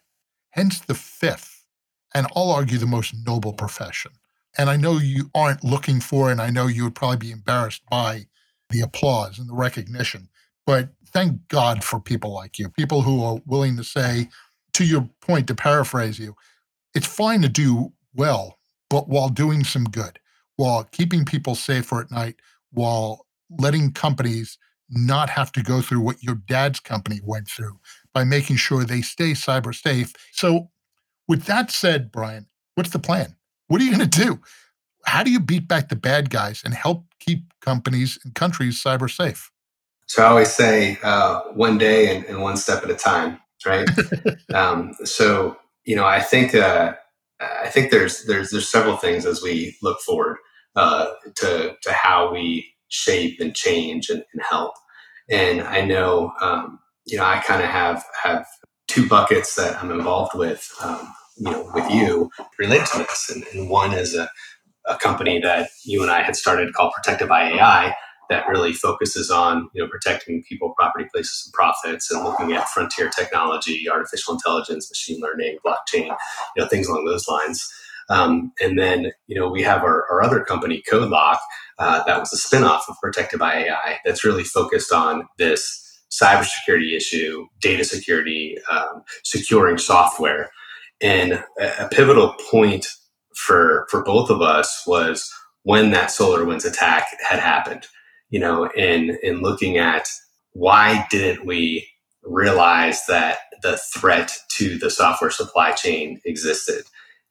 Hence 0.52 0.80
the 0.80 0.94
fifth, 0.94 1.66
and 2.14 2.26
I'll 2.34 2.50
argue 2.50 2.78
the 2.78 2.86
most 2.86 3.14
noble 3.26 3.52
profession. 3.52 4.12
And 4.56 4.70
I 4.70 4.76
know 4.76 4.96
you 4.96 5.30
aren't 5.34 5.64
looking 5.64 6.00
for, 6.00 6.30
and 6.30 6.40
I 6.40 6.48
know 6.48 6.66
you 6.66 6.84
would 6.84 6.94
probably 6.94 7.18
be 7.18 7.30
embarrassed 7.30 7.82
by 7.90 8.24
the 8.70 8.80
applause 8.80 9.38
and 9.38 9.48
the 9.48 9.54
recognition. 9.54 10.28
But 10.66 10.90
thank 11.12 11.48
God 11.48 11.82
for 11.82 12.00
people 12.00 12.32
like 12.32 12.58
you, 12.58 12.68
people 12.68 13.02
who 13.02 13.22
are 13.24 13.40
willing 13.46 13.76
to 13.76 13.84
say, 13.84 14.28
to 14.74 14.84
your 14.84 15.08
point, 15.20 15.46
to 15.48 15.54
paraphrase 15.54 16.18
you, 16.18 16.36
it's 16.94 17.06
fine 17.06 17.42
to 17.42 17.48
do 17.48 17.92
well, 18.14 18.58
but 18.90 19.08
while 19.08 19.28
doing 19.28 19.64
some 19.64 19.84
good, 19.84 20.18
while 20.56 20.84
keeping 20.84 21.24
people 21.24 21.54
safer 21.54 22.00
at 22.00 22.10
night, 22.10 22.36
while 22.70 23.26
letting 23.58 23.92
companies 23.92 24.58
not 24.90 25.30
have 25.30 25.52
to 25.52 25.62
go 25.62 25.80
through 25.80 26.00
what 26.00 26.22
your 26.22 26.34
dad's 26.34 26.80
company 26.80 27.20
went 27.24 27.48
through 27.48 27.78
by 28.14 28.24
making 28.24 28.56
sure 28.56 28.84
they 28.84 29.02
stay 29.02 29.32
cyber 29.32 29.74
safe. 29.74 30.12
So, 30.32 30.70
with 31.26 31.44
that 31.44 31.70
said, 31.70 32.10
Brian, 32.10 32.46
what's 32.74 32.90
the 32.90 32.98
plan? 32.98 33.36
What 33.68 33.80
are 33.80 33.84
you 33.84 33.94
going 33.94 34.08
to 34.08 34.24
do? 34.24 34.40
How 35.04 35.22
do 35.22 35.30
you 35.30 35.40
beat 35.40 35.68
back 35.68 35.88
the 35.88 35.96
bad 35.96 36.30
guys 36.30 36.62
and 36.64 36.74
help 36.74 37.04
keep 37.28 37.52
companies 37.60 38.18
and 38.24 38.34
countries 38.34 38.82
cyber 38.82 39.10
safe? 39.10 39.50
So 40.06 40.24
I 40.24 40.28
always 40.28 40.52
say 40.52 40.98
uh, 41.02 41.40
one 41.52 41.76
day 41.76 42.16
and, 42.16 42.24
and, 42.24 42.40
one 42.40 42.56
step 42.56 42.82
at 42.82 42.90
a 42.90 42.94
time, 42.94 43.38
right? 43.66 43.86
um, 44.54 44.94
so 45.04 45.56
you 45.84 45.96
know, 45.96 46.06
I 46.06 46.20
think 46.20 46.54
uh, 46.54 46.94
I 47.40 47.68
think 47.68 47.90
there's 47.90 48.24
there's 48.24 48.50
there's 48.50 48.70
several 48.70 48.96
things 48.96 49.26
as 49.26 49.42
we 49.42 49.76
look 49.82 50.00
forward 50.00 50.38
uh, 50.76 51.08
to 51.36 51.76
to 51.82 51.92
how 51.92 52.32
we 52.32 52.72
shape 52.88 53.38
and 53.40 53.54
change 53.54 54.08
and, 54.08 54.24
and 54.32 54.42
help. 54.48 54.72
And 55.28 55.60
I 55.60 55.82
know 55.82 56.32
um, 56.40 56.78
you 57.04 57.18
know 57.18 57.24
I 57.24 57.40
kind 57.40 57.62
of 57.62 57.68
have 57.68 58.02
have 58.22 58.46
two 58.86 59.06
buckets 59.06 59.54
that 59.56 59.82
I'm 59.82 59.90
involved 59.90 60.34
with. 60.34 60.66
Um, 60.82 61.14
you 61.40 61.52
know, 61.52 61.70
with 61.72 61.88
you 61.88 62.30
related 62.58 62.86
to 62.86 62.98
this, 62.98 63.30
and, 63.32 63.44
and 63.52 63.70
one 63.70 63.92
is 63.92 64.16
a 64.16 64.28
a 64.88 64.96
company 64.96 65.40
that 65.40 65.70
you 65.84 66.02
and 66.02 66.10
I 66.10 66.22
had 66.22 66.36
started 66.36 66.74
called 66.74 66.92
Protected 66.96 67.28
by 67.28 67.50
AI 67.52 67.94
that 68.30 68.48
really 68.48 68.72
focuses 68.74 69.30
on 69.30 69.70
you 69.74 69.82
know 69.82 69.88
protecting 69.88 70.44
people, 70.48 70.74
property, 70.78 71.06
places, 71.12 71.44
and 71.46 71.54
profits, 71.54 72.10
and 72.10 72.24
looking 72.24 72.52
at 72.54 72.68
frontier 72.70 73.10
technology, 73.10 73.88
artificial 73.90 74.34
intelligence, 74.34 74.90
machine 74.90 75.20
learning, 75.20 75.58
blockchain, 75.66 76.06
you 76.56 76.62
know 76.62 76.68
things 76.68 76.88
along 76.88 77.06
those 77.06 77.28
lines. 77.28 77.68
Um, 78.10 78.52
and 78.60 78.78
then, 78.78 79.12
you 79.28 79.38
know, 79.38 79.50
we 79.50 79.62
have 79.64 79.82
our, 79.84 80.06
our 80.10 80.22
other 80.22 80.44
company, 80.44 80.82
CodeLock, 80.90 81.38
uh, 81.78 82.04
that 82.04 82.20
was 82.20 82.32
a 82.32 82.38
spinoff 82.56 82.82
of 82.88 82.96
Protected 83.02 83.40
by 83.40 83.54
AI 83.64 83.98
that's 84.04 84.24
really 84.24 84.44
focused 84.44 84.92
on 84.92 85.28
this 85.38 85.84
cybersecurity 86.12 86.96
issue, 86.96 87.46
data 87.60 87.84
security, 87.84 88.56
um, 88.70 89.02
securing 89.24 89.78
software. 89.78 90.50
And 91.02 91.34
a, 91.60 91.86
a 91.86 91.88
pivotal 91.90 92.34
point 92.50 92.88
for 93.38 93.86
for 93.90 94.02
both 94.02 94.30
of 94.30 94.42
us 94.42 94.82
was 94.86 95.32
when 95.62 95.90
that 95.92 96.10
SolarWinds 96.10 96.64
attack 96.64 97.06
had 97.28 97.38
happened. 97.38 97.86
You 98.30 98.40
know, 98.40 98.70
in 98.76 99.18
in 99.22 99.40
looking 99.40 99.78
at 99.78 100.08
why 100.52 101.06
didn't 101.10 101.46
we 101.46 101.88
realize 102.22 103.06
that 103.06 103.38
the 103.62 103.78
threat 103.94 104.36
to 104.50 104.78
the 104.78 104.90
software 104.90 105.30
supply 105.30 105.72
chain 105.72 106.20
existed 106.24 106.84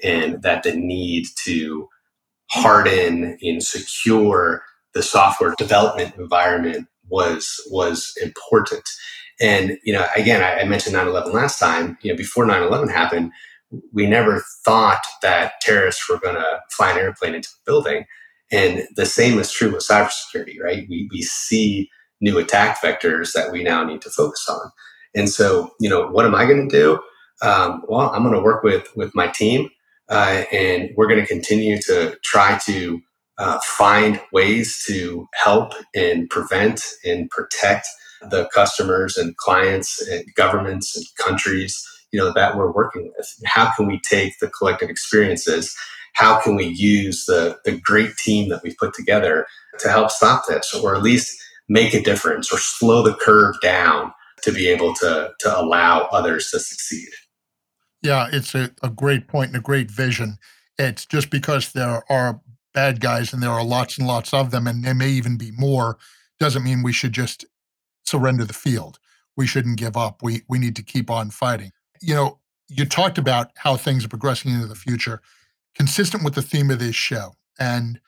and 0.04 0.42
that 0.42 0.64
the 0.64 0.76
need 0.76 1.26
to 1.44 1.88
harden 2.50 3.38
and 3.42 3.62
secure 3.62 4.64
the 4.94 5.04
software 5.04 5.54
development 5.58 6.16
environment 6.18 6.88
was 7.10 7.62
was 7.70 8.14
important. 8.24 8.84
And 9.40 9.78
you 9.84 9.94
know, 9.94 10.06
again, 10.16 10.42
I, 10.42 10.62
I 10.62 10.64
mentioned 10.66 10.96
9/11 10.96 11.34
last 11.34 11.60
time. 11.60 11.98
You 12.02 12.12
know, 12.12 12.18
before 12.18 12.46
9/11 12.46 12.92
happened, 12.92 13.32
we 13.94 14.08
never 14.08 14.44
thought 14.64 15.02
that 15.22 15.54
terrorists 15.62 16.08
were 16.10 16.20
going 16.20 16.36
to 16.36 16.60
fly 16.72 16.92
an 16.92 16.98
airplane 16.98 17.36
into 17.36 17.50
a 17.50 17.66
building. 17.66 18.06
And 18.52 18.84
the 18.96 19.06
same 19.06 19.40
is 19.40 19.52
true 19.52 19.74
with 19.74 19.88
cybersecurity, 19.88 20.62
right? 20.62 20.86
We 20.90 21.10
we 21.12 21.22
see 21.22 21.90
new 22.22 22.38
attack 22.38 22.82
vectors 22.82 23.34
that 23.34 23.52
we 23.52 23.64
now 23.64 23.84
need 23.84 24.02
to 24.02 24.10
focus 24.10 24.48
on. 24.50 24.72
And 25.16 25.30
so, 25.30 25.72
you 25.80 25.90
know, 25.90 26.08
what 26.08 26.26
am 26.26 26.36
I 26.36 26.46
going 26.46 26.68
to 26.70 26.76
do? 26.76 27.00
Um, 27.42 27.84
well, 27.88 28.10
I'm 28.12 28.24
going 28.24 28.36
to 28.36 28.42
work 28.42 28.64
with 28.64 28.88
with 28.96 29.14
my 29.14 29.28
team, 29.28 29.70
uh, 30.10 30.44
and 30.52 30.90
we're 30.96 31.08
going 31.08 31.20
to 31.22 31.28
continue 31.28 31.80
to 31.84 32.18
try 32.24 32.58
to 32.66 33.02
uh, 33.38 33.60
find 33.64 34.20
ways 34.32 34.84
to 34.88 35.28
help 35.36 35.74
and 35.94 36.30
prevent 36.30 36.84
and 37.06 37.30
protect 37.30 37.88
the 38.32 38.50
customers 38.54 39.18
and 39.18 39.38
clients 39.38 40.02
and 40.08 40.26
governments 40.36 40.96
and 40.98 41.06
countries 41.24 41.86
you 42.12 42.20
know 42.20 42.32
that 42.34 42.58
we're 42.58 42.72
working 42.72 43.12
with. 43.16 43.28
How 43.46 43.72
can 43.76 43.88
we 43.88 44.00
take 44.10 44.40
the 44.40 44.50
collective 44.50 44.90
experiences? 44.90 45.76
How 46.14 46.40
can 46.42 46.56
we 46.56 46.66
use 46.66 47.26
the 47.26 47.58
the 47.66 47.78
great 47.80 48.16
team 48.18 48.50
that 48.50 48.62
we've 48.64 48.78
put 48.78 48.94
together 48.94 49.46
to 49.80 49.90
help 49.90 50.12
stop 50.12 50.44
this 50.48 50.74
or 50.74 50.96
at 50.96 51.04
least 51.04 51.38
make 51.70 51.94
a 51.94 52.02
difference 52.02 52.52
or 52.52 52.58
slow 52.58 53.04
the 53.04 53.14
curve 53.16 53.56
down 53.62 54.14
to 54.44 54.52
be 54.52 54.68
able 54.68 54.94
to 54.96 55.32
to 55.40 55.60
allow 55.60 56.08
others 56.12 56.50
to 56.52 56.60
succeed? 56.60 57.10
Yeah 58.02 58.28
it's 58.32 58.56
a, 58.56 58.72
a 58.82 58.90
great 58.90 59.28
point 59.28 59.50
and 59.50 59.58
a 59.58 59.62
great 59.62 59.92
vision. 59.92 60.38
It's 60.80 61.06
just 61.06 61.30
because 61.30 61.72
there 61.74 62.04
are 62.10 62.42
bad 62.74 63.00
guys 63.00 63.34
and 63.34 63.42
there 63.42 63.50
are 63.50 63.64
lots 63.64 63.98
and 63.98 64.08
lots 64.08 64.34
of 64.34 64.52
them 64.52 64.68
and 64.68 64.84
there 64.84 64.94
may 64.94 65.10
even 65.10 65.38
be 65.38 65.52
more 65.52 65.98
doesn't 66.40 66.64
mean 66.64 66.84
we 66.84 66.94
should 66.94 67.14
just 67.14 67.46
surrender 68.06 68.46
the 68.46 68.54
field. 68.54 69.00
We 69.36 69.48
shouldn't 69.48 69.78
give 69.78 69.98
up. 69.98 70.22
We 70.24 70.44
we 70.48 70.58
need 70.58 70.76
to 70.78 70.84
keep 70.84 71.10
on 71.10 71.32
fighting 71.32 71.72
you 72.02 72.14
know 72.14 72.40
you 72.70 72.86
talked 72.86 73.18
about 73.18 73.52
how 73.58 73.76
things 73.76 74.04
are 74.06 74.10
progressing 74.10 74.52
into 74.54 74.68
the 74.68 74.76
future 74.76 75.22
consistent 75.76 76.24
with 76.24 76.36
the 76.36 76.42
theme 76.42 76.72
of 76.72 76.80
this 76.80 76.96
show 76.96 77.34
and 77.60 78.00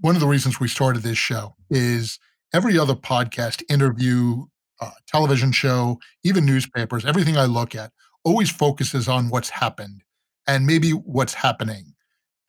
one 0.00 0.14
of 0.14 0.20
the 0.20 0.28
reasons 0.28 0.60
we 0.60 0.68
started 0.68 1.02
this 1.02 1.18
show 1.18 1.54
is 1.70 2.18
every 2.52 2.78
other 2.78 2.94
podcast 2.94 3.62
interview 3.68 4.44
uh, 4.80 4.90
television 5.06 5.52
show 5.52 5.98
even 6.24 6.44
newspapers 6.44 7.04
everything 7.04 7.36
i 7.36 7.44
look 7.44 7.74
at 7.74 7.92
always 8.24 8.50
focuses 8.50 9.08
on 9.08 9.28
what's 9.28 9.50
happened 9.50 10.02
and 10.46 10.66
maybe 10.66 10.90
what's 10.90 11.34
happening 11.34 11.94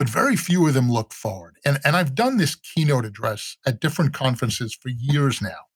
but 0.02 0.10
very 0.10 0.36
few 0.36 0.68
of 0.68 0.74
them 0.74 0.92
look 0.92 1.14
forward. 1.14 1.58
And, 1.64 1.78
and 1.86 1.96
I've 1.96 2.16
done 2.16 2.38
this 2.38 2.56
keynote 2.56 3.06
address 3.06 3.56
at 3.68 3.80
different 3.80 4.14
conferences 4.16 4.74
for 4.74 4.90
years 4.90 5.44
now 5.44 5.68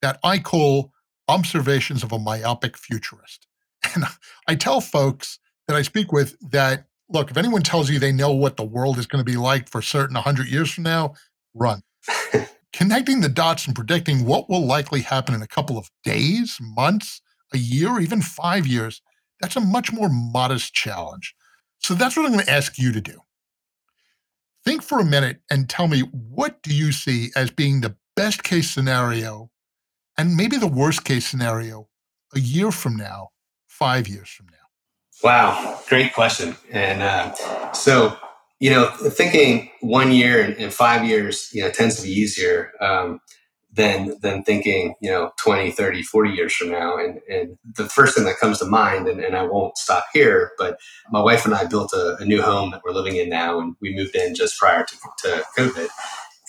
that 0.00 0.20
I 0.22 0.38
call 0.38 0.92
Observations 1.26 2.04
of 2.04 2.12
a 2.12 2.20
Myopic 2.20 2.76
Futurist. 2.76 3.48
And 3.94 4.04
I 4.46 4.54
tell 4.54 4.80
folks 4.80 5.38
that 5.66 5.76
I 5.76 5.82
speak 5.82 6.12
with 6.12 6.36
that 6.50 6.86
look, 7.08 7.30
if 7.30 7.36
anyone 7.36 7.62
tells 7.62 7.90
you 7.90 7.98
they 7.98 8.12
know 8.12 8.32
what 8.32 8.56
the 8.56 8.64
world 8.64 8.98
is 8.98 9.06
going 9.06 9.22
to 9.22 9.30
be 9.30 9.36
like 9.36 9.68
for 9.68 9.82
certain 9.82 10.14
100 10.14 10.48
years 10.48 10.72
from 10.72 10.84
now, 10.84 11.14
run. 11.52 11.82
Connecting 12.72 13.20
the 13.20 13.28
dots 13.28 13.66
and 13.66 13.76
predicting 13.76 14.24
what 14.24 14.48
will 14.48 14.64
likely 14.64 15.02
happen 15.02 15.34
in 15.34 15.42
a 15.42 15.46
couple 15.46 15.76
of 15.76 15.90
days, 16.04 16.56
months, 16.60 17.20
a 17.52 17.58
year, 17.58 18.00
even 18.00 18.22
five 18.22 18.66
years, 18.66 19.02
that's 19.40 19.56
a 19.56 19.60
much 19.60 19.92
more 19.92 20.08
modest 20.08 20.72
challenge. 20.72 21.34
So 21.80 21.92
that's 21.92 22.16
what 22.16 22.24
I'm 22.24 22.32
going 22.32 22.46
to 22.46 22.50
ask 22.50 22.78
you 22.78 22.92
to 22.92 23.00
do 23.00 23.20
think 24.64 24.82
for 24.82 25.00
a 25.00 25.04
minute 25.04 25.40
and 25.50 25.68
tell 25.68 25.88
me 25.88 26.00
what 26.00 26.62
do 26.62 26.74
you 26.74 26.92
see 26.92 27.30
as 27.34 27.50
being 27.50 27.80
the 27.80 27.96
best 28.14 28.42
case 28.42 28.70
scenario 28.70 29.50
and 30.16 30.36
maybe 30.36 30.56
the 30.56 30.66
worst 30.66 31.04
case 31.04 31.26
scenario 31.26 31.88
a 32.34 32.40
year 32.40 32.70
from 32.70 32.96
now, 32.96 33.28
five 33.82 34.08
years 34.08 34.28
from 34.28 34.46
now? 34.46 34.52
Wow, 35.24 35.80
great 35.88 36.14
question. 36.14 36.56
And 36.70 37.02
uh, 37.02 37.72
so, 37.72 38.16
you 38.60 38.70
know, 38.70 38.86
thinking 38.86 39.70
one 39.80 40.12
year 40.12 40.54
and, 40.58 40.72
five 40.72 41.04
years, 41.04 41.48
you 41.52 41.62
know, 41.62 41.70
tends 41.70 41.96
to 41.96 42.02
be 42.02 42.10
easier. 42.10 42.72
Um, 42.80 43.20
than 43.74 44.18
than 44.20 44.44
thinking 44.44 44.94
you 45.00 45.10
know 45.10 45.32
20 45.42 45.70
30 45.70 46.02
40 46.02 46.30
years 46.30 46.54
from 46.54 46.70
now 46.70 46.98
and 46.98 47.20
and 47.26 47.56
the 47.76 47.88
first 47.88 48.14
thing 48.14 48.24
that 48.24 48.36
comes 48.38 48.58
to 48.58 48.66
mind 48.66 49.08
and, 49.08 49.18
and 49.18 49.34
i 49.34 49.42
won't 49.42 49.78
stop 49.78 50.04
here 50.12 50.52
but 50.58 50.78
my 51.10 51.22
wife 51.22 51.46
and 51.46 51.54
i 51.54 51.64
built 51.64 51.90
a, 51.94 52.16
a 52.20 52.24
new 52.26 52.42
home 52.42 52.70
that 52.70 52.82
we're 52.84 52.92
living 52.92 53.16
in 53.16 53.30
now 53.30 53.58
and 53.58 53.74
we 53.80 53.94
moved 53.96 54.14
in 54.14 54.34
just 54.34 54.58
prior 54.58 54.84
to, 54.84 54.94
to 55.16 55.42
covid 55.56 55.88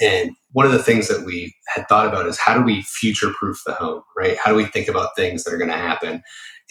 and 0.01 0.31
one 0.51 0.65
of 0.65 0.73
the 0.73 0.83
things 0.83 1.07
that 1.07 1.25
we 1.25 1.55
had 1.73 1.87
thought 1.87 2.07
about 2.07 2.27
is 2.27 2.37
how 2.37 2.57
do 2.57 2.61
we 2.61 2.81
future 2.81 3.31
proof 3.39 3.61
the 3.65 3.73
home 3.73 4.03
right 4.17 4.37
how 4.43 4.51
do 4.51 4.57
we 4.57 4.65
think 4.65 4.89
about 4.89 5.15
things 5.15 5.45
that 5.45 5.53
are 5.53 5.57
going 5.57 5.71
to 5.71 5.77
happen 5.77 6.21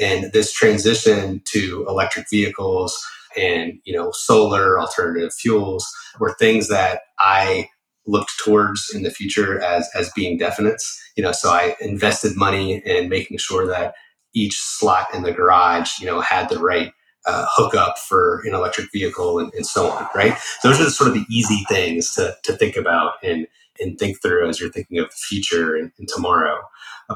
and 0.00 0.32
this 0.32 0.52
transition 0.52 1.42
to 1.44 1.84
electric 1.88 2.26
vehicles 2.30 2.98
and 3.36 3.74
you 3.84 3.94
know 3.94 4.10
solar 4.12 4.80
alternative 4.80 5.32
fuels 5.32 5.86
were 6.20 6.34
things 6.38 6.68
that 6.68 7.00
i 7.18 7.68
looked 8.06 8.32
towards 8.44 8.90
in 8.94 9.02
the 9.02 9.10
future 9.10 9.60
as 9.60 9.88
as 9.94 10.10
being 10.14 10.38
definites. 10.38 10.98
You 11.16 11.22
know, 11.22 11.32
so 11.32 11.50
I 11.50 11.76
invested 11.80 12.36
money 12.36 12.82
in 12.84 13.08
making 13.08 13.38
sure 13.38 13.66
that 13.66 13.94
each 14.34 14.58
slot 14.58 15.08
in 15.14 15.22
the 15.22 15.32
garage, 15.32 15.98
you 16.00 16.06
know, 16.06 16.20
had 16.20 16.48
the 16.48 16.58
right 16.58 16.92
uh, 17.26 17.46
hookup 17.54 17.98
for 17.98 18.40
an 18.44 18.54
electric 18.54 18.90
vehicle 18.92 19.38
and, 19.38 19.52
and 19.54 19.66
so 19.66 19.90
on. 19.90 20.08
Right. 20.14 20.36
Those 20.62 20.80
are 20.80 20.84
the, 20.84 20.90
sort 20.90 21.08
of 21.08 21.14
the 21.14 21.26
easy 21.30 21.64
things 21.68 22.14
to 22.14 22.36
to 22.44 22.56
think 22.56 22.76
about 22.76 23.14
and 23.22 23.46
and 23.80 23.98
think 23.98 24.20
through 24.20 24.48
as 24.48 24.60
you're 24.60 24.70
thinking 24.70 24.98
of 24.98 25.06
the 25.06 25.16
future 25.16 25.76
and, 25.76 25.92
and 25.98 26.08
tomorrow. 26.08 26.60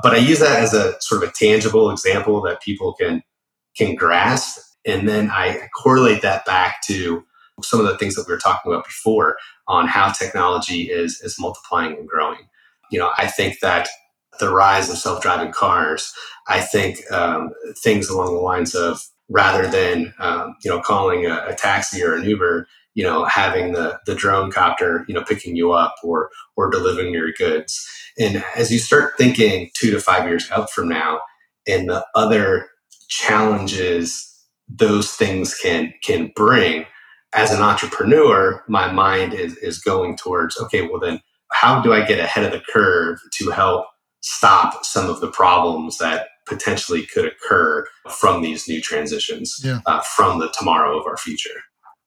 But 0.03 0.15
I 0.15 0.19
use 0.19 0.39
that 0.41 0.61
as 0.61 0.75
a 0.75 1.01
sort 1.01 1.23
of 1.23 1.29
a 1.29 1.33
tangible 1.33 1.91
example 1.91 2.41
that 2.43 2.63
people 2.63 2.93
can 2.95 3.23
can 3.77 3.95
grasp, 3.95 4.59
and 4.87 5.09
then 5.09 5.31
I 5.31 5.69
correlate 5.77 6.23
that 6.23 6.45
back 6.47 6.83
to 6.87 7.25
some 7.63 7.81
of 7.81 7.87
the 7.87 7.97
things 7.97 8.15
that 8.15 8.27
we 8.27 8.33
were 8.33 8.41
talking 8.41 8.73
about 8.73 8.85
before 8.85 9.37
on 9.69 9.87
how 9.87 10.11
technology 10.11 10.83
is 10.83 11.21
is 11.23 11.37
multiplying 11.39 11.97
and 11.97 12.09
growing. 12.09 12.49
You 12.91 12.99
know, 12.99 13.13
I 13.19 13.27
think 13.27 13.61
that 13.61 13.89
the 14.39 14.53
rise 14.53 14.91
of 14.91 14.99
self-driving 14.99 15.53
cars, 15.53 16.13
I 16.49 16.61
think 16.61 17.01
um, 17.11 17.51
things 17.83 18.09
along 18.09 18.35
the 18.35 18.41
lines 18.41 18.75
of 18.75 19.01
rather 19.29 19.67
than 19.69 20.15
um, 20.19 20.57
you 20.63 20.71
know 20.71 20.81
calling 20.81 21.27
a, 21.27 21.47
a, 21.49 21.55
taxi 21.55 22.03
or 22.03 22.15
an 22.15 22.25
Uber, 22.25 22.69
you 22.97 23.05
know, 23.05 23.27
having 23.27 23.73
the 23.73 24.01
the 24.07 24.15
drone 24.15 24.51
copter, 24.51 25.05
you 25.07 25.15
know, 25.15 25.23
picking 25.23 25.55
you 25.55 25.71
up 25.73 25.95
or 26.03 26.31
or 26.57 26.71
delivering 26.71 27.13
your 27.13 27.31
goods. 27.33 27.87
And 28.19 28.43
as 28.57 28.73
you 28.73 28.79
start 28.79 29.13
thinking 29.19 29.71
two 29.79 29.91
to 29.91 30.01
five 30.01 30.25
years 30.25 30.51
out 30.51 30.71
from 30.71 30.89
now, 30.89 31.21
and 31.69 31.89
the 31.89 32.05
other 32.17 32.69
challenges 33.09 34.33
those 34.69 35.13
things 35.13 35.55
can 35.55 35.93
can 36.03 36.33
bring, 36.35 36.87
as 37.35 37.53
an 37.53 37.61
entrepreneur, 37.61 38.65
my 38.67 38.91
mind 38.91 39.35
is, 39.35 39.57
is 39.59 39.79
going 39.79 40.17
towards, 40.17 40.59
okay, 40.59 40.83
well, 40.83 40.99
then 40.99 41.21
how 41.53 41.81
do 41.83 41.93
I 41.93 42.05
get 42.05 42.19
ahead 42.19 42.45
of 42.45 42.53
the 42.53 42.63
curve 42.73 43.19
to 43.35 43.51
help 43.51 43.87
stop 44.23 44.85
some 44.85 45.09
of 45.09 45.21
the 45.21 45.31
problems 45.31 45.99
that 45.99 46.29
potentially 46.49 47.07
could 47.07 47.27
occur 47.27 47.87
from 48.11 48.43
these 48.43 48.67
new 48.67 48.81
transitions 48.81 49.61
yeah. 49.63 49.81
uh, 49.87 50.01
from 50.17 50.41
the 50.41 50.53
tomorrow 50.59 50.99
of 50.99 51.07
our 51.07 51.19
future? 51.19 51.61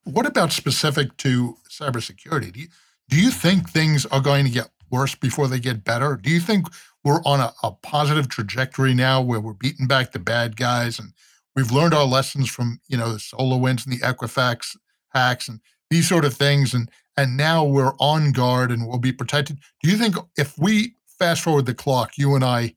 What 0.04 0.26
about 0.26 0.52
specific 0.52 1.16
to 1.18 1.58
cybersecurity? 1.70 2.54
Do 2.54 2.60
you, 2.62 2.68
do 3.10 3.22
you 3.22 3.32
think 3.32 3.70
things 3.70 4.06
are 4.08 4.22
going 4.22 4.46
to 4.46 4.52
get 4.52 4.70
worse 4.90 5.16
before 5.16 5.48
they 5.48 5.60
get 5.60 5.84
better? 5.84 6.16
Do 6.16 6.30
you 6.30 6.40
think 6.40 6.68
we're 7.04 7.22
on 7.24 7.40
a, 7.40 7.54
a 7.64 7.72
positive 7.72 8.28
trajectory 8.28 8.94
now 8.94 9.22
where 9.22 9.40
we're 9.40 9.54
beating 9.54 9.88
back 9.88 10.12
the 10.12 10.20
bad 10.20 10.58
guys 10.58 11.00
and 11.00 11.14
we've 11.56 11.72
learned 11.72 11.94
our 11.94 12.06
lessons 12.06 12.50
from, 12.50 12.80
you 12.88 12.98
know, 12.98 13.12
the 13.12 13.20
SolarWinds 13.20 13.86
and 13.86 13.94
the 13.94 14.04
Equifax 14.06 14.76
hacks 15.14 15.48
and 15.48 15.60
these 15.90 16.08
sort 16.08 16.26
of 16.26 16.34
things 16.34 16.74
and 16.74 16.90
and 17.18 17.36
now 17.36 17.66
we're 17.66 17.94
on 18.00 18.32
guard 18.32 18.72
and 18.72 18.88
we'll 18.88 19.00
be 19.00 19.12
protected 19.12 19.58
do 19.82 19.90
you 19.90 19.98
think 19.98 20.16
if 20.38 20.58
we 20.58 20.96
fast 21.08 21.42
forward 21.42 21.66
the 21.66 21.74
clock 21.74 22.18
you 22.18 22.36
and 22.36 22.44
i 22.44 22.74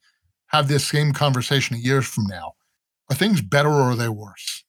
have 0.46 0.68
this 0.68 0.86
same 0.86 1.12
conversation 1.12 1.76
years 1.78 2.06
from 2.06 2.24
now 2.26 2.54
are 3.10 3.16
things 3.16 3.40
better 3.40 3.68
or 3.68 3.82
are 3.82 3.96
they 3.96 4.08
worse 4.08 4.64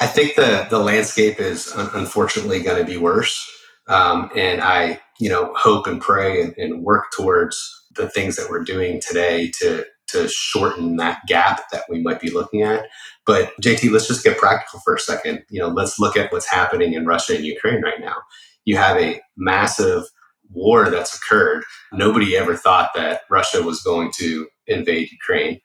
I 0.00 0.06
think 0.06 0.36
the 0.36 0.66
the 0.70 0.78
landscape 0.78 1.40
is 1.40 1.72
unfortunately 1.74 2.60
going 2.62 2.84
to 2.84 2.90
be 2.90 2.98
worse, 2.98 3.48
um, 3.88 4.30
and 4.36 4.60
I 4.60 5.00
you 5.18 5.28
know 5.28 5.52
hope 5.54 5.86
and 5.86 6.00
pray 6.00 6.42
and, 6.42 6.54
and 6.58 6.82
work 6.82 7.06
towards 7.16 7.58
the 7.94 8.08
things 8.08 8.36
that 8.36 8.50
we're 8.50 8.64
doing 8.64 9.00
today 9.06 9.50
to 9.60 9.84
to 10.08 10.28
shorten 10.28 10.96
that 10.96 11.20
gap 11.26 11.62
that 11.72 11.84
we 11.88 12.00
might 12.00 12.20
be 12.20 12.30
looking 12.30 12.62
at. 12.62 12.86
But 13.24 13.52
JT, 13.62 13.90
let's 13.90 14.06
just 14.06 14.22
get 14.22 14.38
practical 14.38 14.80
for 14.80 14.94
a 14.94 15.00
second. 15.00 15.44
You 15.50 15.60
know, 15.60 15.68
let's 15.68 15.98
look 15.98 16.16
at 16.16 16.30
what's 16.32 16.50
happening 16.50 16.92
in 16.92 17.06
Russia 17.06 17.34
and 17.34 17.44
Ukraine 17.44 17.82
right 17.82 18.00
now. 18.00 18.16
You 18.64 18.76
have 18.76 18.96
a 18.98 19.20
massive 19.36 20.04
war 20.50 20.90
that's 20.90 21.16
occurred. 21.16 21.64
Nobody 21.92 22.36
ever 22.36 22.56
thought 22.56 22.90
that 22.94 23.22
Russia 23.30 23.62
was 23.62 23.82
going 23.82 24.12
to 24.18 24.46
invade 24.66 25.10
Ukraine. 25.10 25.60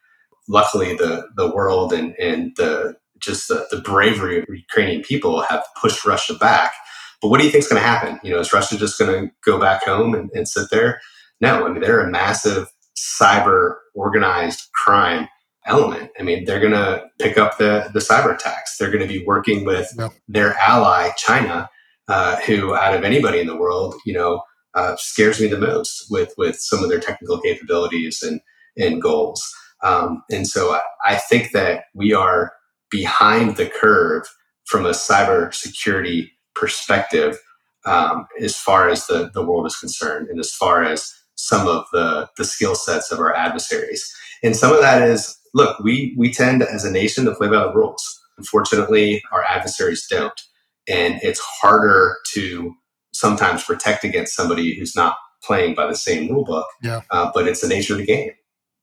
Luckily, 0.48 0.96
the 0.96 1.28
the 1.36 1.54
world 1.54 1.94
and 1.94 2.16
and 2.20 2.54
the 2.58 2.96
just 3.22 3.48
the, 3.48 3.68
the 3.72 3.82
bravery 3.82 4.40
of 4.40 4.46
Ukrainian 4.50 5.02
people 5.02 5.42
have 5.42 5.64
pushed 5.80 6.06
Russia 6.06 6.36
back. 6.36 6.74
But 7.22 7.30
what 7.30 7.40
do 7.40 7.46
you 7.46 7.52
think 7.52 7.64
is 7.64 7.70
going 7.70 7.82
to 7.82 7.88
happen? 7.88 8.20
You 8.24 8.32
know, 8.32 8.40
is 8.40 8.52
Russia 8.52 8.78
just 8.78 8.98
going 8.98 9.28
to 9.28 9.32
go 9.46 9.60
back 9.60 9.84
home 9.86 10.16
and, 10.16 10.30
and 10.34 10.48
sit 10.48 10.70
there? 10.72 11.00
No, 11.40 11.66
I 11.66 11.72
mean 11.72 11.82
they're 11.82 12.06
a 12.06 12.10
massive 12.10 12.68
cyber 12.98 13.76
organized 13.96 14.72
crime 14.74 15.28
element. 15.66 16.12
I 16.20 16.24
mean, 16.24 16.46
they're 16.46 16.60
going 16.60 16.74
to 16.74 17.04
pick 17.20 17.38
up 17.38 17.58
the 17.58 17.90
the 17.94 18.00
cyber 18.00 18.34
attacks. 18.34 18.78
They're 18.78 18.92
going 18.92 19.08
to 19.08 19.14
be 19.14 19.26
working 19.26 19.66
with 19.66 19.90
yeah. 19.98 20.10
their 20.28 20.56
ally 20.58 21.12
China, 21.18 21.70
uh, 22.08 22.38
who 22.42 22.76
out 22.76 22.94
of 22.94 23.04
anybody 23.04 23.40
in 23.40 23.48
the 23.48 23.58
world, 23.58 23.96
you 24.06 24.14
know, 24.14 24.42
uh, 24.74 24.96
scares 24.98 25.40
me 25.40 25.48
the 25.48 25.60
most 25.60 26.06
with 26.10 26.34
with 26.38 26.58
some 26.60 26.84
of 26.84 26.90
their 26.90 27.00
technical 27.00 27.40
capabilities 27.40 28.22
and 28.24 28.42
and 28.78 29.02
goals. 29.02 29.44
Um, 29.84 30.24
and 30.30 30.48
so 30.48 30.74
I, 30.74 30.82
I 31.06 31.16
think 31.16 31.52
that 31.52 31.86
we 31.96 32.14
are 32.14 32.54
behind 32.92 33.58
the 33.58 33.68
curve 33.68 34.24
from 34.66 34.86
a 34.86 34.92
cybersecurity 34.92 36.30
perspective 36.54 37.38
um, 37.86 38.28
as 38.40 38.58
far 38.58 38.90
as 38.90 39.08
the, 39.08 39.32
the 39.34 39.44
world 39.44 39.66
is 39.66 39.76
concerned 39.78 40.28
and 40.30 40.40
as 40.40 40.54
far 40.54 40.84
as 40.84 41.12
some 41.36 41.68
of 41.68 41.86
the, 41.92 42.30
the 42.38 42.46
skill 42.46 42.76
sets 42.76 43.12
of 43.12 43.20
our 43.20 43.34
adversaries. 43.36 44.14
And 44.44 44.56
some 44.56 44.72
of 44.72 44.82
that 44.82 45.02
is, 45.02 45.36
look, 45.54 45.80
we, 45.80 46.14
we 46.18 46.32
tend 46.32 46.62
as 46.62 46.86
a 46.86 46.92
nation 46.92 47.26
to 47.26 47.34
play 47.34 47.48
by 47.48 47.64
the 47.64 47.74
rules. 47.74 48.04
Unfortunately, 48.38 49.24
our 49.32 49.44
adversaries 49.44 50.06
don't. 50.10 50.40
And 50.88 51.20
it's 51.24 51.40
harder 51.40 52.18
to 52.34 52.74
sometimes 53.14 53.64
protect 53.64 54.04
against 54.04 54.36
somebody 54.36 54.78
who's 54.78 54.96
not 54.96 55.16
playing 55.44 55.76
by 55.76 55.88
the 55.88 55.96
same 55.96 56.30
rule 56.30 56.46
book. 56.46 56.68
Yeah. 56.84 57.02
Uh, 57.10 57.32
but 57.34 57.48
it's 57.48 57.62
the 57.62 57.68
nature 57.68 57.94
of 57.94 58.00
the 58.00 58.06
game. 58.06 58.32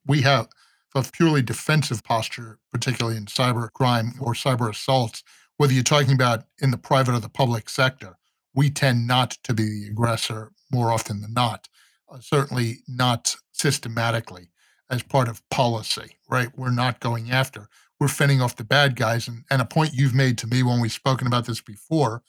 We 0.06 0.22
have 0.22 0.48
a 0.94 1.02
purely 1.02 1.42
defensive 1.42 2.02
posture, 2.02 2.58
particularly 2.72 3.16
in 3.16 3.26
cyber 3.26 3.70
crime 3.72 4.14
or 4.20 4.32
cyber 4.32 4.70
assaults, 4.70 5.22
whether 5.56 5.72
you're 5.72 5.82
talking 5.82 6.14
about 6.14 6.44
in 6.60 6.70
the 6.70 6.78
private 6.78 7.14
or 7.14 7.20
the 7.20 7.28
public 7.28 7.68
sector, 7.68 8.16
we 8.54 8.70
tend 8.70 9.06
not 9.06 9.32
to 9.44 9.52
be 9.52 9.64
the 9.64 9.88
aggressor 9.90 10.52
more 10.70 10.92
often 10.92 11.20
than 11.20 11.34
not. 11.34 11.68
Uh, 12.10 12.18
certainly 12.20 12.78
not 12.88 13.36
systematically 13.52 14.48
as 14.90 15.02
part 15.02 15.28
of 15.28 15.46
policy, 15.50 16.16
right? 16.30 16.48
We're 16.56 16.70
not 16.70 17.00
going 17.00 17.30
after. 17.30 17.68
We're 18.00 18.08
fending 18.08 18.40
off 18.40 18.56
the 18.56 18.64
bad 18.64 18.96
guys. 18.96 19.28
And, 19.28 19.44
and 19.50 19.60
a 19.60 19.66
point 19.66 19.92
you've 19.92 20.14
made 20.14 20.38
to 20.38 20.46
me 20.46 20.62
when 20.62 20.80
we've 20.80 20.92
spoken 20.92 21.26
about 21.26 21.46
this 21.46 21.60
before 21.60 22.22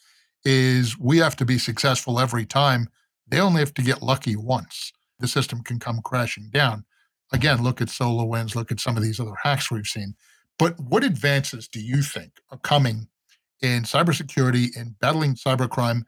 is 0.44 0.98
we 0.98 1.18
have 1.18 1.36
to 1.36 1.44
be 1.44 1.58
successful 1.58 2.20
every 2.20 2.44
time. 2.44 2.88
They 3.26 3.40
only 3.40 3.60
have 3.60 3.74
to 3.74 3.82
get 3.82 4.02
lucky 4.02 4.36
once. 4.36 4.92
The 5.20 5.28
system 5.28 5.62
can 5.62 5.78
come 5.78 6.00
crashing 6.02 6.50
down. 6.50 6.84
Again, 7.32 7.62
look 7.62 7.80
at 7.80 7.88
SolarWinds, 7.88 8.54
look 8.54 8.72
at 8.72 8.80
some 8.80 8.96
of 8.96 9.02
these 9.02 9.20
other 9.20 9.34
hacks 9.42 9.70
we've 9.70 9.86
seen. 9.86 10.14
But 10.58 10.78
what 10.80 11.04
advances 11.04 11.68
do 11.68 11.80
you 11.80 12.02
think 12.02 12.32
are 12.50 12.58
coming 12.58 13.08
in 13.62 13.84
cybersecurity 13.84 14.76
in 14.76 14.96
battling 15.00 15.34
cybercrime? 15.34 16.02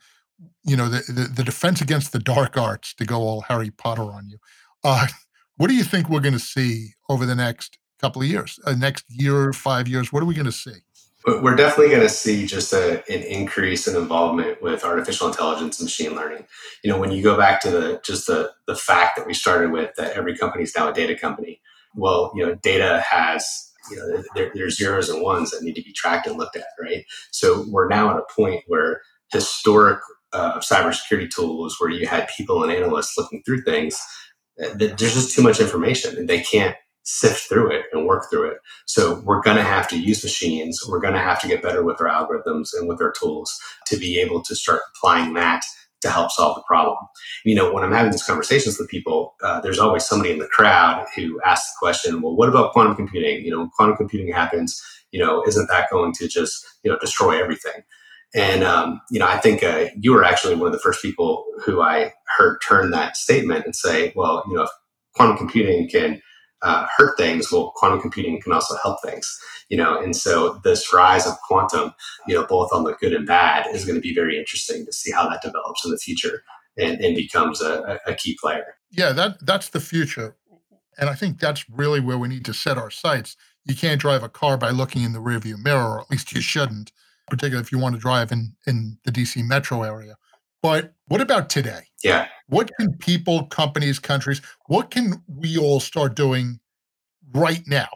You 0.65 0.77
know, 0.77 0.89
the, 0.89 1.11
the, 1.13 1.23
the 1.29 1.45
defense 1.45 1.81
against 1.81 2.13
the 2.13 2.19
dark 2.19 2.57
arts, 2.57 2.95
to 2.95 3.05
go 3.05 3.21
all 3.21 3.43
Harry 3.43 3.71
Potter 3.71 4.03
on 4.03 4.29
you. 4.29 4.39
Uh, 4.83 5.07
what 5.57 5.69
do 5.69 5.75
you 5.75 5.85
think 5.85 6.09
we're 6.09 6.21
going 6.21 6.33
to 6.33 6.41
see 6.41 6.91
over 7.09 7.25
the 7.25 7.35
next 7.35 7.79
couple 8.01 8.21
of 8.21 8.29
years, 8.29 8.59
uh, 8.67 8.75
next 8.75 9.05
year, 9.09 9.53
five 9.53 9.87
years? 9.87 10.13
What 10.13 10.23
are 10.23 10.27
we 10.27 10.35
going 10.35 10.47
to 10.47 10.53
see? 10.53 10.81
We're 11.27 11.55
definitely 11.55 11.91
going 11.91 12.03
to 12.03 12.09
see 12.09 12.47
just 12.47 12.73
a, 12.73 12.99
an 13.13 13.23
increase 13.23 13.87
in 13.87 13.97
involvement 13.97 14.61
with 14.61 14.85
artificial 14.85 15.29
intelligence 15.29 15.79
and 15.79 15.87
machine 15.87 16.15
learning. 16.15 16.47
You 16.83 16.91
know, 16.91 16.99
when 16.99 17.13
you 17.13 17.23
go 17.23 17.37
back 17.37 17.61
to 17.63 17.71
the 17.71 18.01
just 18.05 18.27
the 18.27 18.51
the 18.67 18.75
fact 18.75 19.17
that 19.17 19.27
we 19.27 19.35
started 19.35 19.71
with 19.71 19.95
that 19.97 20.17
every 20.17 20.37
company 20.37 20.65
is 20.65 20.75
now 20.77 20.89
a 20.91 20.95
data 20.95 21.17
company. 21.17 21.61
Well, 21.95 22.33
you 22.35 22.45
know, 22.45 22.55
data 22.57 23.05
has 23.09 23.73
you 23.91 23.97
know 23.97 24.23
there, 24.35 24.51
there's 24.55 24.77
zeros 24.77 25.09
and 25.09 25.23
ones 25.23 25.51
that 25.51 25.63
need 25.63 25.75
to 25.75 25.83
be 25.83 25.93
tracked 25.93 26.27
and 26.27 26.39
looked 26.39 26.57
at, 26.57 26.67
right? 26.81 27.05
So 27.31 27.67
we're 27.69 27.89
now 27.89 28.11
at 28.11 28.17
a 28.17 28.35
point 28.35 28.65
where 28.67 29.03
historic 29.33 30.01
uh, 30.33 30.59
cybersecurity 30.59 31.31
tools, 31.31 31.77
where 31.79 31.91
you 31.91 32.07
had 32.07 32.29
people 32.37 32.63
and 32.63 32.73
analysts 32.73 33.17
looking 33.17 33.43
through 33.45 33.63
things, 33.63 34.01
uh, 34.63 34.75
there's 34.75 35.15
just 35.15 35.35
too 35.35 35.43
much 35.43 35.61
information, 35.61 36.17
and 36.17 36.29
they 36.29 36.41
can't 36.41 36.77
sift 37.05 37.49
through 37.49 37.71
it 37.71 37.87
and 37.93 38.07
work 38.07 38.25
through 38.31 38.51
it. 38.51 38.59
So 38.87 39.21
we're 39.25 39.43
going 39.43 39.57
to 39.57 39.63
have 39.63 39.89
to 39.89 39.99
use 39.99 40.23
machines. 40.23 40.81
We're 40.89 41.01
going 41.01 41.15
to 41.15 41.21
have 41.21 41.41
to 41.41 41.49
get 41.49 41.63
better 41.63 41.85
with 41.85 42.01
our 42.01 42.09
algorithms 42.09 42.69
and 42.75 42.89
with 42.89 43.01
our 43.03 43.13
tools 43.13 43.53
to 43.87 43.97
be 43.97 44.21
able 44.21 44.43
to 44.45 44.55
start 44.55 44.81
applying 44.95 45.35
that 45.35 45.63
to 46.03 46.11
help 46.11 46.31
solve 46.31 46.57
the 46.57 46.63
problem. 46.67 46.99
You 47.45 47.55
know, 47.55 47.73
when 47.73 47.83
I'm 47.83 47.93
having 47.93 48.13
these 48.13 48.25
conversations 48.25 48.79
with 48.79 48.89
people, 48.89 49.35
uh, 49.43 49.61
there's 49.61 49.79
always 49.79 50.05
somebody 50.05 50.33
in 50.33 50.39
the 50.39 50.49
crowd 50.49 51.07
who 51.17 51.41
asks 51.45 51.73
the 51.73 51.79
question, 51.79 52.21
well, 52.21 52.37
what 52.37 52.49
about 52.49 52.73
quantum 52.73 52.97
computing? 52.97 53.45
You 53.45 53.53
know, 53.53 53.71
quantum 53.77 53.97
computing 53.97 54.33
happens, 54.33 54.81
you 55.13 55.21
know, 55.21 55.45
isn't 55.47 55.69
that 55.69 55.91
going 55.91 56.13
to 56.15 56.29
just, 56.29 56.65
you 56.83 56.91
know, 56.91 56.99
destroy 56.99 57.41
everything? 57.41 57.83
And, 58.35 58.65
um, 58.65 59.01
you 59.11 59.19
know, 59.19 59.29
I 59.29 59.39
think 59.39 59.63
uh, 59.63 59.87
you 60.01 60.13
were 60.13 60.25
actually 60.25 60.55
one 60.55 60.67
of 60.67 60.73
the 60.73 60.79
first 60.79 61.03
people 61.03 61.45
who 61.65 61.83
I 61.83 62.13
heard 62.39 62.59
turn 62.67 62.91
that 62.91 63.17
statement 63.17 63.65
and 63.65 63.77
say, 63.77 64.13
well, 64.17 64.43
you 64.49 64.55
know, 64.55 64.63
if 64.63 64.71
quantum 65.15 65.37
computing 65.37 65.89
can 65.89 66.21
uh, 66.63 66.87
hurt 66.97 67.17
things, 67.17 67.51
well, 67.51 67.73
quantum 67.77 68.01
computing 68.01 68.41
can 68.41 68.53
also 68.53 68.77
help 68.83 68.99
things, 69.03 69.39
you 69.69 69.77
know. 69.77 70.01
And 70.01 70.15
so 70.15 70.61
this 70.65 70.93
rise 70.93 71.27
of 71.27 71.35
quantum, 71.47 71.93
you 72.27 72.35
know, 72.35 72.47
both 72.47 72.73
on 72.73 72.85
the 72.85 72.95
good 72.95 73.13
and 73.13 73.27
bad, 73.27 73.67
is 73.75 73.85
going 73.85 73.97
to 73.97 74.01
be 74.01 74.15
very 74.15 74.39
interesting 74.39 74.87
to 74.87 74.93
see 74.93 75.11
how 75.11 75.29
that 75.29 75.43
develops 75.43 75.85
in 75.85 75.91
the 75.91 75.99
future 75.99 76.43
and, 76.79 77.01
and 77.01 77.17
becomes 77.17 77.61
a, 77.61 77.99
a 78.07 78.15
key 78.15 78.37
player. 78.41 78.77
Yeah, 78.91 79.13
that 79.13 79.45
that's 79.45 79.71
the 79.71 79.81
future, 79.81 80.37
and 80.99 81.11
I 81.11 81.15
think 81.15 81.41
that's 81.41 81.69
really 81.69 82.01
where 82.01 82.19
we 82.19 82.29
need 82.29 82.45
to 82.45 82.55
set 82.55 82.79
our 82.79 82.91
sights. 82.91 83.37
You 83.65 83.75
can't 83.75 84.01
drive 84.01 84.23
a 84.23 84.29
car 84.29 84.57
by 84.57 84.71
looking 84.71 85.03
in 85.03 85.13
the 85.13 85.21
rearview 85.21 85.57
mirror, 85.59 85.97
or 85.97 86.01
at 86.01 86.11
least 86.11 86.33
you 86.33 86.41
shouldn't, 86.41 86.93
particularly 87.29 87.63
if 87.63 87.73
you 87.73 87.79
want 87.79 87.95
to 87.95 88.01
drive 88.01 88.31
in 88.31 88.55
in 88.67 88.99
the 89.05 89.13
DC 89.13 89.45
metro 89.47 89.83
area. 89.83 90.17
But 90.63 90.95
what 91.09 91.21
about 91.21 91.51
today? 91.51 91.83
Yeah. 92.05 92.29
What 92.47 92.71
can 92.79 92.95
people, 92.99 93.47
companies, 93.47 93.99
countries, 93.99 94.41
what 94.67 94.91
can 94.91 95.23
we 95.27 95.59
all 95.59 95.81
start 95.81 96.15
doing 96.15 96.61
right 97.35 97.63
now 97.67 97.89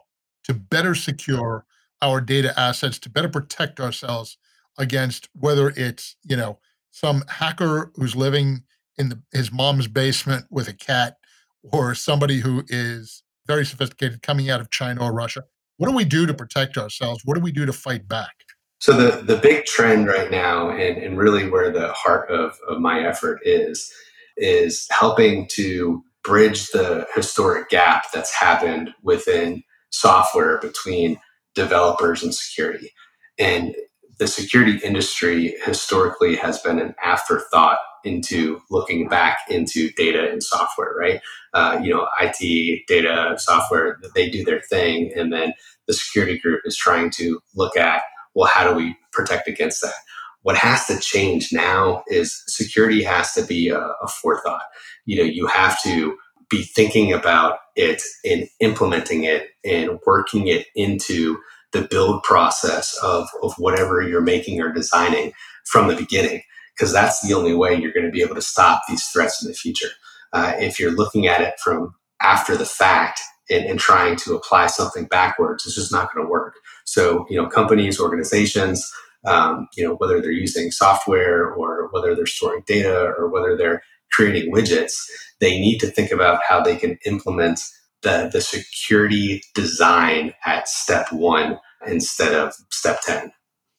to 0.44 0.54
better 0.54 0.94
secure 0.94 1.64
our 2.02 2.20
data 2.20 2.58
assets, 2.58 2.98
to 3.00 3.10
better 3.10 3.28
protect 3.28 3.80
ourselves 3.80 4.36
against 4.78 5.28
whether 5.34 5.72
it's, 5.76 6.16
you 6.24 6.36
know, 6.36 6.58
some 6.90 7.24
hacker 7.28 7.92
who's 7.96 8.16
living 8.16 8.62
in 8.98 9.10
the, 9.10 9.22
his 9.32 9.52
mom's 9.52 9.88
basement 9.88 10.46
with 10.50 10.68
a 10.68 10.72
cat 10.72 11.16
or 11.62 11.94
somebody 11.94 12.40
who 12.40 12.64
is 12.68 13.22
very 13.46 13.64
sophisticated 13.64 14.22
coming 14.22 14.50
out 14.50 14.60
of 14.60 14.70
China 14.70 15.04
or 15.04 15.12
Russia? 15.12 15.44
What 15.76 15.88
do 15.88 15.94
we 15.94 16.04
do 16.04 16.26
to 16.26 16.34
protect 16.34 16.78
ourselves? 16.78 17.22
What 17.24 17.34
do 17.34 17.40
we 17.40 17.52
do 17.52 17.66
to 17.66 17.72
fight 17.72 18.08
back? 18.08 18.45
So 18.78 18.92
the 18.92 19.22
the 19.22 19.40
big 19.40 19.64
trend 19.64 20.06
right 20.06 20.30
now, 20.30 20.70
and, 20.70 20.98
and 20.98 21.18
really 21.18 21.48
where 21.48 21.70
the 21.70 21.92
heart 21.92 22.30
of, 22.30 22.58
of 22.68 22.80
my 22.80 23.00
effort 23.00 23.40
is, 23.42 23.90
is 24.36 24.86
helping 24.90 25.48
to 25.52 26.02
bridge 26.22 26.68
the 26.68 27.06
historic 27.14 27.68
gap 27.70 28.04
that's 28.12 28.34
happened 28.34 28.90
within 29.02 29.62
software 29.90 30.58
between 30.58 31.18
developers 31.54 32.22
and 32.22 32.34
security. 32.34 32.90
And 33.38 33.74
the 34.18 34.26
security 34.26 34.78
industry 34.84 35.54
historically 35.64 36.36
has 36.36 36.60
been 36.60 36.78
an 36.78 36.94
afterthought 37.02 37.78
into 38.04 38.60
looking 38.70 39.08
back 39.08 39.38
into 39.48 39.90
data 39.92 40.30
and 40.30 40.42
software, 40.42 40.94
right? 40.98 41.20
Uh, 41.54 41.78
you 41.82 41.92
know, 41.92 42.08
IT, 42.20 42.82
data, 42.86 43.34
software, 43.38 43.98
they 44.14 44.30
do 44.30 44.44
their 44.44 44.60
thing. 44.60 45.12
And 45.16 45.32
then 45.32 45.52
the 45.86 45.94
security 45.94 46.38
group 46.38 46.62
is 46.64 46.76
trying 46.76 47.10
to 47.12 47.40
look 47.54 47.76
at 47.76 48.02
well, 48.36 48.50
how 48.52 48.68
do 48.68 48.76
we 48.76 48.94
protect 49.12 49.48
against 49.48 49.80
that? 49.82 49.94
What 50.42 50.56
has 50.58 50.86
to 50.86 51.00
change 51.00 51.48
now 51.52 52.04
is 52.06 52.44
security 52.46 53.02
has 53.02 53.32
to 53.32 53.44
be 53.44 53.70
a, 53.70 53.80
a 53.80 54.08
forethought. 54.22 54.62
You 55.06 55.16
know, 55.16 55.24
you 55.24 55.46
have 55.48 55.82
to 55.82 56.16
be 56.48 56.62
thinking 56.62 57.12
about 57.12 57.58
it 57.74 58.02
and 58.24 58.46
implementing 58.60 59.24
it 59.24 59.48
and 59.64 59.98
working 60.06 60.46
it 60.46 60.66
into 60.76 61.38
the 61.72 61.82
build 61.82 62.22
process 62.22 62.96
of, 63.02 63.26
of 63.42 63.54
whatever 63.58 64.02
you're 64.02 64.20
making 64.20 64.60
or 64.60 64.72
designing 64.72 65.32
from 65.64 65.88
the 65.88 65.96
beginning, 65.96 66.42
because 66.76 66.92
that's 66.92 67.26
the 67.26 67.34
only 67.34 67.54
way 67.54 67.74
you're 67.74 67.92
going 67.92 68.06
to 68.06 68.12
be 68.12 68.22
able 68.22 68.36
to 68.36 68.42
stop 68.42 68.82
these 68.88 69.04
threats 69.06 69.42
in 69.42 69.48
the 69.48 69.54
future. 69.54 69.90
Uh, 70.32 70.52
if 70.58 70.78
you're 70.78 70.92
looking 70.94 71.26
at 71.26 71.40
it 71.40 71.54
from 71.64 71.94
after 72.22 72.56
the 72.56 72.66
fact 72.66 73.20
and, 73.50 73.64
and 73.64 73.80
trying 73.80 74.14
to 74.16 74.36
apply 74.36 74.66
something 74.68 75.06
backwards, 75.06 75.66
it's 75.66 75.74
just 75.74 75.92
not 75.92 76.12
going 76.14 76.24
to 76.24 76.30
work. 76.30 76.54
So, 76.86 77.26
you 77.28 77.40
know, 77.40 77.48
companies, 77.48 78.00
organizations, 78.00 78.90
um, 79.26 79.68
you 79.76 79.84
know, 79.84 79.94
whether 79.96 80.20
they're 80.20 80.30
using 80.30 80.70
software 80.70 81.52
or 81.52 81.88
whether 81.90 82.14
they're 82.14 82.26
storing 82.26 82.62
data 82.66 83.12
or 83.18 83.28
whether 83.28 83.56
they're 83.56 83.82
creating 84.12 84.52
widgets, 84.52 84.92
they 85.40 85.58
need 85.58 85.78
to 85.78 85.88
think 85.88 86.10
about 86.10 86.40
how 86.48 86.60
they 86.60 86.76
can 86.76 86.98
implement 87.04 87.60
the, 88.02 88.30
the 88.32 88.40
security 88.40 89.42
design 89.54 90.32
at 90.44 90.68
step 90.68 91.12
one 91.12 91.58
instead 91.86 92.34
of 92.34 92.54
step 92.70 93.00
10. 93.02 93.32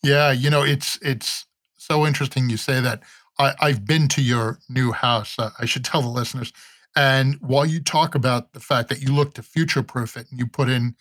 Yeah, 0.03 0.31
you 0.31 0.49
know, 0.49 0.63
it's 0.63 0.99
it's 1.01 1.45
so 1.77 2.05
interesting 2.05 2.49
you 2.49 2.57
say 2.57 2.79
that. 2.81 3.01
I, 3.39 3.53
I've 3.59 3.85
been 3.85 4.07
to 4.09 4.21
your 4.21 4.59
new 4.67 4.91
house. 4.91 5.37
Uh, 5.37 5.51
I 5.59 5.65
should 5.65 5.85
tell 5.85 6.01
the 6.01 6.07
listeners. 6.09 6.51
And 6.95 7.35
while 7.41 7.65
you 7.65 7.79
talk 7.79 8.15
about 8.15 8.53
the 8.53 8.59
fact 8.59 8.89
that 8.89 9.01
you 9.01 9.13
look 9.13 9.33
to 9.35 9.43
future 9.43 9.83
proof 9.83 10.17
it 10.17 10.27
and 10.29 10.39
you 10.39 10.47
put 10.47 10.69
in 10.69 10.95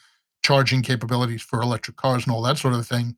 charging 0.47 0.81
capabilities 0.81 1.43
for 1.43 1.61
electric 1.61 1.97
cars 1.97 2.23
and 2.25 2.33
all 2.33 2.41
that 2.41 2.57
sort 2.57 2.73
of 2.73 2.87
thing, 2.87 3.17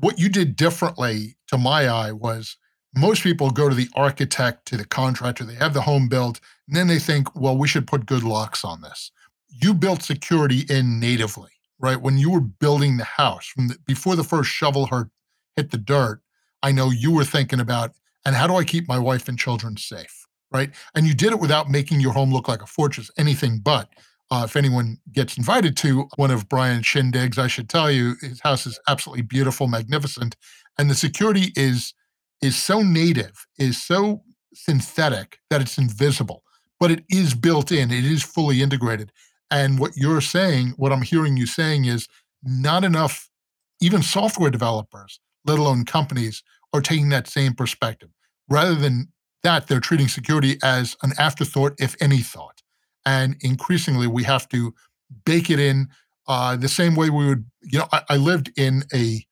what 0.00 0.18
you 0.18 0.28
did 0.28 0.56
differently 0.56 1.36
to 1.46 1.56
my 1.56 1.86
eye 1.86 2.10
was 2.10 2.56
most 2.96 3.22
people 3.22 3.48
go 3.52 3.68
to 3.68 3.76
the 3.76 3.88
architect, 3.94 4.66
to 4.66 4.76
the 4.76 4.84
contractor, 4.84 5.44
they 5.44 5.54
have 5.54 5.72
the 5.72 5.82
home 5.82 6.08
built, 6.08 6.40
and 6.66 6.76
then 6.76 6.88
they 6.88 6.98
think, 6.98 7.32
well, 7.36 7.56
we 7.56 7.68
should 7.68 7.86
put 7.86 8.06
good 8.06 8.24
locks 8.24 8.64
on 8.64 8.82
this. 8.82 9.12
You 9.48 9.72
built 9.72 10.02
security 10.02 10.64
in 10.68 10.98
natively, 10.98 11.52
right? 11.78 12.02
When 12.02 12.18
you 12.18 12.28
were 12.28 12.40
building 12.40 12.96
the 12.96 13.04
house, 13.04 13.46
from 13.46 13.68
the, 13.68 13.76
before 13.86 14.16
the 14.16 14.24
first 14.24 14.50
shovel 14.50 14.88
hit 15.54 15.70
the 15.70 15.78
dirt, 15.78 16.22
I 16.60 16.72
know 16.72 16.90
you 16.90 17.12
were 17.12 17.24
thinking 17.24 17.60
about, 17.60 17.92
and 18.26 18.34
how 18.34 18.48
do 18.48 18.56
I 18.56 18.64
keep 18.64 18.88
my 18.88 18.98
wife 18.98 19.28
and 19.28 19.38
children 19.38 19.76
safe, 19.76 20.26
right? 20.50 20.70
And 20.96 21.06
you 21.06 21.14
did 21.14 21.30
it 21.30 21.38
without 21.38 21.70
making 21.70 22.00
your 22.00 22.14
home 22.14 22.32
look 22.32 22.48
like 22.48 22.62
a 22.62 22.66
fortress, 22.66 23.12
anything 23.16 23.60
but. 23.60 23.88
Uh, 24.32 24.44
if 24.44 24.56
anyone 24.56 24.96
gets 25.12 25.36
invited 25.36 25.76
to 25.76 26.08
one 26.16 26.30
of 26.30 26.48
Brian's 26.48 26.86
shindigs, 26.86 27.36
I 27.36 27.48
should 27.48 27.68
tell 27.68 27.90
you 27.90 28.14
his 28.22 28.40
house 28.40 28.64
is 28.64 28.80
absolutely 28.88 29.20
beautiful, 29.20 29.68
magnificent, 29.68 30.36
and 30.78 30.88
the 30.88 30.94
security 30.94 31.52
is 31.54 31.92
is 32.40 32.56
so 32.56 32.80
native, 32.80 33.46
is 33.58 33.80
so 33.82 34.22
synthetic 34.54 35.38
that 35.50 35.60
it's 35.60 35.76
invisible, 35.76 36.44
but 36.80 36.90
it 36.90 37.04
is 37.10 37.34
built 37.34 37.70
in, 37.70 37.90
it 37.90 38.06
is 38.06 38.22
fully 38.22 38.62
integrated. 38.62 39.12
And 39.50 39.78
what 39.78 39.98
you're 39.98 40.22
saying, 40.22 40.72
what 40.78 40.92
I'm 40.92 41.02
hearing 41.02 41.36
you 41.36 41.44
saying 41.44 41.84
is 41.84 42.08
not 42.42 42.84
enough, 42.84 43.28
even 43.82 44.02
software 44.02 44.50
developers, 44.50 45.20
let 45.44 45.58
alone 45.58 45.84
companies, 45.84 46.42
are 46.72 46.80
taking 46.80 47.10
that 47.10 47.28
same 47.28 47.52
perspective. 47.52 48.08
Rather 48.48 48.74
than 48.74 49.12
that, 49.42 49.66
they're 49.66 49.78
treating 49.78 50.08
security 50.08 50.56
as 50.62 50.96
an 51.02 51.12
afterthought, 51.18 51.74
if 51.78 51.94
any 52.00 52.20
thought. 52.20 52.61
And 53.04 53.36
increasingly, 53.40 54.06
we 54.06 54.24
have 54.24 54.48
to 54.50 54.74
bake 55.24 55.50
it 55.50 55.58
in 55.58 55.88
uh, 56.28 56.56
the 56.56 56.68
same 56.68 56.94
way 56.94 57.10
we 57.10 57.26
would. 57.26 57.44
You 57.62 57.80
know, 57.80 57.88
I, 57.92 58.02
I 58.10 58.16
lived 58.16 58.50
in 58.56 58.84
a 58.94 59.24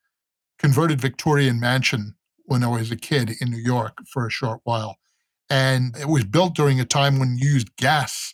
converted 0.59 1.01
Victorian 1.01 1.59
mansion 1.59 2.15
when 2.45 2.63
I 2.63 2.67
was 2.67 2.91
a 2.91 2.95
kid 2.95 3.31
in 3.39 3.49
New 3.49 3.57
York 3.57 3.97
for 4.11 4.27
a 4.27 4.31
short 4.31 4.59
while. 4.63 4.97
And 5.49 5.95
it 5.97 6.07
was 6.07 6.23
built 6.23 6.55
during 6.55 6.79
a 6.79 6.85
time 6.85 7.19
when 7.19 7.37
you 7.37 7.49
used 7.49 7.75
gas 7.77 8.33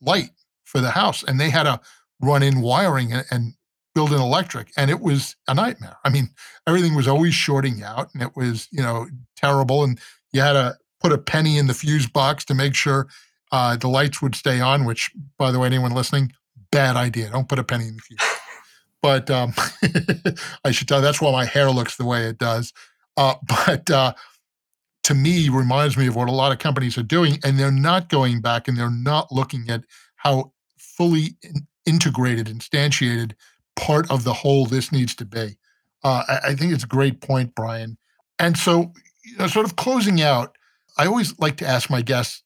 light 0.00 0.30
for 0.64 0.80
the 0.80 0.90
house. 0.90 1.22
And 1.22 1.38
they 1.38 1.50
had 1.50 1.64
to 1.64 1.80
run 2.20 2.42
in 2.42 2.60
wiring 2.60 3.12
and, 3.12 3.24
and 3.30 3.54
build 3.94 4.12
an 4.12 4.20
electric. 4.20 4.70
And 4.76 4.90
it 4.90 5.00
was 5.00 5.36
a 5.48 5.54
nightmare. 5.54 5.96
I 6.04 6.10
mean, 6.10 6.30
everything 6.66 6.94
was 6.94 7.08
always 7.08 7.34
shorting 7.34 7.82
out 7.82 8.08
and 8.14 8.22
it 8.22 8.36
was, 8.36 8.68
you 8.70 8.82
know, 8.82 9.06
terrible. 9.36 9.84
And 9.84 9.98
you 10.32 10.40
had 10.40 10.52
to 10.52 10.76
put 11.00 11.12
a 11.12 11.18
penny 11.18 11.58
in 11.58 11.66
the 11.66 11.74
fuse 11.74 12.06
box 12.06 12.44
to 12.46 12.54
make 12.54 12.74
sure 12.74 13.08
uh, 13.52 13.76
the 13.76 13.88
lights 13.88 14.22
would 14.22 14.34
stay 14.34 14.60
on, 14.60 14.84
which, 14.84 15.10
by 15.38 15.50
the 15.50 15.58
way, 15.58 15.66
anyone 15.66 15.92
listening, 15.92 16.32
bad 16.70 16.96
idea. 16.96 17.30
Don't 17.30 17.48
put 17.48 17.58
a 17.58 17.64
penny 17.64 17.88
in 17.88 17.96
the 17.96 18.02
fuse. 18.02 18.20
But 19.02 19.30
um, 19.30 19.54
I 20.64 20.72
should 20.72 20.86
tell 20.86 20.98
you, 20.98 21.02
that's 21.02 21.22
why 21.22 21.32
my 21.32 21.46
hair 21.46 21.70
looks 21.70 21.96
the 21.96 22.04
way 22.04 22.26
it 22.26 22.36
does. 22.36 22.74
Uh, 23.16 23.34
but 23.66 23.90
uh, 23.90 24.12
to 25.04 25.14
me, 25.14 25.48
reminds 25.48 25.96
me 25.96 26.06
of 26.06 26.16
what 26.16 26.28
a 26.28 26.32
lot 26.32 26.52
of 26.52 26.58
companies 26.58 26.98
are 26.98 27.02
doing, 27.02 27.38
and 27.42 27.58
they're 27.58 27.72
not 27.72 28.08
going 28.08 28.40
back 28.40 28.68
and 28.68 28.76
they're 28.76 28.90
not 28.90 29.32
looking 29.32 29.70
at 29.70 29.84
how 30.16 30.52
fully 30.76 31.36
in- 31.42 31.66
integrated, 31.86 32.46
instantiated 32.46 33.32
part 33.74 34.10
of 34.10 34.24
the 34.24 34.34
whole 34.34 34.66
this 34.66 34.92
needs 34.92 35.14
to 35.14 35.24
be. 35.24 35.56
Uh, 36.04 36.24
I, 36.28 36.48
I, 36.48 36.54
think 36.54 36.72
it's 36.72 36.84
a 36.84 36.88
great 36.88 37.20
point, 37.20 37.54
Brian. 37.54 37.96
And 38.38 38.56
so, 38.56 38.92
you 39.24 39.36
know, 39.38 39.46
sort 39.46 39.66
of 39.66 39.76
closing 39.76 40.20
out, 40.20 40.56
I 40.98 41.06
always 41.06 41.38
like 41.38 41.56
to 41.58 41.66
ask 41.66 41.88
my 41.88 42.02
guests 42.02 42.42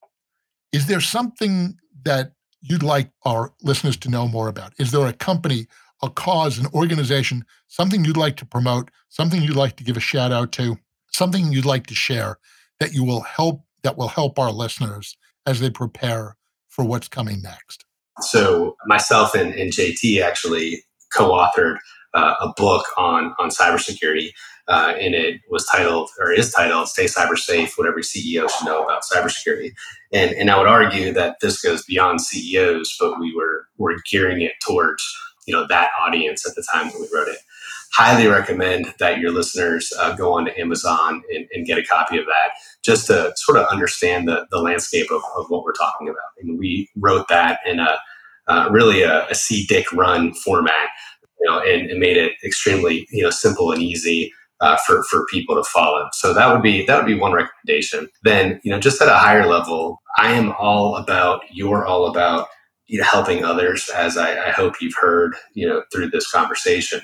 is 0.75 0.87
there 0.87 1.01
something 1.01 1.79
that 2.05 2.33
you'd 2.61 2.83
like 2.83 3.11
our 3.25 3.53
listeners 3.63 3.97
to 3.99 4.11
know 4.11 4.27
more 4.27 4.49
about? 4.49 4.73
Is 4.77 4.91
there 4.91 5.07
a 5.07 5.13
company, 5.13 5.69
a 6.03 6.11
cause, 6.11 6.59
an 6.59 6.67
organization, 6.75 7.45
something 7.69 8.05
you'd 8.05 8.17
like 8.17 8.37
to 8.39 8.45
promote, 8.45 8.91
something 9.09 9.41
you'd 9.41 9.55
like 9.55 9.77
to 9.77 9.85
give 9.85 9.97
a 9.97 10.01
shout 10.01 10.33
out 10.33 10.51
to, 10.53 10.77
something 11.13 11.53
you'd 11.53 11.65
like 11.65 11.87
to 11.87 11.95
share 11.95 12.39
that 12.81 12.93
you 12.93 13.05
will 13.05 13.21
help 13.21 13.63
that 13.85 13.97
will 13.97 14.09
help 14.09 14.37
our 14.37 14.51
listeners 14.51 15.17
as 15.47 15.61
they 15.61 15.71
prepare 15.71 16.37
for 16.69 16.85
what's 16.85 17.07
coming 17.07 17.41
next? 17.41 17.85
So 18.23 18.75
myself 18.87 19.33
and, 19.33 19.55
and 19.55 19.71
JT 19.71 20.21
actually 20.23 20.83
co-authored 21.15 21.77
uh, 22.15 22.35
a 22.41 22.53
book 22.57 22.87
on 22.99 23.33
on 23.39 23.51
cybersecurity 23.51 24.31
uh, 24.69 24.95
and 24.99 25.15
it 25.15 25.41
was 25.51 25.67
titled 25.67 26.11
or 26.19 26.33
is 26.33 26.53
titled 26.53 26.89
"Stay 26.89 27.05
Cyber 27.05 27.37
Safe: 27.37 27.77
What 27.77 27.87
Every 27.87 28.03
CEO 28.03 28.49
Should 28.51 28.67
Know 28.67 28.83
About 28.85 29.03
Cybersecurity." 29.03 29.73
And 30.13 30.33
and 30.33 30.51
I 30.51 30.59
would 30.59 30.67
argue 30.67 31.13
that 31.13 31.37
this 31.41 31.61
goes 31.61 31.85
beyond 31.85 32.21
CEOs, 32.21 32.97
but 32.99 33.19
we 33.21 33.35
were 33.35 33.67
were 33.77 33.97
gearing 34.11 34.41
it 34.41 34.53
towards 34.67 35.05
you 35.47 35.53
know 35.53 35.67
that 35.69 35.91
audience 36.01 36.49
at 36.49 36.55
the 36.55 36.67
time 36.73 36.89
when 36.89 37.03
we 37.03 37.09
wrote 37.13 37.29
it. 37.29 37.39
Highly 37.93 38.27
recommend 38.27 38.93
that 38.99 39.19
your 39.19 39.31
listeners 39.31 39.93
uh, 40.01 40.17
go 40.17 40.33
on 40.33 40.47
to 40.47 40.61
Amazon 40.61 41.23
and, 41.33 41.47
and, 41.55 41.65
get 41.65 41.79
a 41.79 41.85
copy 41.85 42.19
of 42.19 42.27
that, 42.27 42.51
just 42.83 43.07
to 43.07 43.33
sort 43.37 43.59
of 43.59 43.67
understand 43.67 44.27
the 44.27 44.47
the 44.51 44.59
landscape 44.59 45.11
of, 45.11 45.23
of 45.37 45.47
what 45.51 45.63
we're 45.63 45.73
talking 45.73 46.09
about. 46.09 46.33
And 46.41 46.59
we 46.59 46.89
wrote 46.97 47.29
that 47.29 47.61
in 47.67 47.81
a 47.81 47.99
uh, 48.49 48.69
really 48.71 49.03
a, 49.03 49.29
a 49.29 49.35
see 49.35 49.65
dick 49.67 49.93
run 49.93 50.33
format 50.35 50.89
you 51.41 51.51
know, 51.51 51.61
and, 51.61 51.91
and, 51.91 52.01
made 52.01 52.17
it 52.17 52.33
extremely 52.45 53.07
you 53.11 53.23
know 53.23 53.31
simple 53.31 53.71
and 53.73 53.83
easy 53.83 54.33
uh, 54.61 54.77
for 54.87 55.03
for 55.05 55.27
people 55.27 55.55
to 55.57 55.65
follow. 55.65 56.09
So 56.13 56.33
that 56.35 56.53
would 56.53 56.63
be 56.63 56.85
that 56.87 56.97
would 56.97 57.07
be 57.07 57.19
one 57.19 57.33
recommendation. 57.33 58.09
Then 58.23 58.61
you 58.65 58.71
know, 58.71 58.81
just 58.81 59.01
at 59.03 59.09
a 59.09 59.19
higher 59.19 59.47
level, 59.47 60.03
I 60.19 60.33
am 60.33 60.53
all 60.59 60.97
about. 60.97 61.43
You're 61.51 61.87
all 61.87 62.07
about 62.07 62.49
you 62.87 62.99
know 62.99 63.05
helping 63.11 63.45
others, 63.45 63.91
as 63.95 64.17
I, 64.17 64.49
I 64.49 64.51
hope 64.51 64.81
you've 64.81 64.97
heard 65.01 65.35
you 65.55 65.69
know 65.69 65.83
through 65.93 66.11
this 66.11 66.31
conversation, 66.31 67.03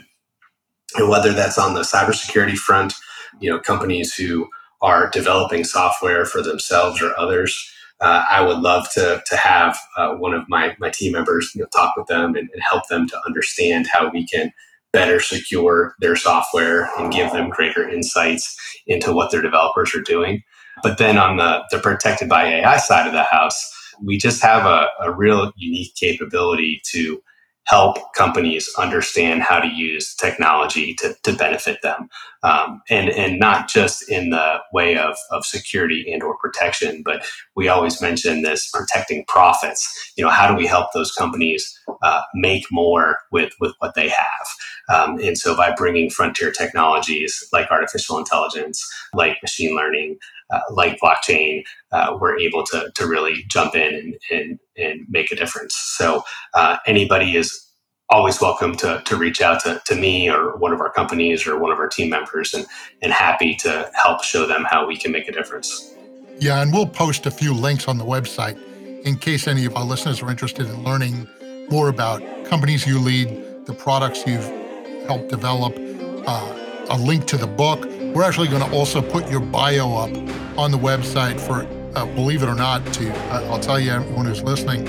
and 0.97 1.09
whether 1.09 1.33
that's 1.33 1.59
on 1.59 1.75
the 1.75 1.81
cybersecurity 1.81 2.57
front, 2.57 2.95
you 3.41 3.51
know, 3.51 3.59
companies 3.61 4.15
who 4.15 4.49
are 4.83 5.11
developing 5.11 5.65
software 5.65 6.25
for 6.25 6.43
themselves 6.43 7.03
or 7.03 7.19
others. 7.19 7.71
Uh, 8.01 8.25
I 8.31 8.41
would 8.41 8.61
love 8.61 8.91
to 8.95 9.23
to 9.27 9.37
have 9.37 9.79
uh, 9.97 10.15
one 10.15 10.33
of 10.35 10.49
my 10.49 10.75
my 10.81 10.91
team 10.91 11.13
members 11.13 11.53
you 11.55 11.61
know, 11.61 11.69
talk 11.69 11.97
with 11.97 12.07
them 12.07 12.35
and, 12.35 12.49
and 12.53 12.63
help 12.63 12.89
them 12.89 13.07
to 13.09 13.21
understand 13.27 13.89
how 13.93 14.11
we 14.11 14.27
can 14.27 14.53
better 14.93 15.21
secure 15.21 15.95
their 16.01 16.17
software 16.17 16.91
and 16.99 17.13
give 17.13 17.33
them 17.33 17.51
greater 17.51 17.89
insights 17.89 18.57
into 18.87 19.13
what 19.13 19.31
their 19.31 19.43
developers 19.43 19.95
are 19.95 20.03
doing. 20.03 20.43
But 20.83 20.99
then 20.99 21.19
on 21.19 21.37
the, 21.37 21.65
the 21.71 21.79
protected 21.79 22.29
by 22.29 22.45
AI 22.47 22.79
side 22.79 23.07
of 23.07 23.13
the 23.13 23.25
house, 23.25 23.61
we 24.03 24.19
just 24.19 24.43
have 24.43 24.67
a, 24.67 24.89
a 25.01 25.13
real 25.13 25.53
unique 25.57 25.95
capability 25.97 26.81
to 26.93 27.23
help 27.67 27.99
companies 28.17 28.69
understand 28.79 29.43
how 29.43 29.61
to 29.61 29.69
use 29.69 30.15
technology 30.17 30.95
to, 30.95 31.15
to 31.23 31.33
benefit 31.35 31.83
them. 31.83 32.09
Um, 32.43 32.81
and 32.91 33.11
and 33.11 33.39
not 33.39 33.69
just 33.69 34.11
in 34.11 34.31
the 34.31 34.61
way 34.73 34.97
of, 34.97 35.15
of 35.31 35.45
security 35.45 36.11
and 36.11 36.23
or 36.23 36.39
protection 36.39 37.03
but 37.05 37.23
we 37.55 37.69
always 37.69 38.01
mention 38.01 38.43
this 38.43 38.71
protecting 38.73 39.25
profits. 39.29 40.13
You 40.17 40.25
know 40.25 40.31
how 40.31 40.51
do 40.51 40.57
we 40.57 40.67
help 40.67 40.89
those 40.95 41.13
companies 41.13 41.71
uh, 42.03 42.23
make 42.35 42.65
more 42.73 43.19
with 43.31 43.53
with 43.61 43.75
what 43.79 43.95
they 43.95 44.09
have 44.09 44.47
um, 44.93 45.19
and 45.21 45.39
so 45.39 45.57
by 45.57 45.73
bringing 45.77 46.11
frontier 46.11 46.51
technologies 46.51 47.47
like 47.53 47.71
artificial 47.71 48.19
intelligence 48.19 48.87
like 49.15 49.37
machine 49.43 49.75
learning 49.75 50.19
uh, 50.53 50.61
like 50.71 50.99
blockchain, 50.99 51.63
uh, 51.93 52.17
we're 52.21 52.39
able 52.39 52.65
to, 52.65 52.91
to 52.95 53.07
really 53.07 53.45
jump 53.49 53.75
in 53.75 53.95
and, 53.95 54.17
and, 54.31 54.59
and 54.77 55.07
make 55.09 55.31
a 55.31 55.37
difference. 55.37 55.75
So 55.77 56.23
uh, 56.55 56.79
anybody 56.87 57.37
is 57.37 57.67
always 58.09 58.41
welcome 58.41 58.75
to, 58.75 59.01
to 59.05 59.17
reach 59.17 59.41
out 59.41 59.61
to, 59.63 59.81
to 59.87 59.95
me 59.95 60.29
or 60.29 60.57
one 60.57 60.73
of 60.73 60.81
our 60.81 60.91
companies 60.91 61.47
or 61.47 61.59
one 61.59 61.71
of 61.71 61.79
our 61.79 61.89
team 61.89 62.11
members 62.11 62.53
and, 62.53 62.67
and 63.03 63.13
happy 63.13 63.55
to 63.55 63.91
help 64.03 64.25
show 64.25 64.47
them 64.47 64.67
how 64.69 64.87
we 64.87 64.97
can 64.97 65.13
make 65.13 65.29
a 65.29 65.33
difference. 65.33 65.95
Yeah, 66.41 66.63
and 66.63 66.73
we'll 66.73 66.87
post 66.87 67.27
a 67.27 67.31
few 67.31 67.55
links 67.55 67.87
on 67.87 67.99
the 67.99 68.05
website 68.05 68.59
in 69.05 69.17
case 69.17 69.47
any 69.47 69.65
of 69.65 69.77
our 69.77 69.85
listeners 69.85 70.21
are 70.23 70.31
interested 70.31 70.67
in 70.67 70.83
learning 70.83 71.29
more 71.71 71.89
about 71.89 72.23
companies 72.47 72.87
you 72.87 72.99
lead, 72.99 73.67
the 73.67 73.75
products 73.75 74.25
you've 74.27 74.60
helped 75.11 75.29
develop, 75.29 75.75
uh, 76.25 76.87
a 76.91 76.97
link 76.97 77.27
to 77.27 77.37
the 77.37 77.47
book. 77.49 77.85
We're 78.15 78.23
actually 78.23 78.47
going 78.47 78.63
to 78.63 78.71
also 78.71 79.03
put 79.03 79.29
your 79.29 79.41
bio 79.41 79.97
up 79.97 80.11
on 80.57 80.71
the 80.71 80.79
website 80.79 81.41
for, 81.41 81.67
uh, 81.99 82.07
believe 82.15 82.45
it 82.45 82.49
or 82.49 82.55
not, 82.55 82.87
to, 82.93 83.13
uh, 83.13 83.51
I'll 83.51 83.59
tell 83.59 83.81
you, 83.81 83.91
everyone 83.91 84.27
who's 84.27 84.45
listening, 84.45 84.85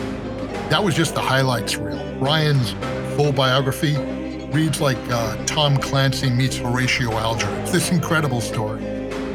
that 0.70 0.84
was 0.84 0.94
just 0.94 1.16
the 1.16 1.22
highlights 1.22 1.76
reel. 1.76 1.98
Ryan's 2.20 2.74
full 3.16 3.32
biography 3.32 3.98
reads 4.54 4.80
like 4.80 5.00
uh, 5.10 5.44
Tom 5.48 5.76
Clancy 5.78 6.30
meets 6.30 6.58
Horatio 6.58 7.14
Alger. 7.14 7.50
It's 7.62 7.72
this 7.72 7.92
incredible 7.92 8.42
story. 8.42 8.86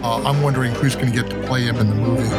Uh, 0.04 0.22
I'm 0.22 0.40
wondering 0.40 0.72
who's 0.72 0.94
going 0.94 1.10
to 1.12 1.20
get 1.20 1.28
to 1.30 1.42
play 1.48 1.62
him 1.62 1.78
in 1.78 1.88
the 1.88 1.96
movie. 1.96 2.30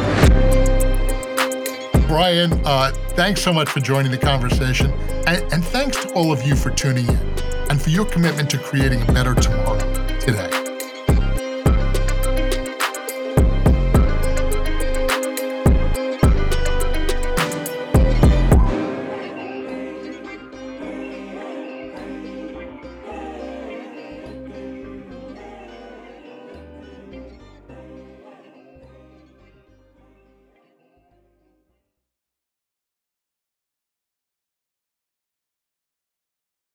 Brian, 2.06 2.50
uh, 2.64 2.92
thanks 3.10 3.42
so 3.42 3.52
much 3.52 3.68
for 3.68 3.80
joining 3.80 4.10
the 4.10 4.16
conversation. 4.16 4.90
And, 5.26 5.42
and 5.52 5.62
thanks 5.62 6.02
to 6.02 6.10
all 6.14 6.32
of 6.32 6.42
you 6.44 6.56
for 6.56 6.70
tuning 6.70 7.06
in 7.06 7.47
and 7.70 7.80
for 7.80 7.90
your 7.90 8.04
commitment 8.04 8.50
to 8.50 8.58
creating 8.58 9.02
a 9.02 9.12
better 9.12 9.34
tomorrow. 9.34 9.87